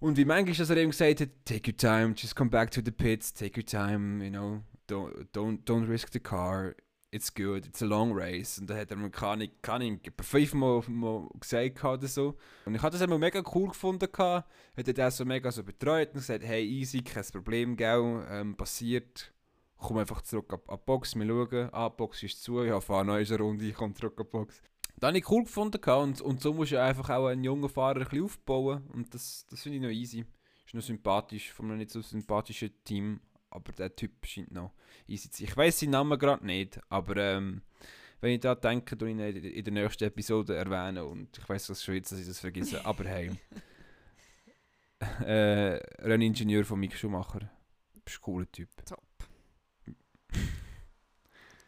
Und 0.00 0.16
wie 0.16 0.24
manchmal, 0.24 0.54
dass 0.56 0.70
er 0.70 0.76
eben 0.76 0.90
gesagt 0.92 1.20
hat, 1.20 1.30
take 1.44 1.70
your 1.70 1.76
time, 1.76 2.14
just 2.16 2.36
come 2.36 2.50
back 2.50 2.70
to 2.70 2.80
the 2.84 2.92
pits, 2.92 3.32
take 3.34 3.58
your 3.58 3.66
time, 3.66 4.24
you 4.24 4.30
know, 4.30 4.62
don't, 4.88 5.26
don't, 5.32 5.64
don't 5.64 5.88
risk 5.88 6.12
the 6.12 6.20
car, 6.20 6.74
it's 7.10 7.32
good, 7.32 7.66
it's 7.66 7.82
a 7.82 7.86
long 7.86 8.12
race. 8.12 8.58
Und 8.58 8.68
dann 8.68 8.78
hat 8.78 8.90
er 8.90 8.96
mir 8.96 9.10
keine, 9.10 9.48
keine 9.62 10.00
fünfmal 10.20 10.82
mal 10.88 11.28
gesagt 11.40 11.82
oder 11.84 12.06
so. 12.06 12.34
Und 12.64 12.74
ich 12.74 12.82
habe 12.82 12.92
das 12.92 13.00
immer 13.00 13.18
mega 13.18 13.42
cool 13.54 13.68
gefunden 13.68 14.08
hat 14.18 14.44
er 14.76 14.94
das 14.94 15.16
so 15.16 15.24
mega 15.24 15.50
so 15.50 15.62
betreut 15.62 16.08
und 16.08 16.20
gesagt, 16.20 16.44
hey 16.44 16.64
easy, 16.64 17.02
kein 17.02 17.24
Problem, 17.24 17.76
gell, 17.76 18.26
ähm, 18.30 18.56
passiert. 18.56 19.32
Komm 19.78 19.98
einfach 19.98 20.22
zurück 20.22 20.52
ab 20.52 20.64
die 20.68 20.76
Box, 20.86 21.14
wir 21.14 21.26
schauen. 21.26 21.68
Ah, 21.72 21.88
die 21.88 21.96
Box 21.96 22.22
ist 22.22 22.42
zu, 22.42 22.62
ja, 22.64 22.80
fahr 22.80 23.04
noch 23.04 23.14
eine 23.14 23.38
Runde, 23.38 23.64
ich 23.64 23.74
komme 23.74 23.94
zurück 23.94 24.20
ab 24.20 24.26
die 24.26 24.36
Box. 24.36 24.60
Das 24.96 25.08
habe 25.08 25.18
ich 25.18 25.30
cool 25.30 25.44
gefunden 25.44 25.80
und, 25.90 26.20
und 26.20 26.40
so 26.40 26.52
musst 26.52 26.72
du 26.72 26.82
einfach 26.82 27.08
auch 27.10 27.26
einen 27.26 27.44
jungen 27.44 27.68
Fahrer 27.68 28.00
ein 28.00 28.04
bisschen 28.08 28.24
aufbauen 28.24 28.84
und 28.92 29.14
das, 29.14 29.46
das 29.48 29.62
finde 29.62 29.76
ich 29.76 29.82
noch 29.82 29.90
easy. 29.90 30.24
Ist 30.66 30.74
noch 30.74 30.82
sympathisch, 30.82 31.52
von 31.52 31.66
einem 31.66 31.78
nicht 31.78 31.90
so 31.90 32.02
sympathischen 32.02 32.72
Team, 32.82 33.20
aber 33.50 33.72
der 33.72 33.94
Typ 33.94 34.24
scheint 34.26 34.52
noch 34.52 34.72
easy 35.06 35.30
zu 35.30 35.38
sein. 35.38 35.48
Ich 35.50 35.56
weiß 35.56 35.80
seinen 35.80 35.90
Namen 35.90 36.18
gerade 36.18 36.44
nicht, 36.46 36.80
aber 36.88 37.16
ähm, 37.16 37.62
wenn 38.20 38.32
ich 38.32 38.40
da 38.40 38.54
denke, 38.54 38.96
tue 38.98 39.10
ich 39.10 39.14
ihn 39.16 39.20
in 39.20 39.64
der 39.64 39.74
nächsten 39.84 40.04
Episode 40.04 40.56
erwähnen 40.56 41.04
und 41.04 41.36
ich 41.38 41.48
weiß 41.48 41.68
das 41.68 41.82
schon 41.84 41.94
jetzt, 41.94 42.12
dass 42.12 42.18
ich 42.20 42.26
das 42.26 42.40
vergesse, 42.40 42.84
aber 42.84 43.04
hey. 43.04 43.30
äh, 45.24 45.80
Renningenieur 46.02 46.64
von 46.64 46.80
Mick 46.80 46.96
Schumacher. 46.96 47.50
Bist 48.04 48.18
ein 48.18 48.22
cooler 48.22 48.50
Typ. 48.50 48.68
Top. 48.84 49.02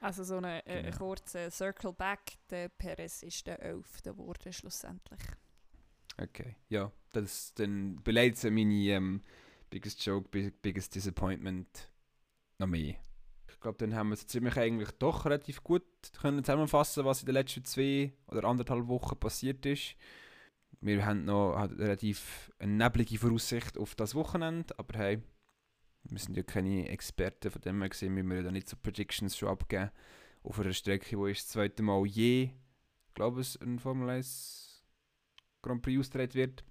Also 0.01 0.25
so 0.25 0.39
eine, 0.39 0.65
äh, 0.67 0.83
Genau. 0.83 0.97
kurze 0.97 1.51
Circle 1.51 1.93
Back. 1.93 2.39
Der 2.49 2.69
Perez 2.71 3.23
ist 3.23 3.47
der 3.47 3.61
11. 3.63 4.03
geworden 4.03 4.53
schlussendlich. 4.53 5.21
Okay, 6.21 6.57
ja, 6.69 6.91
das 7.13 7.55
dann 7.55 7.97
beleidigt 8.03 8.43
meine 8.45 8.75
ähm, 8.75 9.23
biggest 9.71 10.05
joke, 10.05 10.29
big, 10.29 10.61
biggest 10.61 10.95
disappointment 10.95 11.91
noch 12.59 12.67
mehr. 12.67 12.97
Ich 13.49 13.61
glaube, 13.61 13.79
dann 13.79 13.95
haben 13.95 14.11
wir 14.11 14.15
es 14.15 14.27
ziemlich 14.27 14.57
eigentlich 14.57 14.91
doch 14.93 15.25
relativ 15.25 15.63
gut 15.63 15.83
können 16.21 16.45
zusammenfassen, 16.45 17.05
was 17.05 17.21
in 17.21 17.27
den 17.27 17.35
letzten 17.35 17.65
zwei 17.65 18.13
oder 18.27 18.45
anderthalb 18.45 18.89
Wochen 18.89 19.19
passiert 19.19 19.65
ist. 19.67 19.97
Wir 20.81 21.05
haben 21.05 21.25
noch 21.25 21.57
halt 21.57 21.79
relativ 21.79 22.53
eine 22.59 22.73
neblige 22.73 23.19
Voraussicht 23.19 23.77
auf 23.77 23.95
das 23.95 24.15
Wochenende, 24.15 24.79
aber 24.79 24.99
hey, 24.99 25.23
wir 26.05 26.19
sind 26.19 26.37
ja 26.37 26.43
keine 26.43 26.89
Experten, 26.89 27.51
von 27.51 27.61
dem 27.61 27.81
her 27.81 27.91
gesehen 27.91 28.15
müssen 28.15 28.31
wir 28.31 28.43
da 28.43 28.51
nicht 28.51 28.69
so 28.69 28.77
Predictions 28.77 29.37
schon 29.37 29.51
abgeben. 29.51 29.91
Auf 30.43 30.59
einer 30.59 30.73
Strecke, 30.73 31.19
wo 31.19 31.27
ist 31.27 31.43
das 31.43 31.49
zweite 31.49 31.83
Mal 31.83 32.07
je, 32.07 32.45
ich 32.45 33.15
glaube 33.15 33.41
es, 33.41 33.61
ein 33.61 33.79
Formel 33.79 34.09
1 34.09 34.83
Grand 35.61 35.83
Prix 35.83 36.01
ausgetragen 36.01 36.35
wird. 36.35 36.65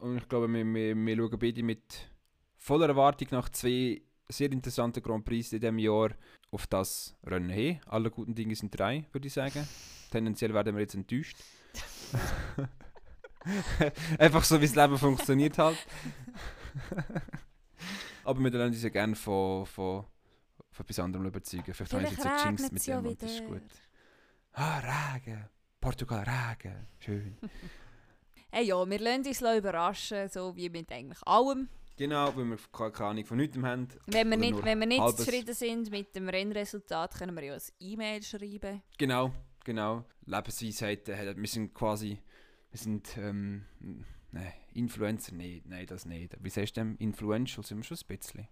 Und 0.00 0.18
ich 0.18 0.28
glaube, 0.28 0.48
wir, 0.48 0.64
wir, 0.64 0.96
wir 0.96 1.16
schauen 1.16 1.38
beide 1.38 1.62
mit 1.62 2.10
voller 2.56 2.88
Erwartung 2.88 3.28
nach 3.30 3.48
zwei 3.48 4.02
sehr 4.28 4.52
interessanten 4.52 5.02
Grand 5.02 5.24
Prix 5.24 5.52
in 5.52 5.60
diesem 5.60 5.78
Jahr 5.78 6.10
auf 6.50 6.66
das 6.66 7.16
Rennen 7.24 7.50
hin. 7.50 7.80
Alle 7.86 8.10
guten 8.10 8.34
Dinge 8.34 8.54
sind 8.54 8.78
drei, 8.78 9.06
würde 9.12 9.26
ich 9.26 9.32
sagen. 9.32 9.66
Tendenziell 10.10 10.54
werden 10.54 10.74
wir 10.74 10.82
jetzt 10.82 10.94
enttäuscht. 10.94 11.36
Einfach 14.18 14.44
so, 14.44 14.60
wie 14.60 14.66
das 14.66 14.74
Leben 14.74 14.98
funktioniert 14.98 15.58
halt. 15.58 15.78
Aber 18.24 18.40
wir 18.40 18.50
lassen 18.50 18.74
uns 18.74 18.82
ja 18.82 18.90
gerne 18.90 19.16
von, 19.16 19.64
von, 19.66 20.04
von 20.70 20.84
etwas 20.84 20.98
anderem 20.98 21.26
überzeugen. 21.26 21.72
Vielleicht 21.72 21.92
habe 21.92 22.04
ich 22.04 22.10
jetzt 22.10 22.24
jinxed 22.24 22.46
regnet's 22.46 22.72
mit 22.72 22.86
dem 22.86 23.06
und 23.06 23.22
das 23.22 23.32
ist 23.32 23.46
gut. 23.46 23.62
Ah, 24.52 25.14
Regen. 25.14 25.48
Portugal, 25.80 26.24
Regen. 26.24 26.86
Schön. 26.98 27.38
Hey 28.50 28.64
ja, 28.64 28.88
wir 28.88 28.98
lassen 28.98 29.26
uns 29.26 29.40
überraschen, 29.40 30.28
so 30.28 30.56
wie 30.56 30.70
mit 30.70 30.90
eigentlich 30.90 31.22
allem. 31.26 31.68
Genau, 31.96 32.34
weil 32.34 32.44
wir 32.44 32.58
keine, 32.72 33.08
Ahnung 33.08 33.24
von 33.26 33.36
nichts 33.36 33.58
haben. 33.58 33.88
Wenn 34.06 34.30
wir 34.30 34.36
nicht, 34.38 34.64
wenn 34.64 34.78
wir 34.78 34.86
nicht 34.86 35.00
halbes. 35.00 35.16
zufrieden 35.16 35.54
sind 35.54 35.90
mit 35.90 36.14
dem 36.14 36.28
Rennresultat, 36.28 37.14
können 37.14 37.36
wir 37.36 37.44
ja 37.44 37.54
ein 37.54 37.60
E-Mail 37.80 38.22
schreiben. 38.22 38.82
Genau, 38.96 39.32
genau. 39.64 40.04
Lebensweisheiten, 40.24 41.36
wir 41.36 41.48
sind 41.48 41.74
quasi, 41.74 42.22
wir 42.70 42.78
sind, 42.78 43.16
ähm, 43.18 43.64
nein, 44.30 44.52
Influencer, 44.72 45.34
nein, 45.34 45.60
nein, 45.66 45.86
das 45.86 46.06
nicht. 46.06 46.36
Wie 46.40 46.50
sagst 46.50 46.76
du 46.76 46.80
dem? 46.80 46.96
Influential 46.98 47.64
sind 47.64 47.78
wir 47.78 47.84
schon 47.84 47.98
ein 47.98 48.16
bisschen. 48.16 48.48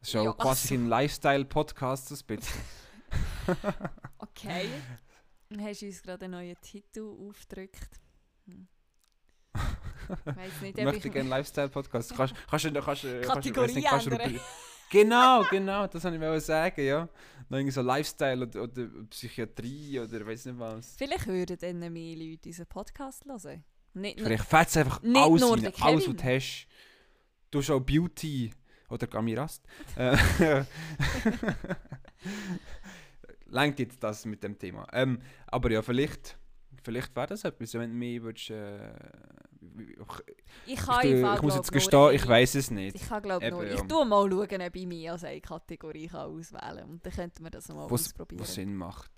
Das 0.00 0.08
ist 0.08 0.14
ja, 0.14 0.24
Ja, 0.24 0.32
quasi 0.32 0.74
also. 0.74 0.82
ein 0.82 0.88
Lifestyle-Podcast, 0.88 2.08
so 2.08 2.14
ein 2.16 2.36
bisschen. 2.36 2.60
Okay. 4.18 4.68
Dann 5.48 5.62
hast 5.64 5.82
du 5.82 5.86
uns 5.86 6.02
gerade 6.02 6.24
einen 6.26 6.32
neuen 6.32 6.60
Titel 6.60 7.00
aufgedrückt. 7.28 8.00
Ich 10.26 10.36
weiss 10.36 10.60
nicht, 10.62 10.84
möchte 10.84 11.10
gerne 11.10 11.28
Lifestyle-Podcast. 11.28 12.14
Kannst, 12.16 12.34
kannst 12.48 12.64
du, 12.64 12.72
kannst, 12.72 13.02
kannst, 13.02 13.22
Kategorie 13.22 13.74
nicht, 13.74 13.88
kannst. 13.88 14.08
Genau, 14.90 15.44
genau, 15.48 15.86
das 15.86 16.02
wollte 16.02 16.36
ich 16.36 16.44
sagen, 16.44 16.84
ja. 16.84 17.08
Noch 17.48 17.58
irgendwie 17.58 17.72
so 17.72 17.80
Lifestyle 17.80 18.42
oder, 18.42 18.64
oder 18.64 18.88
Psychiatrie 19.08 20.00
oder 20.00 20.26
weiß 20.26 20.46
nicht 20.46 20.58
was. 20.58 20.96
Vielleicht 20.98 21.26
würden 21.28 21.56
dann 21.60 21.92
mehr 21.92 22.16
Leute 22.16 22.48
unseren 22.48 22.66
Podcast 22.66 23.24
hören. 23.24 23.64
Nicht. 23.94 24.20
Vielleicht 24.20 24.44
fetzt 24.44 24.76
einfach 24.76 25.00
Nicht 25.02 25.16
alles 25.16 25.42
rein, 25.42 25.72
alles, 25.80 26.08
was 26.08 26.16
du 26.16 26.24
hast. 26.24 26.66
Du 27.50 27.58
hast 27.60 27.70
auch 27.70 27.80
Beauty 27.80 28.52
oder 28.88 29.06
Gamirast. 29.06 29.64
Äh, 29.96 30.16
Langt 33.46 33.78
jetzt 33.78 34.02
das 34.02 34.24
mit 34.26 34.42
dem 34.44 34.58
Thema. 34.58 34.86
Ähm, 34.92 35.20
aber 35.46 35.70
ja, 35.72 35.82
vielleicht, 35.82 36.36
vielleicht 36.82 37.14
wäre 37.16 37.26
das 37.28 37.44
etwas, 37.44 37.74
wenn 37.74 37.90
du 37.90 37.96
mich 37.96 38.22
würdest, 38.22 38.50
äh, 38.50 38.92
ich, 40.66 40.76
kann 40.76 41.06
ich, 41.06 41.12
ich 41.22 41.42
muss 41.42 41.54
jetzt 41.54 41.72
gestehen, 41.72 42.12
ich 42.14 42.26
weiß 42.26 42.54
es 42.56 42.70
nicht. 42.70 42.96
Ich 42.96 43.08
kann 43.08 43.22
glaube 43.22 43.50
nur... 43.50 43.64
Ich 43.64 43.80
tue 43.82 44.04
mal 44.06 44.28
schauen, 44.30 44.62
ob 44.62 44.76
ich 44.76 44.86
mich 44.86 45.10
als 45.10 45.24
eine 45.24 45.40
Kategorie 45.40 46.08
kann 46.08 46.20
auswählen 46.30 46.60
kann. 46.78 46.90
Und 46.90 47.04
dann 47.06 47.12
könnten 47.12 47.44
wir 47.44 47.50
das 47.50 47.68
mal 47.68 47.84
Was, 47.90 48.06
ausprobieren. 48.06 48.40
was 48.40 48.54
Sinn 48.54 48.74
macht. 48.74 49.10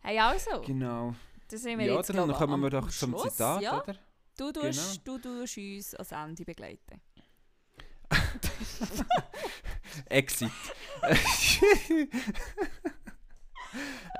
Hey, 0.00 0.18
also, 0.18 0.62
Genau. 0.62 1.14
da 1.48 1.56
sind 1.56 1.78
wir 1.78 1.86
Ja, 1.86 1.96
jetzt, 1.96 2.10
dann 2.10 2.24
glaub, 2.26 2.36
kommen 2.38 2.60
wir 2.62 2.70
doch 2.70 2.88
zum 2.90 3.10
Schluss, 3.12 3.32
Zitat, 3.32 3.62
ja? 3.62 3.80
oder? 3.82 3.94
Du 4.36 4.50
tust, 4.52 5.04
Genau. 5.04 5.18
du 5.18 5.40
tust 5.44 5.58
uns 5.98 6.12
ans 6.12 6.30
Ende 6.30 6.44
begleiten. 6.44 7.00
Exit. 10.06 10.50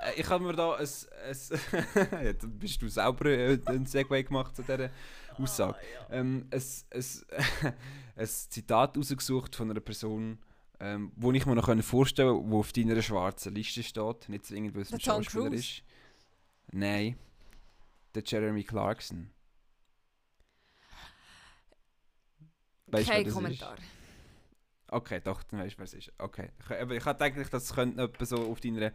Äh, 0.02 0.20
ich 0.20 0.28
habe 0.28 0.44
mir 0.44 0.54
da 0.54 0.74
ein, 0.74 0.86
ein 0.86 2.24
ja, 2.24 2.32
dann 2.32 2.58
bist 2.58 2.80
du 2.82 2.88
selber 2.88 3.26
äh, 3.26 3.58
einen 3.66 3.86
Segway 3.86 4.22
gemacht 4.22 4.56
zu 4.56 4.62
dieser 4.62 4.90
Aussage. 5.38 5.76
Ähm, 6.10 6.48
ein, 6.50 6.62
ein, 6.90 7.74
ein 8.16 8.26
Zitat 8.26 8.96
rausgesucht 8.96 9.56
von 9.56 9.70
einer 9.70 9.80
Person, 9.80 10.38
ähm, 10.80 11.12
wo 11.16 11.32
ich 11.32 11.46
mir 11.46 11.54
noch 11.54 11.82
vorstellen 11.82 12.40
kann, 12.40 12.50
wo 12.50 12.60
auf 12.60 12.72
deiner 12.72 13.00
schwarzen 13.02 13.54
Liste 13.54 13.82
steht. 13.82 14.28
Nicht 14.28 14.46
zwingend, 14.46 14.74
weil 14.74 14.82
es 14.82 14.92
ein 14.92 15.00
Schauspieler 15.00 15.52
ist. 15.52 15.82
Nein. 16.70 17.16
Der 18.14 18.22
Jeremy 18.24 18.64
Clarkson. 18.64 19.30
Weißt 22.86 23.08
Kein 23.08 23.24
das 23.24 23.28
ist? 23.28 23.34
Kommentar. 23.34 23.76
Okay, 24.88 25.20
doch, 25.24 25.42
dann 25.44 25.60
weißt 25.60 25.74
du, 25.74 25.78
wer 25.78 25.84
es 25.84 25.94
ist. 25.94 26.12
Okay. 26.18 26.50
Ich, 26.60 26.70
aber 26.70 26.94
ich 26.94 27.04
hatte 27.04 27.24
eigentlich, 27.24 27.48
dass 27.48 27.64
es 27.64 27.74
könnte 27.74 28.02
etwa 28.02 28.24
so 28.26 28.50
auf 28.50 28.60
deiner 28.60 28.92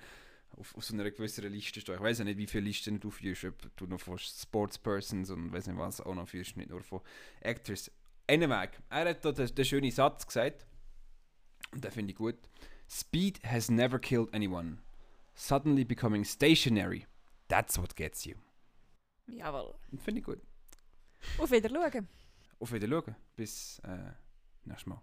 auf, 0.51 0.75
auf 0.75 0.83
so 0.83 0.93
einer 0.93 1.09
gewissen 1.09 1.51
Liste 1.51 1.81
stehen. 1.81 1.95
Ich 1.95 2.01
weiß 2.01 2.19
ja 2.19 2.25
nicht, 2.25 2.37
wie 2.37 2.47
viele 2.47 2.63
Listen 2.63 2.99
du 2.99 3.11
führst, 3.11 3.45
ob 3.45 3.75
du 3.75 3.85
noch 3.85 3.99
von 3.99 4.17
Sportspersons 4.17 5.29
und 5.29 5.51
weiß 5.51 5.67
nicht 5.67 5.77
was 5.77 6.01
auch 6.01 6.15
noch 6.15 6.27
führst, 6.27 6.57
nicht 6.57 6.69
nur 6.69 6.81
von 6.81 7.01
Actors. 7.41 7.91
Anyway, 8.29 8.69
er 8.89 9.09
hat 9.09 9.23
da 9.23 9.31
den, 9.31 9.53
den 9.53 9.65
schönen 9.65 9.91
Satz 9.91 10.25
gesagt, 10.25 10.65
und 11.71 11.83
den 11.83 11.91
finde 11.91 12.11
ich 12.11 12.17
gut. 12.17 12.37
Speed 12.89 13.43
has 13.43 13.69
never 13.69 13.99
killed 13.99 14.33
anyone. 14.33 14.77
Suddenly 15.35 15.83
becoming 15.83 16.23
stationary, 16.23 17.05
that's 17.47 17.77
what 17.77 17.95
gets 17.95 18.25
you. 18.25 18.35
Jawohl. 19.27 19.75
Finde 19.99 20.19
ich 20.19 20.25
gut. 20.25 20.41
Auf 21.37 21.51
Wiedersehen. 21.51 22.07
Auf 22.59 22.71
Wiedersehen. 22.71 23.15
Bis 23.35 23.79
äh, 23.79 24.11
nächstes 24.63 24.87
Mal. 24.87 25.01